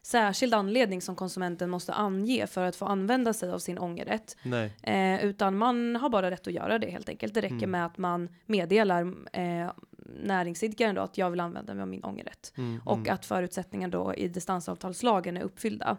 särskild 0.02 0.54
anledning 0.54 1.02
som 1.02 1.16
konsumenten 1.16 1.70
måste 1.70 1.94
ange 1.94 2.48
för 2.48 2.64
att 2.64 2.76
få 2.76 2.86
använda 2.86 3.34
sig 3.34 3.52
av 3.52 3.60
sin 3.60 3.78
ångerrätt. 3.80 4.38
Eh, 4.84 5.26
utan 5.26 5.58
man 5.58 5.96
har 5.96 6.10
bara 6.10 6.32
rätt 6.32 6.48
att 6.48 6.54
göra 6.54 6.80
det 6.80 6.90
helt 6.92 7.10
enkelt. 7.10 7.34
Det 7.34 7.42
räcker 7.42 7.56
Mm. 7.56 7.72
med 7.72 7.86
att 7.86 7.98
man 7.98 8.30
meddelar 8.46 9.14
eh, 9.34 9.72
näringsidkaren 10.06 10.96
då 10.96 11.02
att 11.02 11.18
jag 11.18 11.30
vill 11.32 11.40
använda 11.40 11.74
mig 11.74 11.82
av 11.82 11.88
min 11.88 12.04
ångerrätt. 12.04 12.54
Mm, 12.58 12.82
Och 12.86 12.98
mm. 12.98 13.14
att 13.14 13.26
förutsättningarna 13.26 13.92
då 13.92 14.14
i 14.16 14.28
distansavtalslagen 14.28 15.38
är 15.38 15.42
uppfyllda. 15.42 15.98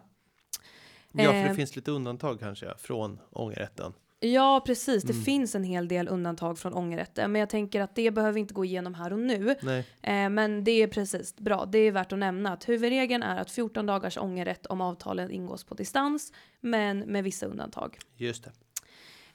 Ja, 1.11 1.23
för 1.23 1.33
det 1.33 1.39
eh, 1.49 1.53
finns 1.53 1.75
lite 1.75 1.91
undantag 1.91 2.39
kanske 2.39 2.73
från 2.77 3.19
ångerrätten. 3.31 3.93
Ja, 4.21 4.63
precis. 4.65 5.03
Det 5.03 5.13
Mm. 5.13 5.23
finns 5.25 5.55
en 5.55 5.63
hel 5.63 5.87
del 5.87 6.07
undantag 6.07 6.59
från 6.59 6.73
ångerrätten. 6.73 7.31
Men 7.31 7.39
jag 7.39 7.49
tänker 7.49 7.81
att 7.81 7.95
det 7.95 8.11
behöver 8.11 8.33
vi 8.33 8.39
inte 8.39 8.53
gå 8.53 8.65
igenom 8.65 8.93
här 8.93 9.13
och 9.13 9.19
nu. 9.19 9.55
Nej. 9.61 9.85
Eh, 10.01 10.29
men 10.29 10.63
det 10.63 10.71
är 10.71 10.87
precis 10.87 11.35
bra. 11.35 11.65
Det 11.65 11.77
är 11.79 11.91
värt 11.91 12.11
att 12.13 12.19
nämna 12.19 12.53
att 12.53 12.69
huvudregeln 12.69 13.23
är 13.23 13.37
att 13.41 13.51
14 13.51 13.85
dagars 13.85 14.17
ångerrätt 14.17 14.65
om 14.65 14.81
avtalen 14.81 15.31
ingås 15.31 15.63
på 15.63 15.75
distans, 15.75 16.33
men 16.59 16.99
med 16.99 17.23
vissa 17.23 17.45
undantag. 17.45 17.97
Just 18.15 18.43
det. 18.43 18.51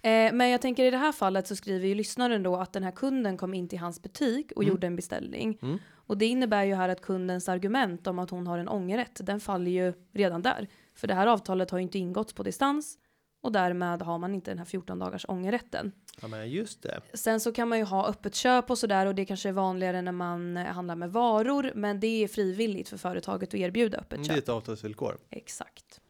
Eh, 0.05 0.33
men 0.33 0.49
jag 0.51 0.61
tänker 0.61 0.85
i 0.85 0.90
det 0.90 0.97
här 0.97 1.12
fallet 1.12 1.47
så 1.47 1.57
skriver 1.57 1.88
ju 1.88 1.95
lyssnaren 1.95 2.43
då 2.43 2.57
att 2.57 2.73
den 2.73 2.83
här 2.83 2.90
kunden 2.90 3.37
kom 3.37 3.55
in 3.55 3.69
till 3.69 3.79
hans 3.79 4.03
butik 4.03 4.53
och 4.57 4.62
Mm. 4.62 4.75
gjorde 4.75 4.87
en 4.87 4.97
beställning. 4.97 5.59
Mm. 5.62 5.79
Och 6.07 6.19
det 6.19 6.27
innebär 6.27 6.64
ju 6.64 6.75
här 6.75 6.88
att 6.88 7.01
kundens 7.01 7.49
argument 7.49 8.07
om 8.07 8.19
att 8.19 8.31
hon 8.31 8.47
har 8.47 8.59
en 8.59 8.69
ångerrätt, 8.69 9.21
den 9.23 9.40
faller 9.40 9.71
ju 9.71 9.93
redan 10.12 10.43
där. 10.43 10.69
För 10.95 11.07
det 11.09 11.14
här 11.14 11.27
avtalet 11.27 11.71
har 11.71 11.79
ju 11.79 11.83
inte 11.83 11.99
ingåtts 11.99 12.33
på 12.33 12.43
distans 12.43 12.99
och 13.43 13.53
därmed 13.53 14.03
har 14.03 14.19
man 14.19 14.35
inte 14.35 14.51
den 14.51 14.59
här 14.59 14.64
14 14.64 14.99
dagars 14.99 15.25
ångerrätten. 15.29 15.93
Ja, 16.23 16.29
men 16.29 16.51
just 16.51 16.83
det. 16.83 17.01
Sen 17.14 17.40
så 17.40 17.53
kan 17.53 17.69
man 17.69 17.79
ju 17.79 17.85
ha 17.85 18.07
öppet 18.09 18.35
köp 18.35 18.71
och 18.71 18.79
sådär 18.79 19.07
och 19.07 19.14
det 19.14 19.25
kanske 19.25 19.49
är 19.49 19.53
vanligare 19.53 20.03
när 20.03 20.12
man 20.12 20.57
eh, 20.57 20.64
handlar 20.67 20.97
med 20.97 21.12
varor 21.12 21.73
men 21.75 22.01
det 22.01 22.07
är 22.25 22.29
frivilligt 22.29 22.88
för 22.88 22.97
företaget 22.97 23.49
att 23.49 23.55
erbjuda 23.55 23.99
öppet 23.99 24.12
Mm, 24.12 24.27
Det 24.27 24.33
är 24.33 24.35
köp. 24.35 24.43
ett 24.45 24.49
avtalsvillkor. 24.49 25.19
Exakt. 25.31 26.01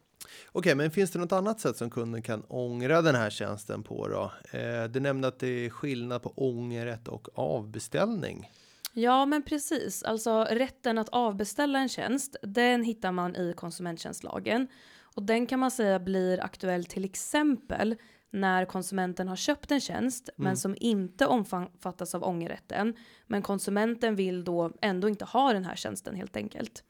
Okej, 0.56 0.74
men 0.74 0.90
finns 0.90 1.10
det 1.10 1.18
något 1.18 1.32
annat 1.32 1.60
sätt 1.60 1.76
som 1.76 1.90
kunden 1.90 2.22
kan 2.22 2.42
ångra 2.48 3.02
den 3.02 3.14
här 3.14 3.30
tjänsten 3.30 3.82
på 3.82 4.08
då? 4.08 4.32
Eh, 4.58 4.84
du 4.84 5.00
nämnde 5.00 5.28
att 5.28 5.38
det 5.38 5.66
är 5.66 5.70
skillnad 5.70 6.22
på 6.22 6.32
ångerrätt 6.36 7.08
och 7.08 7.28
avbeställning. 7.38 8.50
Ja 8.92 9.26
men 9.26 9.42
precis, 9.42 10.02
alltså 10.02 10.44
rätten 10.50 10.98
att 10.98 11.08
avbeställa 11.08 11.78
en 11.78 11.88
tjänst 11.88 12.36
den 12.42 12.84
hittar 12.84 13.12
man 13.12 13.36
i 13.36 13.52
konsumenttjänstlagen. 13.56 14.68
Och 15.16 15.22
den 15.22 15.46
kan 15.46 15.58
man 15.60 15.70
säga 15.70 15.98
blir 15.98 16.44
aktuell 16.44 16.84
till 16.84 17.04
exempel 17.04 17.96
när 18.30 18.64
konsumenten 18.64 19.28
har 19.28 19.36
köpt 19.36 19.70
en 19.70 19.80
tjänst 19.80 20.28
Mm. 20.28 20.44
men 20.44 20.56
som 20.56 20.76
inte 20.80 21.26
omfattas 21.26 22.14
av 22.14 22.24
ångerrätten. 22.24 22.94
Men 23.26 23.42
konsumenten 23.42 24.16
vill 24.16 24.44
då 24.44 24.72
ändå 24.82 25.08
inte 25.08 25.24
ha 25.24 25.52
den 25.52 25.64
här 25.64 25.76
tjänsten 25.76 26.16
helt 26.16 26.36
enkelt. 26.36 26.84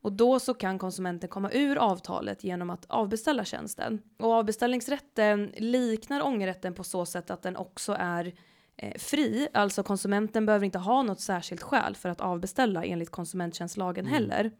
Och 0.00 0.12
då 0.12 0.40
så 0.40 0.54
kan 0.54 0.78
konsumenten 0.78 1.28
komma 1.28 1.50
ur 1.52 1.76
avtalet 1.76 2.44
genom 2.44 2.70
att 2.70 2.86
avbeställa 2.88 3.44
tjänsten. 3.44 4.02
Och 4.18 4.32
avbeställningsrätten 4.32 5.52
liknar 5.56 6.22
ångerrätten 6.22 6.74
på 6.74 6.84
så 6.84 7.06
sätt 7.06 7.30
att 7.30 7.42
den 7.42 7.56
också 7.56 7.96
är 7.98 8.32
eh, 8.76 8.98
fri. 8.98 9.48
Alltså 9.54 9.82
konsumenten 9.82 10.46
behöver 10.46 10.66
inte 10.66 10.78
ha 10.78 11.02
något 11.02 11.20
särskilt 11.20 11.62
skäl 11.62 11.96
för 11.96 12.08
att 12.08 12.20
avbeställa 12.20 12.84
enligt 12.84 13.10
konsumenttjänstlagen 13.10 14.06
Mm. 14.06 14.14
heller. 14.14 14.50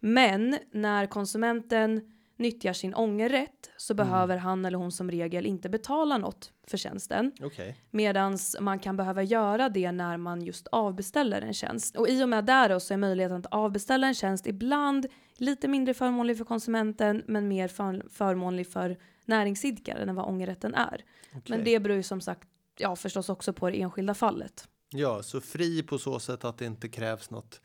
Men 0.00 0.58
när 0.72 1.06
konsumenten 1.06 2.00
nyttjar 2.40 2.72
sin 2.72 2.94
ångerrätt 2.94 3.70
så 3.76 3.92
Mm. 3.92 4.06
behöver 4.06 4.36
han 4.36 4.64
eller 4.64 4.78
hon 4.78 4.92
som 4.92 5.10
regel 5.10 5.46
inte 5.46 5.68
betala 5.68 6.18
något 6.18 6.52
för 6.66 6.76
tjänsten. 6.78 7.32
Okej. 7.42 7.76
Medan 7.90 8.38
man 8.60 8.78
kan 8.78 8.96
behöva 8.96 9.22
göra 9.22 9.68
det 9.68 9.92
när 9.92 10.16
man 10.16 10.42
just 10.42 10.66
avbeställer 10.66 11.42
en 11.42 11.54
tjänst. 11.54 11.96
Och 11.96 12.08
i 12.08 12.24
och 12.24 12.28
med 12.28 12.44
där 12.44 12.68
då 12.68 12.80
så 12.80 12.94
är 12.94 12.98
möjligheten 12.98 13.36
att 13.38 13.46
avbeställa 13.46 14.06
en 14.06 14.14
tjänst 14.14 14.46
ibland 14.46 15.06
lite 15.36 15.68
mindre 15.68 15.94
förmånlig 15.94 16.38
för 16.38 16.44
konsumenten 16.44 17.22
men 17.26 17.48
mer 17.48 17.68
för, 17.68 18.06
förmånlig 18.10 18.68
för 18.72 18.98
näringsidkaren 19.24 20.08
än 20.08 20.14
vad 20.14 20.26
ångerrätten 20.28 20.74
är. 20.74 21.04
Men 21.32 21.40
Okej. 21.40 21.62
det 21.64 21.80
beror 21.80 21.96
ju 21.96 22.02
som 22.02 22.20
sagt 22.20 22.48
ja, 22.78 22.96
förstås 22.96 23.28
också 23.28 23.52
på 23.52 23.70
det 23.70 23.80
enskilda 23.82 24.14
fallet. 24.14 24.68
Ja, 24.92 25.22
så 25.22 25.40
fri 25.40 25.82
på 25.82 25.98
så 25.98 26.18
sätt 26.20 26.44
att 26.44 26.58
det 26.58 26.64
inte 26.64 26.88
krävs 26.88 27.30
något 27.30 27.60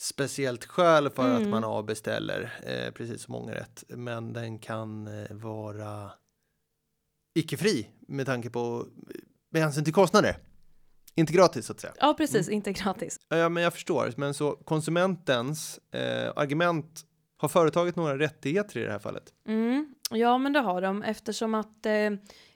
speciellt 0.00 0.64
skäl 0.64 1.10
för 1.10 1.30
att 1.30 1.38
Mm. 1.38 1.50
man 1.50 1.64
avbeställer, 1.64 2.52
eh, 2.62 2.92
precis 2.92 3.22
som 3.22 3.34
ångerrätt. 3.34 3.84
Men 3.88 4.32
den 4.32 4.58
kan 4.58 5.06
eh, 5.06 5.36
vara 5.36 6.10
icke-fri 7.34 7.88
med 8.08 8.26
tanke 8.26 8.50
på 8.50 8.86
med 9.50 9.62
hänsyn 9.62 9.84
till 9.84 9.94
kostnader. 9.94 10.36
Inte 11.14 11.32
gratis 11.32 11.66
så 11.66 11.72
att 11.72 11.80
säga. 11.80 11.92
Ja, 12.00 12.14
precis. 12.14 12.48
Inte 12.48 12.72
gratis. 12.72 13.18
Ja, 13.28 13.48
men 13.48 13.62
jag 13.62 13.72
förstår. 13.72 14.12
Men 14.16 14.34
så 14.34 14.52
konsumentens 14.52 15.80
eh, 15.92 16.32
argument, 16.36 17.04
har 17.36 17.48
företaget 17.48 17.96
några 17.96 18.18
rättigheter 18.18 18.78
i 18.80 18.84
det 18.84 18.90
här 18.92 18.98
fallet? 18.98 19.24
Mm. 19.48 19.94
Ja, 20.10 20.38
men 20.38 20.52
det 20.52 20.60
har 20.60 20.82
de 20.82 21.02
eftersom 21.02 21.54
att 21.54 21.86
eh, 21.86 21.92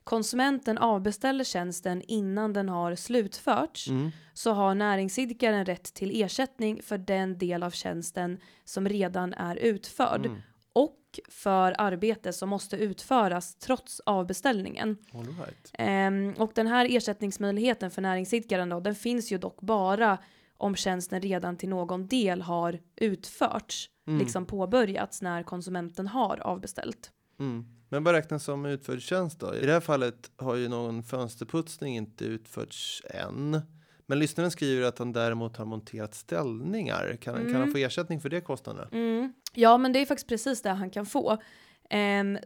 konsumenten 0.04 0.78
avbeställer 0.78 1.44
tjänsten 1.44 2.02
innan 2.02 2.52
den 2.52 2.68
har 2.68 2.94
slutförts 2.94 3.88
Mm. 3.88 4.10
så 4.34 4.52
har 4.52 4.74
näringsidkaren 4.74 5.64
rätt 5.64 5.94
till 5.94 6.22
ersättning 6.22 6.82
för 6.82 6.98
den 6.98 7.38
del 7.38 7.62
av 7.62 7.70
tjänsten 7.70 8.38
som 8.64 8.88
redan 8.88 9.34
är 9.34 9.56
utförd 9.56 10.26
Mm. 10.26 10.38
och 10.72 10.98
för 11.28 11.74
arbete 11.78 12.32
som 12.32 12.48
måste 12.48 12.76
utföras 12.76 13.54
trots 13.54 14.00
avbeställningen. 14.06 14.96
Right. 15.12 15.70
Ehm, 15.72 16.34
och 16.38 16.52
den 16.54 16.66
här 16.66 16.86
ersättningsmöjligheten 16.96 17.90
för 17.90 18.02
näringsidkaren 18.02 18.68
då, 18.68 18.80
den 18.80 18.94
finns 18.94 19.32
ju 19.32 19.38
dock 19.38 19.60
bara 19.60 20.18
om 20.56 20.76
tjänsten 20.76 21.20
redan 21.22 21.56
till 21.56 21.68
någon 21.68 22.06
del 22.06 22.42
har 22.42 22.80
utförts, 22.96 23.88
Mm. 24.06 24.18
liksom 24.18 24.46
påbörjats 24.46 25.22
när 25.22 25.42
konsumenten 25.42 26.06
har 26.08 26.40
avbeställt. 26.40 27.10
Mm. 27.42 27.64
Men 27.88 28.04
vad 28.04 28.14
räknas 28.14 28.44
som 28.44 28.66
utförd 28.66 29.00
tjänst 29.02 29.40
då? 29.40 29.54
I 29.54 29.66
det 29.66 29.72
här 29.72 29.80
fallet 29.80 30.30
har 30.36 30.54
ju 30.54 30.68
någon 30.68 31.02
fönsterputsning 31.02 31.96
inte 31.96 32.24
utförts 32.24 33.02
än. 33.10 33.60
Men 34.06 34.18
lyssnaren 34.18 34.50
skriver 34.50 34.88
att 34.88 34.98
han 34.98 35.12
däremot 35.12 35.56
har 35.56 35.64
monterat 35.64 36.14
ställningar. 36.14 37.16
Kan, 37.20 37.34
kan 37.34 37.44
han 37.46 37.54
Mm. 37.54 37.72
få 37.72 37.78
ersättning 37.78 38.20
för 38.20 38.28
det 38.28 38.40
kostnaderna? 38.40 38.88
Mm. 38.92 39.32
Ja, 39.54 39.78
men 39.78 39.92
det 39.92 39.98
är 39.98 40.06
faktiskt 40.06 40.28
precis 40.28 40.62
det 40.62 40.70
han 40.70 40.90
kan 40.90 41.06
få. 41.06 41.38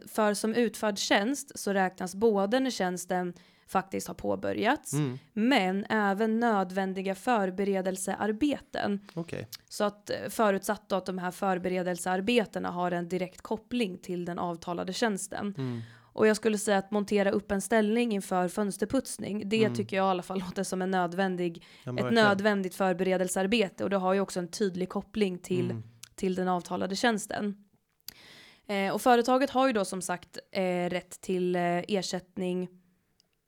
För 0.07 0.33
som 0.33 0.53
utförd 0.55 0.97
tjänst 0.97 1.59
så 1.59 1.73
räknas 1.73 2.15
både 2.15 2.59
när 2.59 2.69
tjänsten 2.69 3.33
faktiskt 3.67 4.07
har 4.07 4.13
påbörjats, 4.15 4.93
Mm. 4.93 5.19
men 5.33 5.85
även 5.89 6.39
nödvändiga 6.39 7.15
förberedelsearbeten. 7.15 8.99
Okej. 9.13 9.47
Så 9.69 9.83
att 9.83 10.09
eh, 10.09 10.15
förutsatt 10.29 10.91
att 10.91 11.05
de 11.05 11.17
här 11.17 11.31
förberedelsearbetena 11.31 12.69
har 12.71 12.91
en 12.91 13.09
direkt 13.09 13.41
koppling 13.41 13.97
till 13.97 14.25
den 14.25 14.39
avtalade 14.39 14.93
tjänsten. 14.93 15.53
Mm. 15.57 15.81
Och 16.13 16.27
jag 16.27 16.35
skulle 16.35 16.57
säga 16.57 16.77
att 16.77 16.91
montera 16.91 17.31
upp 17.31 17.51
en 17.51 17.61
ställning 17.61 18.11
inför 18.11 18.47
fönsterputsning, 18.47 19.49
det 19.49 19.63
Mm. 19.63 19.75
tycker 19.75 19.97
jag 19.97 20.05
i 20.05 20.09
alla 20.09 20.23
fall 20.23 20.39
låter 20.49 20.63
som 20.63 20.81
en 20.81 20.91
nödvändig, 20.91 21.63
Ja, 21.83 21.97
ett 21.99 22.13
nödvändigt 22.13 22.75
förberedelsearbete 22.75 23.83
och 23.83 23.89
det 23.89 23.97
har 23.97 24.13
ju 24.13 24.19
också 24.19 24.39
en 24.39 24.47
tydlig 24.47 24.89
koppling 24.89 25.37
till 25.39 25.71
Mm. 25.71 25.83
till 26.15 26.35
den 26.35 26.47
avtalade 26.47 26.95
tjänsten. 26.95 27.55
Eh, 28.67 28.93
och 28.93 29.01
företaget 29.01 29.49
har 29.49 29.67
ju 29.67 29.73
då 29.73 29.85
som 29.85 30.01
sagt 30.01 30.37
eh, 30.51 30.89
rätt 30.89 31.21
till 31.21 31.55
eh, 31.55 31.61
ersättning 31.87 32.69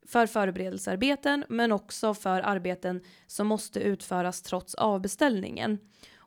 för 0.07 0.27
förberedelsearbeten 0.27 1.45
men 1.49 1.71
också 1.71 2.13
för 2.13 2.41
arbeten 2.41 3.01
som 3.27 3.47
måste 3.47 3.79
utföras 3.79 4.41
trots 4.41 4.75
avbeställningen. 4.75 5.77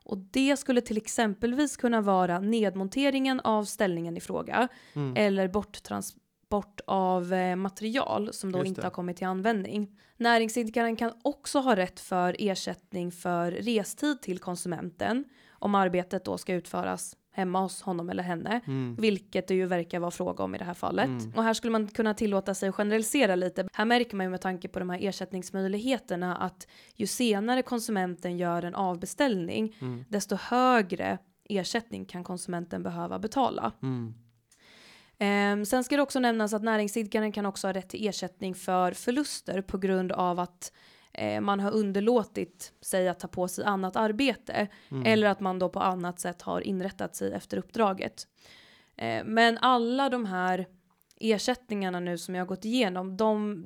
Och 0.05 0.19
det 0.19 0.57
skulle 0.57 0.81
till 0.81 0.97
exempelvis 0.97 1.77
kunna 1.77 2.01
vara 2.01 2.41
nedmonteringen 2.41 3.41
av 3.41 3.65
ställningen 3.65 4.17
i 4.17 4.21
fråga 4.21 4.69
Mm. 4.95 5.17
eller 5.17 5.49
borttransport 5.49 6.81
av 6.87 7.33
eh, 7.33 7.57
material 7.57 8.33
som 8.33 8.53
då 8.53 8.65
inte 8.65 8.83
har 8.83 8.91
kommit 8.91 9.17
till 9.17 9.27
användning. 9.27 9.99
Näringsidkaren 10.17 10.97
kan 10.97 11.13
också 11.23 11.59
ha 11.59 11.77
rätt 11.77 12.01
för 12.01 12.37
ersättning 12.39 13.13
för 13.13 13.51
restid 13.53 14.23
till 14.23 14.39
konsumenten 14.39 15.25
om 15.51 15.75
arbetet 15.75 16.25
då 16.25 16.39
ska 16.39 16.55
utföras 16.55 17.17
hemma 17.35 17.61
hos 17.61 17.83
honom 17.83 18.11
eller 18.11 18.23
henne, 18.23 18.61
Mm. 18.67 18.97
vilket 18.99 19.49
det 19.49 19.55
ju 19.55 19.67
verkar 19.67 19.99
vara 20.01 20.11
fråga 20.11 20.45
om 20.45 20.55
i 20.55 20.59
det 20.59 20.65
här 20.65 20.75
fallet. 20.75 21.07
Mm. 21.07 21.33
Och 21.37 21.43
här 21.43 21.55
skulle 21.55 21.71
man 21.71 21.89
kunna 21.89 22.15
tillåta 22.15 22.55
sig 22.55 22.69
att 22.69 22.75
generalisera 22.75 23.35
lite. 23.35 23.69
Här 23.73 23.85
märker 23.85 24.17
man 24.17 24.27
ju 24.27 24.31
med 24.31 24.41
tanke 24.41 24.69
på 24.69 24.79
de 24.79 24.91
här 24.91 24.99
ersättningsmöjligheterna 25.03 26.37
att 26.37 26.67
ju 26.95 27.07
senare 27.07 27.63
konsumenten 27.63 28.39
gör 28.39 28.63
en 28.63 28.75
avbeställning, 28.75 29.77
Mm. 29.81 30.05
desto 30.09 30.37
högre 30.41 31.19
ersättning 31.49 32.05
kan 32.05 32.25
konsumenten 32.25 32.83
behöva 32.83 33.19
betala. 33.19 33.73
Ehm, 35.19 35.65
sen 35.67 35.85
ska 35.85 35.97
det 35.97 36.03
också 36.03 36.21
nämnas 36.21 36.53
att 36.55 36.63
näringsidkaren 36.63 37.33
kan 37.33 37.47
också 37.47 37.67
ha 37.69 37.73
rätt 37.73 37.89
till 37.89 38.09
ersättning 38.09 38.55
för 38.55 38.93
förluster 38.93 39.61
på 39.63 39.79
grund 39.79 40.13
av 40.13 40.39
att 40.41 40.73
eh, 41.15 41.41
man 41.41 41.61
har 41.61 41.71
underlåtit 41.71 42.73
sig 42.81 43.09
att 43.09 43.21
ta 43.21 43.29
på 43.29 43.49
sig 43.49 43.65
annat 43.65 43.97
arbete 43.97 44.69
Mm. 44.91 45.03
eller 45.07 45.27
att 45.29 45.41
man 45.41 45.59
då 45.59 45.69
på 45.69 45.81
annat 45.81 46.21
sätt 46.21 46.43
har 46.43 46.61
inrättat 46.61 47.17
sig 47.17 47.33
efter 47.33 47.57
uppdraget. 47.57 48.27
Eh, 48.97 49.25
men 49.25 49.59
alla 49.59 50.09
de 50.09 50.27
här 50.27 50.67
ersättningarna 51.21 52.01
nu 52.01 52.19
som 52.19 52.35
jag 52.35 52.43
har 52.43 52.47
gått 52.49 52.65
igenom, 52.65 53.17
de 53.17 53.65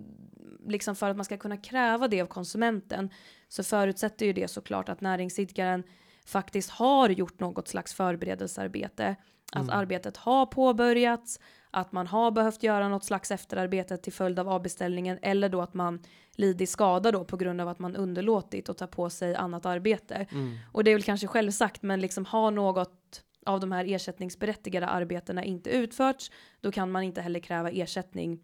liksom 0.67 0.97
för 0.97 1.11
att 1.11 1.17
man 1.17 1.25
ska 1.25 1.37
kunna 1.37 1.57
kräva 1.57 2.09
det 2.09 2.23
av 2.23 2.27
konsumenten 2.27 3.11
så 3.49 3.63
förutsätter 3.65 4.27
ju 4.27 4.33
det 4.33 4.49
såklart 4.49 4.89
att 4.89 5.01
näringsidkaren 5.01 5.83
faktiskt 6.27 6.71
har 6.71 7.09
gjort 7.09 7.41
något 7.41 7.69
slags 7.69 7.95
förberedelsearbete. 7.95 9.17
Att 9.53 9.63
Mm. 9.63 9.79
arbetet 9.79 10.17
har 10.17 10.47
påbörjats, 10.47 11.41
att 11.77 11.93
man 11.93 12.07
har 12.07 12.31
behövt 12.31 12.63
göra 12.63 12.89
något 12.89 13.05
slags 13.05 13.31
efterarbete 13.31 13.97
till 13.97 14.13
följd 14.13 14.39
av 14.39 14.49
avbeställningen 14.49 15.19
eller 15.23 15.49
då 15.49 15.63
att 15.63 15.75
man 15.75 16.03
lidit 16.37 16.71
skada 16.71 17.13
då 17.13 17.25
på 17.25 17.37
grund 17.37 17.61
av 17.61 17.69
att 17.69 17.79
man 17.79 17.97
underlåtit 17.97 18.69
att 18.69 18.79
ta 18.79 18.87
på 18.87 19.11
sig 19.11 19.35
annat 19.35 19.67
arbete. 19.67 20.27
Mm. 20.31 20.59
Och 20.73 20.85
det 20.85 20.91
är 20.91 20.95
väl 20.95 21.03
kanske 21.03 21.27
självsagt, 21.27 21.83
men 21.83 22.01
liksom 22.01 22.25
har 22.25 22.51
något 22.51 23.23
av 23.47 23.61
de 23.61 23.73
här 23.73 23.85
ersättningsberättigade 23.85 24.87
arbetena 24.87 25.45
inte 25.45 25.71
utförts, 25.71 26.31
då 26.61 26.73
kan 26.73 26.91
man 26.91 27.03
inte 27.03 27.21
heller 27.21 27.41
kräva 27.41 27.71
ersättning 27.71 28.41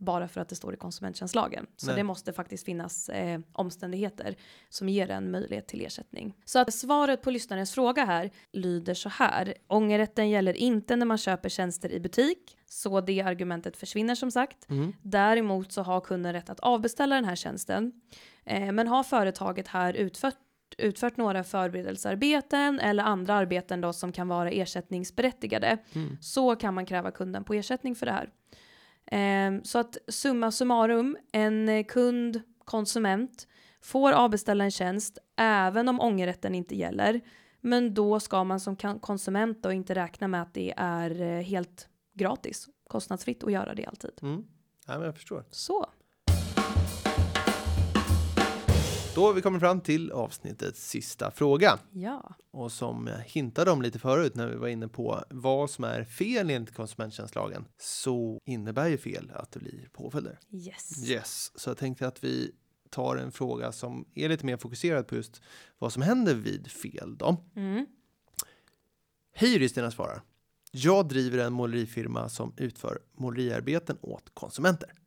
bara 0.00 0.28
för 0.28 0.40
att 0.40 0.48
det 0.48 0.54
står 0.54 0.74
i 0.74 0.76
konsumenttjänstlagen. 0.76 1.66
Så 1.76 1.86
Nej. 1.86 1.96
det 1.96 2.02
måste 2.04 2.32
faktiskt 2.32 2.64
finnas 2.64 3.08
eh, 3.08 3.40
omständigheter 3.52 4.36
som 4.68 4.88
ger 4.88 5.10
en 5.10 5.30
möjlighet 5.30 5.66
till 5.68 5.86
ersättning. 5.86 6.34
Så 6.44 6.58
att 6.58 6.74
svaret 6.74 7.22
på 7.22 7.30
lyssnarens 7.30 7.72
fråga 7.72 8.04
här 8.04 8.30
lyder 8.52 8.94
så 8.94 9.08
här. 9.08 9.54
Ångerrätten 9.68 10.30
gäller 10.30 10.54
inte 10.54 10.96
när 10.96 11.06
man 11.06 11.18
köper 11.18 11.48
tjänster 11.48 11.92
i 11.92 12.00
butik, 12.00 12.56
så 12.66 13.00
det 13.00 13.20
argumentet 13.20 13.76
försvinner 13.76 14.14
som 14.14 14.30
sagt. 14.30 14.70
Mm. 14.70 14.92
Däremot 15.02 15.72
så 15.72 15.82
har 15.82 16.00
kunden 16.00 16.32
rätt 16.32 16.50
att 16.50 16.60
avbeställa 16.60 17.14
den 17.14 17.24
här 17.24 17.36
tjänsten. 17.36 17.92
Eh, 18.44 18.72
men 18.72 18.88
har 18.88 19.02
företaget 19.02 19.68
här 19.68 19.94
utfört, 19.94 20.34
utfört 20.78 21.16
några 21.16 21.44
förberedelsearbeten 21.44 22.80
eller 22.80 23.04
andra 23.04 23.34
arbeten 23.34 23.80
då 23.80 23.92
som 23.92 24.12
kan 24.12 24.28
vara 24.28 24.50
ersättningsberättigade 24.50 25.78
Mm. 25.92 26.16
så 26.20 26.56
kan 26.56 26.74
man 26.74 26.86
kräva 26.86 27.10
kunden 27.10 27.44
på 27.44 27.54
ersättning 27.54 27.94
för 27.94 28.06
det 28.06 28.12
här. 28.12 28.30
Eh, 29.10 29.62
så 29.62 29.78
att 29.78 29.98
summa 30.08 30.50
summarum, 30.50 31.16
en 31.32 31.68
eh, 31.68 31.84
kund, 31.84 32.40
konsument, 32.64 33.48
får 33.80 34.12
avbeställa 34.12 34.64
en 34.64 34.70
tjänst 34.70 35.18
även 35.36 35.88
om 35.88 36.00
ångerrätten 36.00 36.54
inte 36.54 36.76
gäller. 36.76 37.20
Men 37.60 37.94
då 37.94 38.20
ska 38.20 38.44
man 38.44 38.60
som 38.60 38.76
konsument 39.00 39.62
då 39.62 39.72
inte 39.72 39.94
räkna 39.94 40.28
med 40.28 40.42
att 40.42 40.54
det 40.54 40.74
är 40.76 41.22
eh, 41.22 41.42
helt 41.42 41.88
gratis, 42.14 42.68
kostnadsfritt 42.88 43.44
att 43.44 43.52
göra 43.52 43.74
det 43.74 43.86
alltid. 43.86 44.10
Mm. 44.22 44.44
Ja, 44.86 44.94
men 44.94 45.02
jag 45.02 45.14
förstår. 45.14 45.44
Så. 45.50 45.86
Har 49.20 49.32
vi 49.32 49.42
kommit 49.42 49.60
fram 49.60 49.80
till 49.80 50.12
avsnittets 50.12 50.88
sista 50.88 51.30
fråga. 51.30 51.78
Ja. 51.92 52.34
Och 52.50 52.72
som 52.72 53.06
jag 53.06 53.18
hintade 53.18 53.70
om 53.70 53.82
lite 53.82 53.98
förut 53.98 54.34
när 54.34 54.46
vi 54.46 54.56
var 54.56 54.68
inne 54.68 54.88
på 54.88 55.24
vad 55.30 55.70
som 55.70 55.84
är 55.84 56.04
fel 56.04 56.50
enligt 56.50 56.74
konsumenttjänstlagen 56.74 57.64
så 57.78 58.40
innebär 58.44 58.88
ju 58.88 58.98
fel 58.98 59.32
att 59.34 59.52
det 59.52 59.58
blir 59.60 59.88
påföljder. 59.92 60.38
Yes. 60.52 61.08
Yes, 61.08 61.52
så 61.54 61.70
jag 61.70 61.76
tänkte 61.76 62.06
att 62.06 62.24
vi 62.24 62.52
tar 62.90 63.16
en 63.16 63.32
fråga 63.32 63.72
som 63.72 64.08
är 64.14 64.28
lite 64.28 64.46
mer 64.46 64.56
fokuserad 64.56 65.06
på 65.06 65.16
just 65.16 65.42
vad 65.78 65.92
som 65.92 66.02
händer 66.02 66.34
vid 66.34 66.70
fel 66.70 67.16
då. 67.18 67.36
Mm. 67.56 67.86
Hej 69.34 69.52
juristerna 69.52 69.90
svarar. 69.90 70.22
Jag 70.72 71.08
driver 71.08 71.38
en 71.38 71.52
målerifirma 71.52 72.28
som 72.28 72.54
utför 72.56 72.98
måleriarbeten 73.18 73.98
åt 74.00 74.30
konsumenter. 74.34 74.99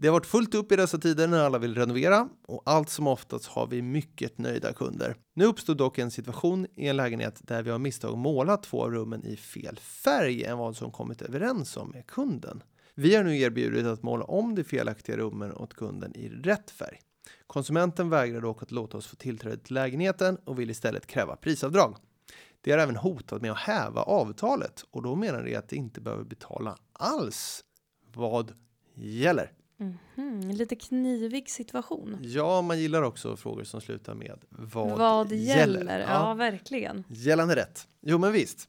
Det 0.00 0.08
har 0.08 0.12
varit 0.12 0.26
fullt 0.26 0.54
upp 0.54 0.72
i 0.72 0.76
dessa 0.76 0.98
tider 0.98 1.28
när 1.28 1.44
alla 1.44 1.58
vill 1.58 1.74
renovera 1.74 2.28
och 2.46 2.62
allt 2.66 2.88
som 2.88 3.06
oftast 3.06 3.46
har 3.46 3.66
vi 3.66 3.82
mycket 3.82 4.38
nöjda 4.38 4.72
kunder. 4.72 5.16
Nu 5.34 5.44
uppstod 5.44 5.76
dock 5.76 5.98
en 5.98 6.10
situation 6.10 6.66
i 6.76 6.88
en 6.88 6.96
lägenhet 6.96 7.40
där 7.42 7.62
vi 7.62 7.70
har 7.70 7.78
misstag 7.78 8.18
målat 8.18 8.62
två 8.62 8.82
av 8.82 8.90
rummen 8.90 9.24
i 9.24 9.36
fel 9.36 9.78
färg 9.78 10.44
än 10.44 10.58
vad 10.58 10.76
som 10.76 10.92
kommit 10.92 11.22
överens 11.22 11.76
om 11.76 11.90
med 11.90 12.06
kunden. 12.06 12.62
Vi 12.94 13.14
har 13.14 13.24
nu 13.24 13.38
erbjudit 13.38 13.86
att 13.86 14.02
måla 14.02 14.24
om 14.24 14.54
de 14.54 14.64
felaktiga 14.64 15.16
rummen 15.16 15.52
åt 15.52 15.74
kunden 15.74 16.16
i 16.16 16.28
rätt 16.28 16.70
färg. 16.70 16.98
Konsumenten 17.46 18.10
vägrar 18.10 18.40
dock 18.40 18.62
att 18.62 18.70
låta 18.70 18.98
oss 18.98 19.06
få 19.06 19.16
tillträde 19.16 19.56
till 19.56 19.74
lägenheten 19.74 20.36
och 20.44 20.58
vill 20.58 20.70
istället 20.70 21.06
kräva 21.06 21.36
prisavdrag. 21.36 21.96
De 22.60 22.70
har 22.72 22.78
även 22.78 22.96
hotat 22.96 23.42
med 23.42 23.52
att 23.52 23.58
häva 23.58 24.02
avtalet 24.02 24.84
och 24.90 25.02
då 25.02 25.14
menar 25.14 25.42
de 25.42 25.56
att 25.56 25.68
de 25.68 25.76
inte 25.76 26.00
behöver 26.00 26.24
betala 26.24 26.76
alls. 26.92 27.64
Vad 28.14 28.52
gäller? 28.94 29.52
Mhm, 29.78 30.50
Lite 30.50 30.76
knivig 30.76 31.50
situation. 31.50 32.18
Ja, 32.22 32.62
man 32.62 32.80
gillar 32.80 33.02
också 33.02 33.36
frågor 33.36 33.64
som 33.64 33.80
slutar 33.80 34.14
med 34.14 34.38
vad, 34.48 34.98
Vad 34.98 35.32
gäller? 35.32 35.98
Ja, 36.00 36.06
Ja. 36.08 36.34
verkligen. 36.34 37.04
Gällande 37.08 37.56
rätt. 37.56 37.88
Jo, 38.02 38.18
men 38.18 38.32
visst. 38.32 38.68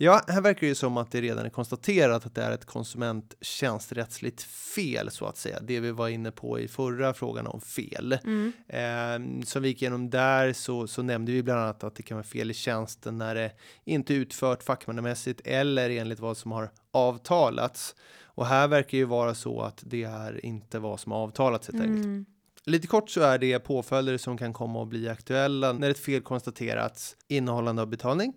Ja, 0.00 0.20
här 0.28 0.40
verkar 0.40 0.60
det 0.60 0.66
ju 0.66 0.74
som 0.74 0.96
att 0.96 1.10
det 1.12 1.20
redan 1.20 1.46
är 1.46 1.50
konstaterat 1.50 2.26
att 2.26 2.34
det 2.34 2.42
är 2.42 2.52
ett 2.52 2.64
konsumenttjänsträttsligt 2.64 4.42
fel 4.42 5.10
så 5.10 5.26
att 5.26 5.36
säga. 5.36 5.60
Det 5.60 5.80
vi 5.80 5.90
var 5.90 6.08
inne 6.08 6.30
på 6.30 6.60
i 6.60 6.68
förra 6.68 7.14
frågan 7.14 7.46
om 7.46 7.60
fel. 7.60 8.18
Mm. 8.24 8.52
Eh, 8.68 9.44
som 9.44 9.62
vi 9.62 9.68
gick 9.68 9.82
igenom 9.82 10.10
där 10.10 10.52
så, 10.52 10.86
så 10.86 11.02
nämnde 11.02 11.32
vi 11.32 11.42
bland 11.42 11.60
annat 11.60 11.84
att 11.84 11.94
det 11.94 12.02
kan 12.02 12.16
vara 12.16 12.24
fel 12.26 12.50
i 12.50 12.54
tjänsten 12.54 13.18
när 13.18 13.34
det 13.34 13.52
inte 13.84 14.14
utfört 14.14 14.62
fackmannamässigt 14.62 15.40
eller 15.44 15.90
enligt 15.90 16.20
vad 16.20 16.36
som 16.36 16.52
har 16.52 16.70
avtalats. 16.90 17.94
Och 18.38 18.46
här 18.46 18.68
verkar 18.68 18.98
ju 18.98 19.04
vara 19.04 19.34
så 19.34 19.60
att 19.60 19.82
det 19.86 20.04
är 20.04 20.44
inte 20.44 20.78
vad 20.78 21.00
som 21.00 21.12
avtalats 21.12 21.68
helt 21.68 21.80
enkelt. 21.80 22.04
Mm. 22.04 22.26
Lite 22.64 22.86
kort 22.86 23.10
så 23.10 23.20
är 23.20 23.38
det 23.38 23.58
påföljder 23.58 24.18
som 24.18 24.38
kan 24.38 24.52
komma 24.52 24.82
att 24.82 24.88
bli 24.88 25.08
aktuella 25.08 25.72
när 25.72 25.90
ett 25.90 25.98
fel 25.98 26.22
konstaterats 26.22 27.16
innehållande 27.28 27.82
av 27.82 27.88
betalning, 27.88 28.32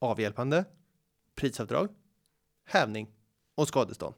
avhjälpande, 0.00 0.64
prisavdrag, 1.34 1.88
hävning 2.66 3.08
och 3.54 3.68
skadestånd. 3.68 4.14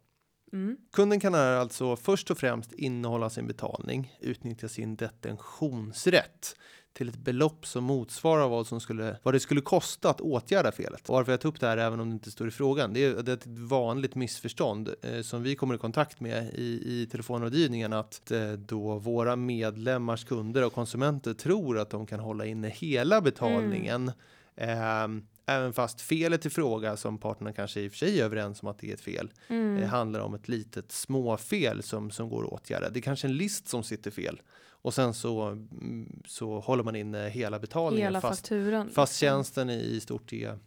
Mm. 0.53 0.77
Kunden 0.93 1.21
kan 1.21 1.35
här 1.35 1.57
alltså 1.57 1.97
först 1.97 2.31
och 2.31 2.39
främst 2.39 2.73
innehålla 2.73 3.31
sin 3.31 3.47
betalning, 3.47 4.17
utnyttja 4.21 4.69
sin 4.69 4.97
detentionsrätt 4.97 6.57
till 6.97 7.09
ett 7.09 7.19
belopp 7.19 7.67
som 7.67 7.85
motsvarar 7.85 8.49
vad, 8.49 8.67
som 8.67 8.81
skulle, 8.81 9.17
vad 9.23 9.35
det 9.35 9.41
skulle 9.41 9.61
kosta 9.61 10.11
att 10.11 10.21
åtgärda 10.21 10.73
felet. 10.73 11.09
Varför 11.09 11.33
jag 11.33 11.41
tar 11.41 11.49
upp 11.49 11.61
det 11.61 11.67
här 11.67 11.77
även 11.77 12.01
om 12.01 12.09
det 12.09 12.13
inte 12.13 12.31
står 12.31 12.49
i 12.49 12.51
frågan, 12.51 12.93
det 12.93 13.05
är, 13.05 13.23
det 13.23 13.33
är 13.33 13.37
ett 13.37 13.47
vanligt 13.47 14.15
missförstånd 14.15 14.95
eh, 15.03 15.21
som 15.21 15.43
vi 15.43 15.55
kommer 15.55 15.75
i 15.75 15.79
kontakt 15.79 16.21
med 16.21 16.55
i, 16.55 17.03
i 17.03 17.09
telefonrådgivningen 17.11 17.93
att 17.93 18.31
eh, 18.31 18.53
då 18.53 18.99
våra 18.99 19.37
medlemmars 19.37 20.25
kunder 20.25 20.65
och 20.65 20.73
konsumenter 20.73 21.35
tror 21.35 21.79
att 21.79 21.91
de 21.91 22.07
kan 22.07 22.21
hålla 22.21 22.47
inne 22.47 22.69
hela 22.69 23.21
betalningen 23.21 24.13
ehm, 24.57 25.27
Även 25.47 25.73
fast 25.73 26.01
felet 26.01 26.47
i 26.47 26.51
fråga 26.51 26.97
som 26.97 27.19
parterna 27.19 27.53
kanske 27.53 27.81
i 27.81 27.89
och 27.89 27.93
för 27.93 27.99
sig 27.99 28.21
är 28.21 28.25
överens 28.25 28.63
om 28.63 28.69
att 28.69 28.79
det 28.79 28.91
är 28.91 28.95
ett 28.95 29.01
fel 29.01 29.31
Mm. 29.49 29.81
det 29.81 29.87
handlar 29.87 30.21
om 30.21 30.35
ett 30.35 30.49
litet 30.49 30.93
småfel 30.93 31.83
som, 31.83 32.11
som 32.11 32.29
går 32.29 32.45
att 32.45 32.53
åtgärda. 32.53 32.91
Det 32.91 32.99
är 32.99 33.03
kanske 33.03 33.27
en 33.27 33.37
list 33.37 33.69
som 33.69 33.83
sitter 33.83 34.11
fel 34.11 34.41
och 34.69 34.95
sen 34.95 35.15
så, 35.15 35.43
mm, 35.43 36.23
så 36.27 36.61
håller 36.61 36.83
man 36.85 36.97
in 36.97 37.15
hela 37.15 37.59
betalningen 37.59 38.07
Hela 38.07 38.21
fast, 38.21 38.41
fakturan. 38.41 38.91
fast 38.91 39.13
liksom. 39.13 39.27
tjänsten 39.27 39.71
i 39.71 40.01
stort 40.01 40.33
är 40.33 40.59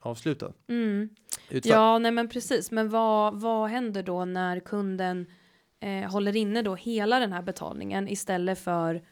avslutad. 0.00 0.52
Mm. 0.68 1.08
Ja, 1.62 1.98
nej 1.98 2.10
men 2.12 2.28
precis. 2.28 2.70
Men 2.70 2.88
vad, 2.88 3.40
vad 3.40 3.68
händer 3.70 4.02
då 4.02 4.24
när 4.24 4.60
kunden 4.60 5.26
eh, 5.80 6.10
håller 6.10 6.36
inne 6.36 6.62
då 6.62 6.74
hela 6.74 7.18
den 7.18 7.32
här 7.32 7.42
betalningen 7.42 8.08
istället 8.08 8.58
för 8.58 9.02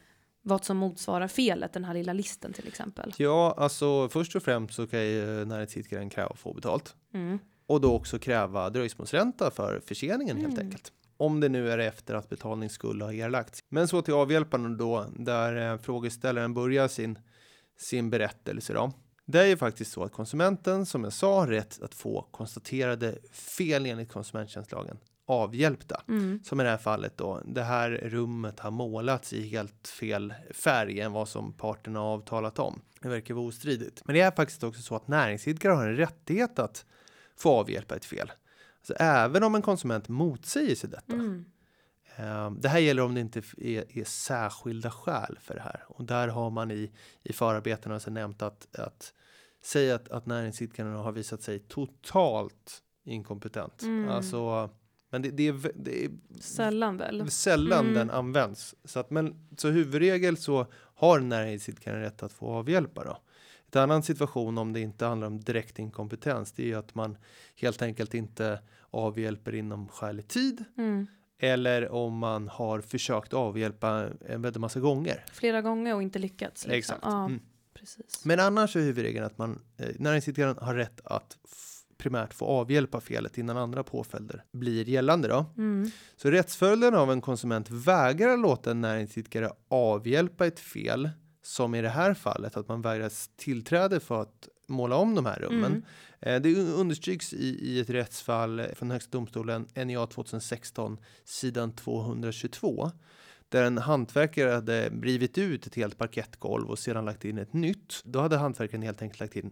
vad 0.49 0.65
som 0.65 0.77
motsvarar 0.77 1.29
felet, 1.29 1.73
den 1.73 1.85
här 1.85 1.95
lilla 1.95 2.13
listen 2.13 2.53
till 2.53 2.69
exempel? 2.69 3.15
Ja, 3.17 3.55
alltså 3.59 4.09
först 4.09 4.37
och 4.37 4.43
främst 4.43 4.75
så 4.75 4.87
kan 4.87 5.01
ju 5.07 5.45
näringsidkaren 5.45 6.11
kräva 6.11 6.29
att 6.29 6.39
få 6.39 6.53
betalt 6.55 6.95
Mm. 7.15 7.39
och 7.67 7.81
då 7.81 7.95
också 7.95 8.19
kräva 8.19 8.71
dröjsmålsränta 8.71 9.51
för 9.51 9.81
förseningen 9.87 10.37
helt 10.37 10.53
Mm. 10.55 10.67
enkelt. 10.67 10.93
Om 11.17 11.41
det 11.41 11.49
nu 11.49 11.71
är 11.71 11.79
efter 11.79 12.15
att 12.15 12.29
betalning 12.29 12.71
skulle 12.71 13.05
ha 13.05 13.13
erlagts. 13.13 13.61
Men 13.69 13.89
så 13.89 14.03
till 14.03 14.15
avhjälpande 14.15 14.77
då, 14.77 15.07
där 15.19 15.73
eh, 15.73 15.79
frågeställaren 15.79 16.55
börjar 16.55 16.89
sin, 16.89 17.19
sin 17.79 18.11
berättelse 18.11 18.73
då. 18.73 18.93
Det 19.25 19.41
är 19.41 19.47
ju 19.47 19.57
faktiskt 19.57 19.93
så 19.93 20.03
att 20.05 20.13
konsumenten, 20.13 20.87
som 20.87 21.05
jag 21.05 21.13
sa, 21.13 21.41
har 21.41 21.47
rätt 21.47 21.83
att 21.83 21.95
få 21.95 22.23
konstaterade 22.31 23.19
fel 23.33 23.87
enligt 23.87 24.13
konsumenttjänstlagen 24.13 24.99
avhjälpta. 25.29 26.03
Mm. 26.09 26.41
Som 26.45 26.61
i 26.61 26.65
det 26.65 26.71
här 26.71 26.77
fallet 26.77 27.17
då, 27.17 27.43
det 27.45 27.63
här 27.63 27.91
rummet 27.91 28.61
har 28.61 28.71
målats 28.71 29.33
i 29.33 29.49
helt 29.49 29.89
fel 29.89 30.35
färg 30.51 31.01
än 31.01 31.13
vad 31.13 31.29
som 31.29 31.53
parterna 31.53 32.01
avtalat 32.01 32.59
om. 32.59 32.83
Det 33.01 33.09
verkar 33.09 33.35
vara 33.35 33.47
ostridigt. 33.47 34.03
Men 34.05 34.15
det 34.15 34.21
är 34.21 34.31
faktiskt 34.31 34.65
också 34.65 34.83
så 34.83 34.97
att 34.97 35.09
näringsidkare 35.09 35.73
har 35.73 35.87
en 35.87 35.97
rättighet 35.97 36.59
att 36.59 36.85
få 37.37 37.51
avhjälpa 37.51 37.97
ett 37.97 38.05
fel. 38.05 38.33
Alltså 38.79 38.95
även 38.95 39.43
om 39.43 39.55
en 39.55 39.63
konsument 39.63 40.09
motsäger 40.09 40.75
sig 40.75 40.91
detta. 40.91 41.13
Mm. 41.13 41.45
Eh, 42.17 42.51
Det 42.51 42.69
här 42.69 42.79
gäller 42.79 43.03
om 43.03 43.15
det 43.15 43.21
inte 43.21 43.43
är, 43.59 43.99
är 43.99 44.05
särskilda 44.05 44.91
skäl 44.91 45.39
för 45.41 45.55
det 45.55 45.61
här. 45.61 45.85
Och 45.89 46.05
där 46.05 46.29
har 46.29 46.51
man 46.51 46.71
i, 46.71 46.93
i 47.23 47.33
förarbetena 47.33 47.95
alltså 47.95 48.11
nämnt 48.11 48.43
att, 48.43 48.77
att 48.79 49.13
säga 49.65 49.95
att, 49.95 50.09
att 50.09 50.27
näringsidkaren 50.27 50.95
har 50.95 51.13
visat 51.13 51.43
sig 51.43 51.59
totalt 51.59 52.83
inkompetent. 53.05 53.83
Mm. 53.83 54.09
Alltså, 54.09 54.71
men 55.11 55.23
det, 55.23 55.31
det, 55.31 55.49
är, 55.49 55.73
det 55.75 56.05
är 56.05 56.11
Sällan 56.41 56.97
väl? 56.97 57.31
sällan 57.31 57.81
Mm. 57.81 57.95
den 57.95 58.11
används. 58.11 58.75
Så, 58.85 59.01
att, 59.01 59.11
men, 59.11 59.49
så 59.57 59.69
huvudregel 59.69 60.37
så 60.37 60.67
har 60.95 61.21
näringsidkaren 61.21 62.01
rätt 62.01 62.23
att 62.23 62.33
få 62.33 62.47
avhjälpa. 62.51 63.05
Då. 63.05 63.19
Ett 63.69 63.77
annan 63.77 64.03
situation 64.03 64.59
om 64.59 64.73
det 64.73 64.81
inte 64.81 65.05
handlar 65.07 65.27
om 65.27 65.41
direkt 65.41 65.79
inkompetens 65.79 66.53
det 66.53 66.63
är 66.63 66.67
ju 66.67 66.75
att 66.75 66.95
man 66.95 67.17
helt 67.57 67.83
enkelt 67.83 68.15
inte 68.15 68.61
avhjälper 68.91 69.55
inom 69.55 69.89
skälig 69.89 70.29
tid 70.29 70.65
Mm. 70.79 71.07
eller 71.39 71.89
om 71.93 72.19
man 72.19 72.49
har 72.49 72.81
försökt 72.81 73.35
avhjälpa 73.35 74.09
en 74.29 74.43
väldigt 74.43 74.61
massa 74.61 74.81
gånger. 74.81 75.25
Flera 75.33 75.63
gånger 75.63 75.95
och 75.95 76.03
inte 76.03 76.19
lyckats. 76.19 76.67
Liksom. 76.67 76.95
Exakt. 76.97 77.01
Ja, 77.03 77.25
Mm. 77.25 77.41
precis. 77.75 78.25
Men 78.25 78.41
annars 78.41 78.77
är 78.77 78.81
huvudregeln 78.81 79.27
att 79.27 79.39
man 79.39 79.63
eh, 79.77 79.89
näringsidkaren 79.99 80.57
har 80.61 80.75
rätt 80.75 81.01
att 81.05 81.37
primärt 81.99 82.35
få 82.35 82.45
avhjälpa 82.47 83.01
felet 83.01 83.39
innan 83.39 83.57
andra 83.57 83.83
påföljder 83.83 84.45
blir 84.53 84.89
gällande 84.89 85.29
då. 85.29 85.47
Mm. 85.59 85.91
Så 86.17 86.31
rättsföljden 86.31 86.95
av 86.95 87.13
en 87.13 87.21
konsument 87.21 87.71
vägrar 87.71 88.37
låta 88.37 88.71
en 88.71 88.81
näringsidkare 88.81 89.51
avhjälpa 89.69 90.47
ett 90.47 90.61
fel, 90.61 91.11
som 91.43 91.75
i 91.75 91.83
det 91.83 91.89
här 91.89 92.15
fallet 92.15 92.57
att 92.57 92.69
man 92.69 92.83
vägras 92.83 93.31
tillträde 93.37 94.01
för 94.01 94.23
att 94.23 94.49
måla 94.67 94.97
om 94.97 95.15
de 95.15 95.27
här 95.27 95.39
rummen. 95.39 95.73
Mm. 95.73 95.83
Eh, 96.21 96.41
Det 96.43 96.55
understryks 96.73 97.33
i, 97.33 97.47
i 97.47 97.81
ett 97.81 97.91
rättsfall 97.91 98.63
från 98.75 98.91
Högsta 98.91 99.11
domstolen, 99.11 99.67
NJA 99.85 100.07
2016, 100.07 100.99
sidan 101.25 101.73
222. 101.73 102.91
Där 103.49 103.63
en 103.65 103.79
hantverkare 103.79 104.51
hade 104.51 104.89
rivit 104.89 105.39
ut 105.39 105.67
ett 105.67 105.75
helt 105.75 105.99
parkettgolv 105.99 106.71
och 106.71 106.79
sedan 106.79 107.05
lagt 107.05 107.25
in 107.25 107.39
ett 107.39 107.53
nytt. 107.53 108.01
Då 108.05 108.21
hade 108.21 108.37
hantverkaren 108.37 108.83
helt 108.83 109.03
enkelt 109.03 109.21
lagt 109.21 109.37
in 109.37 109.51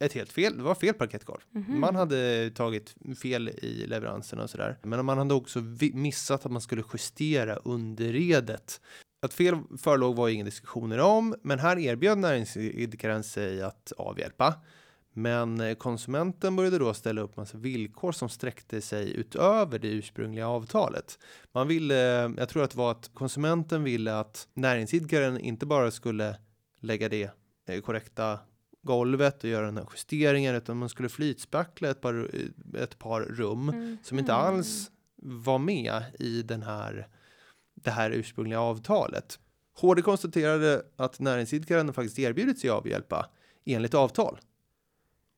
ett 0.00 0.12
helt 0.12 0.32
fel, 0.32 0.56
det 0.56 0.62
var 0.62 0.74
fel 0.74 0.94
parkettgolv. 0.94 1.40
Mhm. 1.50 1.80
Man 1.80 1.96
hade 1.96 2.50
tagit 2.50 2.94
fel 3.22 3.48
i 3.48 3.86
leveranserna 3.86 4.42
och 4.42 4.50
sådär. 4.50 4.78
Men 4.82 5.04
man 5.04 5.18
hade 5.18 5.34
också 5.34 5.60
missat 5.92 6.46
att 6.46 6.52
man 6.52 6.60
skulle 6.62 6.84
justera 6.92 7.56
underredet. 7.56 8.80
Att 9.22 9.34
fel 9.34 9.56
förelåg 9.78 10.16
var 10.16 10.28
ingen 10.28 10.46
diskussioner 10.46 10.98
om, 10.98 11.34
men 11.42 11.58
här 11.58 11.78
erbjöd 11.78 12.18
näringsidkaren 12.18 13.22
sig 13.22 13.62
att 13.62 13.92
avhjälpa. 13.96 14.54
Men 15.12 15.60
eh, 15.60 15.74
konsumenten 15.74 16.56
började 16.56 16.78
då 16.78 16.94
ställa 16.94 17.20
upp 17.20 17.36
massa 17.36 17.58
villkor 17.58 18.12
som 18.12 18.28
sträckte 18.28 18.80
sig 18.80 19.12
utöver 19.16 19.78
det 19.78 19.88
ursprungliga 19.88 20.48
avtalet. 20.48 21.18
Man 21.52 21.68
ville, 21.68 21.94
jag 22.36 22.48
tror 22.48 22.62
att 22.62 22.70
det 22.70 22.78
var 22.78 22.90
att 22.90 23.10
konsumenten 23.14 23.84
ville 23.84 24.18
att 24.18 24.48
näringsidkaren 24.54 25.38
inte 25.38 25.66
bara 25.66 25.90
skulle 25.90 26.36
lägga 26.80 27.08
det 27.08 27.30
eh, 27.68 27.80
korrekta 27.80 28.38
golvet 28.88 29.44
och 29.44 29.50
göra 29.50 29.66
den 29.66 29.76
här 29.76 29.86
justeringen 29.92 30.54
utan 30.54 30.76
man 30.76 30.88
skulle 30.88 31.08
flytspackla 31.08 31.90
ett 31.90 32.00
par, 32.00 32.30
ett 32.78 32.98
par 32.98 33.20
rum 33.20 33.68
Mm. 33.68 33.98
som 34.02 34.18
inte 34.18 34.34
alls 34.34 34.90
var 35.22 35.58
med 35.58 36.02
i 36.18 36.42
den 36.42 36.62
här, 36.62 37.08
det 37.74 37.90
här 37.90 38.10
ursprungliga 38.10 38.60
avtalet. 38.60 39.38
HD 39.80 40.02
konstaterade 40.02 40.82
att 40.96 41.20
näringsidkaren 41.20 41.92
faktiskt 41.92 42.18
erbjudit 42.18 42.58
sig 42.58 42.70
avhjälpa 42.70 43.26
enligt 43.64 43.94
avtal 43.94 44.38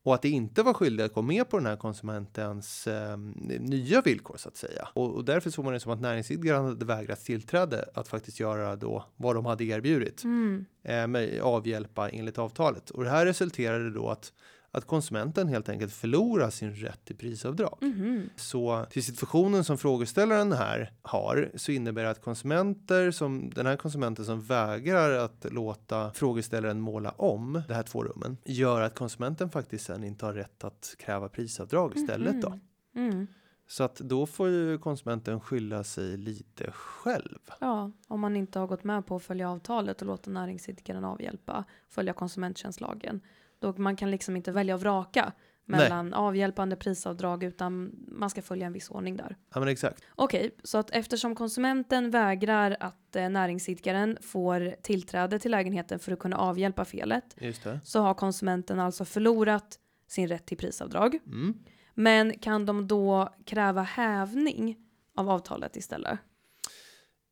och 0.03 0.13
att 0.15 0.21
det 0.21 0.29
inte 0.29 0.63
var 0.63 0.73
skyldig 0.73 1.03
att 1.03 1.13
gå 1.13 1.21
med 1.21 1.49
på 1.49 1.57
den 1.57 1.65
här 1.65 1.75
konsumentens 1.75 2.87
eh, 2.87 3.17
nya 3.59 4.01
villkor 4.01 4.37
så 4.37 4.49
att 4.49 4.57
säga. 4.57 4.87
Och, 4.93 5.15
och 5.15 5.25
därför 5.25 5.49
såg 5.49 5.65
man 5.65 5.73
det 5.73 5.79
som 5.79 5.91
att 5.91 6.01
näringsidkaren 6.01 6.65
hade 6.65 6.85
vägrats 6.85 7.23
tillträde 7.23 7.89
att 7.93 8.07
faktiskt 8.07 8.39
göra 8.39 8.75
då 8.75 9.05
vad 9.15 9.35
de 9.35 9.45
hade 9.45 9.63
erbjudit 9.63 10.23
Mm. 10.23 10.65
eh, 10.83 11.07
med 11.07 11.41
avhjälpa 11.41 12.09
enligt 12.09 12.37
avtalet. 12.37 12.89
Och 12.89 13.03
det 13.03 13.09
här 13.09 13.25
resulterade 13.25 13.91
då 13.91 14.09
att, 14.09 14.33
att 14.71 14.85
konsumenten 14.85 15.47
helt 15.47 15.69
enkelt 15.69 15.93
förlorar 15.93 16.49
sin 16.49 16.75
rätt 16.75 17.05
till 17.05 17.15
prisavdrag. 17.15 17.77
Mhm. 17.81 18.29
Så 18.35 18.85
till 18.89 19.03
situationen 19.03 19.63
som 19.63 19.77
frågeställaren 19.77 20.51
här 20.51 20.91
har 21.01 21.51
så 21.55 21.71
innebär 21.71 22.03
det 22.03 22.09
att 22.09 22.21
konsumenter 22.21 23.11
som 23.11 23.49
den 23.49 23.65
här 23.65 23.75
konsumenten 23.75 24.25
som 24.25 24.41
vägrar 24.41 25.11
att 25.11 25.45
låta 25.51 26.11
frågeställaren 26.13 26.81
måla 26.81 27.11
om 27.11 27.61
de 27.67 27.73
här 27.73 27.83
två 27.83 28.03
rummen 28.03 28.37
gör 28.45 28.81
att 28.81 28.95
konsumenten 28.95 29.49
faktiskt 29.49 29.85
sen 29.85 30.03
inte 30.03 30.25
har 30.25 30.33
rätt 30.33 30.63
att 30.63 30.95
kräva 30.99 31.29
prisavdrag 31.29 31.93
istället 31.95 32.41
då. 32.41 32.49
Mhm. 32.49 32.59
Mm. 32.95 33.27
Så 33.67 33.83
att 33.83 33.95
då 33.95 34.25
får 34.25 34.49
ju 34.49 34.77
konsumenten 34.77 35.39
skylla 35.39 35.83
sig 35.83 36.17
lite 36.17 36.71
själv. 36.71 37.39
Ja, 37.59 37.91
om 38.07 38.19
man 38.19 38.35
inte 38.35 38.59
har 38.59 38.67
gått 38.67 38.83
med 38.83 39.05
på 39.05 39.15
att 39.15 39.23
följa 39.23 39.51
avtalet 39.51 40.01
och 40.01 40.07
låta 40.07 40.31
näringsidkaren 40.31 41.05
avhjälpa, 41.05 41.63
följa 41.89 42.13
konsumenttjänstlagen. 42.13 43.21
Då 43.61 43.73
man 43.77 43.95
kan 43.95 44.11
liksom 44.11 44.35
inte 44.35 44.51
välja 44.51 44.75
och 44.75 44.81
vraka 44.81 45.33
mellan 45.65 46.13
avhjälpande 46.13 46.75
prisavdrag 46.75 47.43
utan 47.43 47.91
man 48.07 48.29
ska 48.29 48.41
följa 48.41 48.67
en 48.67 48.73
viss 48.73 48.89
ordning 48.89 49.17
där. 49.17 49.35
Ja 49.53 49.59
men 49.59 49.69
exakt. 49.69 50.03
Okej, 50.15 50.55
så 50.63 50.77
att 50.77 50.91
eftersom 50.91 51.35
konsumenten 51.35 52.11
vägrar 52.11 52.77
att 52.79 53.15
eh, 53.15 53.29
näringsidkaren 53.29 54.17
får 54.21 54.75
tillträde 54.81 55.39
till 55.39 55.51
lägenheten 55.51 55.99
för 55.99 56.11
att 56.11 56.19
kunna 56.19 56.37
avhjälpa 56.37 56.85
felet 56.85 57.35
Just 57.37 57.63
det. 57.63 57.79
så 57.83 58.01
har 58.01 58.13
konsumenten 58.13 58.79
alltså 58.79 59.05
förlorat 59.05 59.79
sin 60.07 60.27
rätt 60.27 60.45
till 60.45 60.57
prisavdrag. 60.57 61.19
Mm. 61.25 61.53
Men 61.93 62.39
kan 62.39 62.65
de 62.65 62.87
då 62.87 63.33
kräva 63.45 63.81
hävning 63.81 64.77
av 65.15 65.29
avtalet 65.29 65.75
istället? 65.75 66.19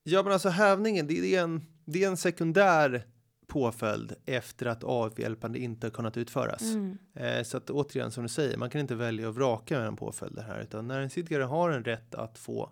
Ja, 0.03 0.23
men 0.23 0.33
alltså 0.33 0.49
hävningen, 0.49 1.07
det 1.07 1.35
är 1.35 1.43
en, 1.43 1.61
det 1.85 2.03
är 2.03 2.07
en 2.07 2.17
sekundär 2.17 3.03
påföljd 3.49 4.15
efter 4.25 4.65
att 4.65 4.83
avhjälpande 4.83 5.59
inte 5.59 5.87
har 5.87 5.91
kunnat 5.91 6.17
utföras. 6.17 6.61
Mm. 6.61 6.97
Eh, 7.13 7.43
så 7.43 7.57
att 7.57 7.69
återigen 7.69 8.11
som 8.11 8.23
du 8.23 8.29
säger, 8.29 8.57
man 8.57 8.69
kan 8.69 8.81
inte 8.81 8.95
välja 8.95 9.29
att 9.29 9.35
vraka 9.35 9.77
mellan 9.77 9.95
påföljder 9.95 10.43
här, 10.43 10.61
utan 10.61 10.87
näringsidkare 10.87 11.43
har 11.43 11.69
en 11.69 11.83
rätt 11.83 12.15
att 12.15 12.37
få 12.37 12.71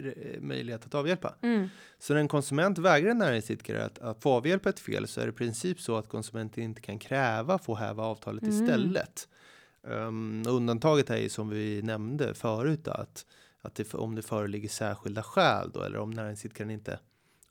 eh, 0.00 0.40
möjlighet 0.40 0.86
att 0.86 0.94
avhjälpa. 0.94 1.34
Mm. 1.42 1.68
Så 1.98 2.12
när 2.12 2.20
en 2.20 2.28
konsument 2.28 2.78
vägrar 2.78 3.10
en 3.10 3.18
näringsidkare 3.18 3.84
att, 3.84 3.98
att 3.98 4.22
få 4.22 4.32
avhjälpa 4.32 4.68
ett 4.68 4.80
fel 4.80 5.08
så 5.08 5.20
är 5.20 5.24
det 5.24 5.30
i 5.30 5.32
princip 5.32 5.80
så 5.80 5.96
att 5.96 6.08
konsumenten 6.08 6.64
inte 6.64 6.80
kan 6.80 6.98
kräva 6.98 7.58
få 7.58 7.74
häva 7.74 8.02
avtalet 8.02 8.42
Mm. 8.42 8.54
istället. 8.54 9.28
Um, 9.82 10.44
undantaget 10.48 11.10
är 11.10 11.16
ju 11.16 11.28
som 11.28 11.48
vi 11.48 11.82
nämnde 11.82 12.34
förut 12.34 12.84
då, 12.84 12.90
att, 12.90 13.26
att 13.60 13.74
det, 13.74 13.94
om 13.94 14.14
det 14.14 14.22
föreligger 14.22 14.68
särskilda 14.68 15.22
skäl 15.22 15.70
då, 15.74 15.82
eller 15.82 15.98
om 15.98 16.10
näringsidkaren 16.10 16.70
inte 16.70 16.98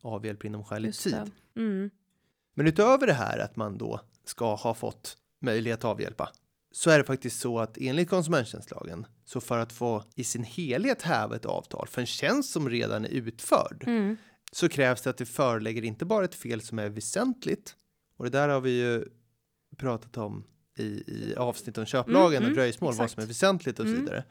avhjälper 0.02 0.46
inom 0.46 0.64
skälig 0.64 0.94
tid. 0.94 1.30
Mm. 1.56 1.90
Men 2.56 2.66
utöver 2.66 3.06
det 3.06 3.12
här 3.12 3.38
att 3.38 3.56
man 3.56 3.78
då 3.78 4.00
ska 4.24 4.54
ha 4.54 4.74
fått 4.74 5.16
möjlighet 5.40 5.78
att 5.78 5.84
avhjälpa 5.84 6.30
så 6.72 6.90
är 6.90 6.98
det 6.98 7.04
faktiskt 7.04 7.40
så 7.40 7.58
att 7.58 7.78
enligt 7.80 8.10
konsumenttjänstlagen 8.10 9.06
så 9.24 9.40
för 9.40 9.58
att 9.58 9.72
få 9.72 10.04
i 10.14 10.24
sin 10.24 10.44
helhet 10.44 11.02
häva 11.02 11.36
ett 11.36 11.44
avtal 11.46 11.86
för 11.90 12.00
en 12.00 12.06
tjänst 12.06 12.52
som 12.52 12.68
redan 12.70 13.04
är 13.04 13.08
utförd 13.08 13.84
Mm. 13.86 14.16
så 14.52 14.68
krävs 14.68 15.02
det 15.02 15.10
att 15.10 15.16
det 15.18 15.26
förelägger 15.26 15.82
inte 15.84 16.04
bara 16.04 16.24
ett 16.24 16.34
fel 16.34 16.60
som 16.60 16.78
är 16.78 16.88
väsentligt 16.88 17.74
och 18.16 18.24
det 18.24 18.30
där 18.30 18.48
har 18.48 18.60
vi 18.60 18.70
ju 18.70 19.04
pratat 19.76 20.16
om 20.16 20.44
i, 20.78 20.84
i 20.84 21.34
avsnitt 21.36 21.78
om 21.78 21.86
köplagen 21.86 22.20
Mm, 22.20 22.36
och 22.36 22.42
mm, 22.42 22.54
dröjsmål, 22.54 22.88
vad 22.94 23.04
exakt. 23.04 23.12
som 23.14 23.22
är 23.22 23.26
väsentligt 23.26 23.78
och 23.80 23.86
så 23.86 23.92
Mm. 23.92 24.04
vidare. 24.04 24.24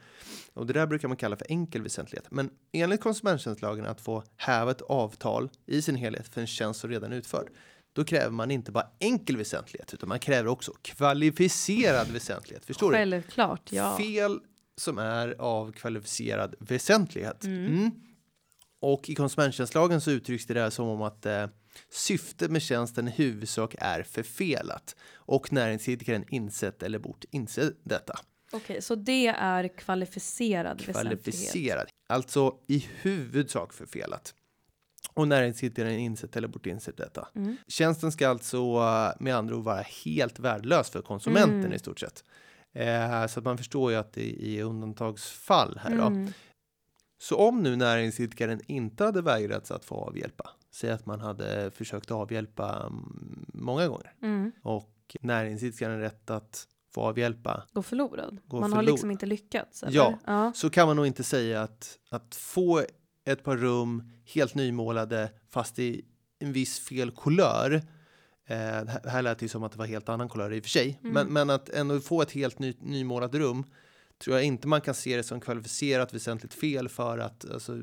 Och 0.54 0.66
det 0.66 0.72
där 0.72 0.86
brukar 0.86 1.08
man 1.08 1.16
kalla 1.16 1.36
för 1.36 1.46
enkel 1.50 1.82
väsentlighet. 1.82 2.26
Men 2.30 2.50
enligt 2.72 3.00
konsumenttjänstlagen 3.00 3.86
att 3.86 4.00
få 4.00 4.22
häva 4.36 4.70
ett 4.70 4.82
avtal 4.82 5.50
i 5.66 5.82
sin 5.82 5.94
helhet 5.96 6.28
för 6.28 6.40
en 6.40 6.46
tjänst 6.46 6.80
som 6.80 6.90
redan 6.90 7.12
är 7.12 7.16
utförd, 7.16 7.48
då 7.96 8.04
kräver 8.04 8.30
man 8.30 8.50
inte 8.50 8.72
bara 8.72 8.86
enkel 9.00 9.36
väsentlighet, 9.36 9.94
utan 9.94 10.08
man 10.08 10.18
kräver 10.18 10.48
också 10.48 10.72
kvalificerad 10.82 12.08
väsentlighet. 12.08 12.64
Förstår 12.64 12.90
du? 12.90 12.96
Självklart, 12.96 13.72
ja. 13.72 13.96
Fel 13.98 14.40
som 14.76 14.98
är 14.98 15.40
av 15.40 15.72
kvalificerad 15.72 16.54
väsentlighet. 16.58 17.44
Mm. 17.44 17.66
Mm. 17.66 17.90
Och 18.80 19.10
i 19.10 19.14
konsumenttjänstlagen 19.14 20.00
så 20.00 20.10
uttrycks 20.10 20.46
det 20.46 20.54
där 20.54 20.70
som 20.70 20.88
om 20.88 21.02
att 21.02 21.26
eh, 21.26 21.46
syftet 21.90 22.50
med 22.50 22.62
tjänsten 22.62 23.08
i 23.08 23.10
huvudsak 23.10 23.74
är 23.78 24.02
förfelat 24.02 24.96
och 25.14 25.52
näringsidkaren 25.52 26.24
insett 26.30 26.82
eller 26.82 26.98
bort 26.98 27.24
inse 27.30 27.72
detta. 27.84 28.18
Okej, 28.52 28.82
så 28.82 28.94
det 28.94 29.26
är 29.26 29.78
kvalificerad 29.78 30.80
väsentlighet. 30.80 31.22
Kvalificerad, 31.22 31.88
alltså 32.08 32.54
i 32.68 32.86
huvudsak 33.02 33.72
förfelat. 33.72 34.34
Och 35.16 35.28
näringsidkaren 35.28 35.92
insett 35.92 36.36
eller 36.36 36.48
bort 36.48 36.66
insett 36.66 36.96
detta. 36.96 37.28
Mm. 37.34 37.56
Tjänsten 37.68 38.12
ska 38.12 38.28
alltså 38.28 38.56
eh, 38.56 39.10
med 39.20 39.36
andra 39.36 39.56
ord 39.56 39.64
vara 39.64 39.82
helt 40.04 40.38
värdelös 40.38 40.90
för 40.90 41.02
konsumenten 41.02 41.58
Mm. 41.60 41.72
i 41.72 41.78
stort 41.78 42.00
sett. 42.00 42.24
Eh, 42.72 43.26
så 43.26 43.40
att 43.40 43.44
man 43.44 43.58
förstår 43.58 43.90
ju 43.92 43.96
att 43.98 44.12
det 44.12 44.46
är 44.58 44.64
undantagsfall 44.64 45.78
här 45.82 45.96
då. 45.96 46.02
Mm. 46.06 46.32
Så 47.18 47.36
om 47.36 47.62
nu 47.62 47.76
näringsidkaren 47.76 48.60
inte 48.66 49.04
hade 49.04 49.22
vägrats 49.22 49.70
att 49.70 49.84
få 49.84 49.94
avhjälpa, 49.94 50.50
säg 50.70 50.90
att 50.90 51.06
man 51.06 51.20
hade 51.20 51.70
försökt 51.70 52.10
avhjälpa 52.10 52.76
mm, 52.86 53.46
många 53.54 53.88
gånger 53.88 54.12
Mm. 54.22 54.52
och 54.62 55.16
näringsidkaren 55.20 56.00
rätt 56.00 56.30
att 56.30 56.68
få 56.94 57.00
avhjälpa, 57.02 57.64
Gå 57.72 57.82
förlorad. 57.82 58.38
Gå 58.46 58.60
Man 58.60 58.72
har 58.72 58.78
förlor- 58.82 58.90
liksom 58.92 59.10
inte 59.10 59.26
lyckats. 59.26 59.82
Eller? 59.82 59.96
Ja. 59.96 60.18
ja. 60.26 60.52
så 60.54 60.70
kan 60.70 60.86
man 60.86 60.96
nog 60.96 61.06
inte 61.06 61.24
säga 61.24 61.62
att, 61.62 61.98
att 62.10 62.34
få 62.34 62.82
ett 63.26 63.44
par 63.44 63.56
rum 63.56 64.02
helt 64.34 64.54
nymålade 64.54 65.30
fast 65.50 65.78
i 65.78 66.04
en 66.38 66.52
viss 66.52 66.78
fel 66.80 67.10
kulör. 67.10 67.72
Eh, 68.48 68.56
det 68.56 68.90
här- 68.90 69.16
det 69.16 69.22
lät 69.22 69.42
ju 69.42 69.48
som 69.48 69.62
att 69.62 69.72
det 69.72 69.78
var 69.78 69.86
helt 69.86 70.08
annan 70.08 70.28
kulör 70.28 70.52
i 70.52 70.58
och 70.60 70.62
för 70.64 70.70
sig, 70.70 70.98
Mm. 71.02 71.14
men, 71.14 71.32
men 71.32 71.50
att 71.50 71.68
ändå 71.68 72.00
få 72.00 72.22
ett 72.22 72.30
helt 72.32 72.58
ny, 72.58 72.74
nymålat 72.80 73.34
rum 73.34 73.64
tror 74.18 74.36
jag 74.36 74.44
inte 74.44 74.68
man 74.68 74.80
kan 74.80 74.94
se 74.94 75.16
det 75.16 75.22
som 75.22 75.40
kvalificerat 75.40 76.14
väsentligt 76.14 76.54
fel 76.54 76.88
för 76.88 77.18
att 77.18 77.50
alltså, 77.50 77.78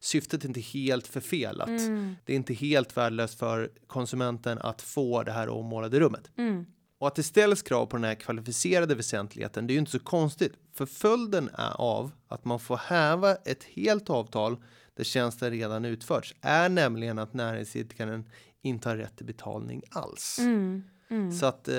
syftet 0.00 0.44
är 0.44 0.48
inte 0.48 0.60
helt 0.60 1.06
förfelat. 1.06 1.68
Mm. 1.68 2.16
Det 2.24 2.32
är 2.32 2.36
inte 2.36 2.54
helt 2.54 2.96
värdelöst 2.96 3.38
för 3.38 3.70
konsumenten 3.86 4.58
att 4.58 4.82
få 4.82 5.22
det 5.22 5.32
här 5.32 5.48
ommålade 5.48 6.00
rummet. 6.00 6.30
Mm. 6.38 6.64
Och 6.98 7.06
att 7.08 7.14
det 7.14 7.22
ställs 7.22 7.62
krav 7.62 7.86
på 7.86 7.96
den 7.96 8.04
här 8.04 8.14
kvalificerade 8.14 8.94
väsentligheten, 8.94 9.66
det 9.66 9.72
är 9.72 9.74
ju 9.74 9.78
inte 9.78 9.90
så 9.92 9.98
konstigt. 9.98 10.52
För 10.78 10.86
följden 10.86 11.50
är 11.52 11.80
av 11.80 12.10
att 12.28 12.44
man 12.44 12.60
får 12.60 12.76
häva 12.76 13.34
ett 13.34 13.64
helt 13.64 14.10
avtal 14.10 14.56
där 14.94 15.04
tjänsten 15.04 15.50
redan 15.50 15.84
utförts 15.84 16.34
är 16.40 16.68
nämligen 16.68 17.18
att 17.18 17.34
näringsidkaren 17.34 18.30
inte 18.62 18.88
har 18.88 18.96
rätt 18.96 19.16
till 19.16 19.26
betalning 19.26 19.82
alls. 19.90 20.38
Mm. 20.38 20.82
Mm. 21.10 21.32
Så 21.32 21.46
att, 21.46 21.68
eh, 21.68 21.76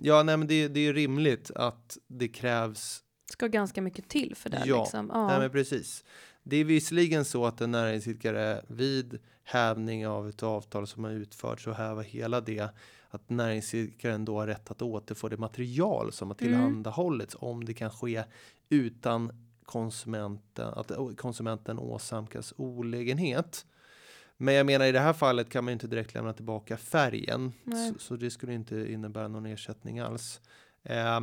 ja, 0.00 0.22
nej, 0.22 0.36
men 0.36 0.46
det, 0.46 0.68
det 0.68 0.80
är 0.80 0.92
rimligt 0.92 1.50
att 1.50 1.98
det 2.06 2.28
krävs 2.28 3.02
Ska 3.30 3.46
ganska 3.46 3.82
mycket 3.82 4.08
till 4.08 4.34
för 4.36 4.50
det. 4.50 4.62
Ja, 4.66 4.82
liksom. 4.82 5.10
ja. 5.14 5.26
Nej, 5.26 5.38
men 5.38 5.50
precis. 5.50 6.04
Det 6.42 6.56
är 6.56 6.64
visserligen 6.64 7.24
så 7.24 7.46
att 7.46 7.60
en 7.60 7.70
näringsidkare 7.70 8.64
vid 8.68 9.18
hävning 9.44 10.06
av 10.06 10.28
ett 10.28 10.42
avtal 10.42 10.86
som 10.86 11.04
har 11.04 11.10
utförts 11.10 11.66
och 11.66 11.74
häva 11.74 12.02
hela 12.02 12.40
det, 12.40 12.68
att 13.10 13.30
näringsidkaren 13.30 14.24
då 14.24 14.38
har 14.38 14.46
rätt 14.46 14.70
att 14.70 14.82
återfå 14.82 15.28
det 15.28 15.36
material 15.36 16.12
som 16.12 16.28
har 16.28 16.36
Mm. 16.40 16.48
tillhandahållits 16.52 17.36
om 17.38 17.64
det 17.64 17.74
kan 17.74 17.90
ske 17.90 18.24
utan 18.68 19.32
konsumenten, 19.64 20.68
att 20.74 20.92
konsumenten 21.16 21.78
åsamkas 21.78 22.54
olägenhet. 22.56 23.66
Men 24.36 24.54
jag 24.54 24.66
menar 24.66 24.84
i 24.86 24.92
det 24.92 25.00
här 25.00 25.12
fallet 25.12 25.48
kan 25.50 25.64
man 25.64 25.70
ju 25.70 25.72
inte 25.72 25.86
direkt 25.86 26.14
lämna 26.14 26.32
tillbaka 26.32 26.76
färgen, 26.76 27.52
så, 27.64 27.98
så 27.98 28.16
det 28.16 28.30
skulle 28.30 28.54
inte 28.54 28.92
innebära 28.92 29.28
någon 29.28 29.46
ersättning 29.46 29.98
alls. 29.98 30.40
Eh, 30.82 31.20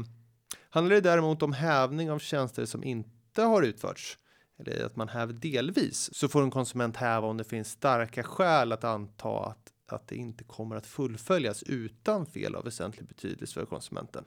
handlar 0.69 0.95
det 0.95 1.01
däremot 1.01 1.41
om 1.41 1.53
hävning 1.53 2.11
av 2.11 2.19
tjänster 2.19 2.65
som 2.65 2.83
inte 2.83 3.41
har 3.41 3.61
utförts, 3.63 4.17
eller 4.59 4.85
att 4.85 4.95
man 4.95 5.09
häver 5.09 5.33
delvis, 5.33 6.09
så 6.13 6.27
får 6.27 6.43
en 6.43 6.51
konsument 6.51 6.97
häva 6.97 7.27
om 7.27 7.37
det 7.37 7.43
finns 7.43 7.71
starka 7.71 8.23
skäl 8.23 8.71
att 8.71 8.83
anta 8.83 9.45
att, 9.45 9.73
att 9.87 10.07
det 10.07 10.15
inte 10.15 10.43
kommer 10.43 10.75
att 10.75 10.85
fullföljas 10.85 11.63
utan 11.63 12.25
fel 12.25 12.55
av 12.55 12.63
väsentlig 12.63 13.07
betydelse 13.07 13.53
för 13.53 13.65
konsumenten. 13.65 14.25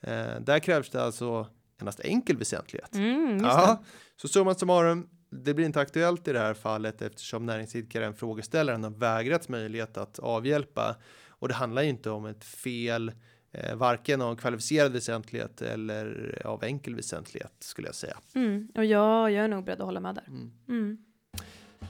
Eh, 0.00 0.40
där 0.40 0.58
krävs 0.58 0.90
det 0.90 1.02
alltså 1.02 1.46
endast 1.80 2.00
enkel 2.00 2.36
väsentlighet. 2.36 2.94
Mm, 2.94 3.46
så 4.16 4.28
summa 4.28 4.54
summarum, 4.54 5.08
det 5.30 5.54
blir 5.54 5.66
inte 5.66 5.80
aktuellt 5.80 6.28
i 6.28 6.32
det 6.32 6.38
här 6.38 6.54
fallet 6.54 7.02
eftersom 7.02 7.46
näringsidkaren, 7.46 8.14
frågeställaren, 8.14 8.84
har 8.84 8.90
vägrats 8.90 9.48
möjlighet 9.48 9.96
att 9.96 10.18
avhjälpa. 10.18 10.96
Och 11.28 11.48
det 11.48 11.54
handlar 11.54 11.82
ju 11.82 11.88
inte 11.88 12.10
om 12.10 12.26
ett 12.26 12.44
fel, 12.44 13.12
eh, 13.52 13.76
varken 13.76 14.22
av 14.22 14.36
kvalificerad 14.36 14.92
väsentlighet 14.92 15.62
eller 15.62 16.38
av 16.44 16.64
enkel 16.64 16.94
väsentlighet 16.94 17.54
skulle 17.58 17.88
jag 17.88 17.94
säga. 17.94 18.16
Mm. 18.34 18.68
Och 18.74 18.84
jag, 18.84 19.30
jag 19.30 19.44
är 19.44 19.48
nog 19.48 19.64
beredd 19.64 19.80
att 19.80 19.86
hålla 19.86 20.00
med 20.00 20.14
där. 20.14 20.24
Mm. 20.68 20.98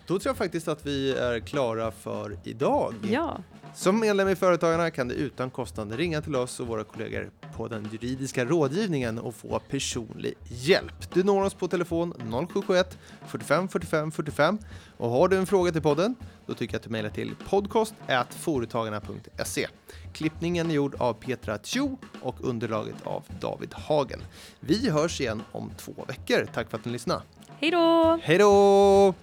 Då 0.07 0.19
tror 0.19 0.31
jag 0.31 0.37
faktiskt 0.37 0.69
att 0.69 0.87
vi 0.87 1.13
är 1.13 1.41
klara 1.41 1.91
för 1.91 2.37
idag. 2.45 2.95
Ja, 3.11 3.39
Som 3.75 4.01
medlem 4.01 4.29
i 4.29 4.37
Företagarna 4.37 4.91
kan 4.91 5.09
du 5.09 5.15
utan 5.15 5.51
kostnad 5.51 5.93
ringa 5.93 6.23
till 6.23 6.37
oss 6.37 6.61
och 6.61 6.67
våra 6.67 6.85
kollegor 6.85 7.31
på 7.57 7.69
den 7.69 7.89
juridiska 7.93 8.45
rådgivningen 8.45 9.19
och 9.19 9.35
få 9.35 9.61
personlig 9.69 10.35
hjälp. 10.45 11.15
Du 11.15 11.23
når 11.23 11.43
oss 11.45 11.55
på 11.55 11.69
telefon 11.69 12.13
0771 12.49 12.99
45 13.27 13.69
45 13.69 14.13
45 14.13 14.59
och 14.97 15.11
har 15.11 15.29
du 15.29 15.37
en 15.37 15.47
fråga 15.47 15.73
till 15.73 15.83
podden 15.83 16.15
då 16.47 16.55
tycker 16.55 16.75
jag 16.75 16.79
att 16.79 16.85
du 16.85 16.91
mejlar 16.91 17.11
till 17.11 17.35
podcast 17.49 17.95
foretagarna.se. 18.31 19.67
Klippningen 20.13 20.71
är 20.71 20.75
gjord 20.75 20.95
av 20.99 21.13
Petra 21.13 21.59
Tjo 21.63 21.99
och 22.23 22.37
underlaget 22.41 22.97
av 23.05 23.25
David 23.41 23.75
Hagen. 23.75 24.21
Vi 24.61 24.91
hörs 24.91 25.21
igen 25.21 25.43
om 25.53 25.71
två 25.77 25.93
veckor. 26.09 26.47
Tack 26.55 26.71
för 26.71 26.79
att 26.79 26.85
ni 26.85 26.93
lyssnade. 26.93 27.23
hej 27.61 27.71
då! 27.71 28.19
Hej 28.23 28.39
då! 28.39 29.15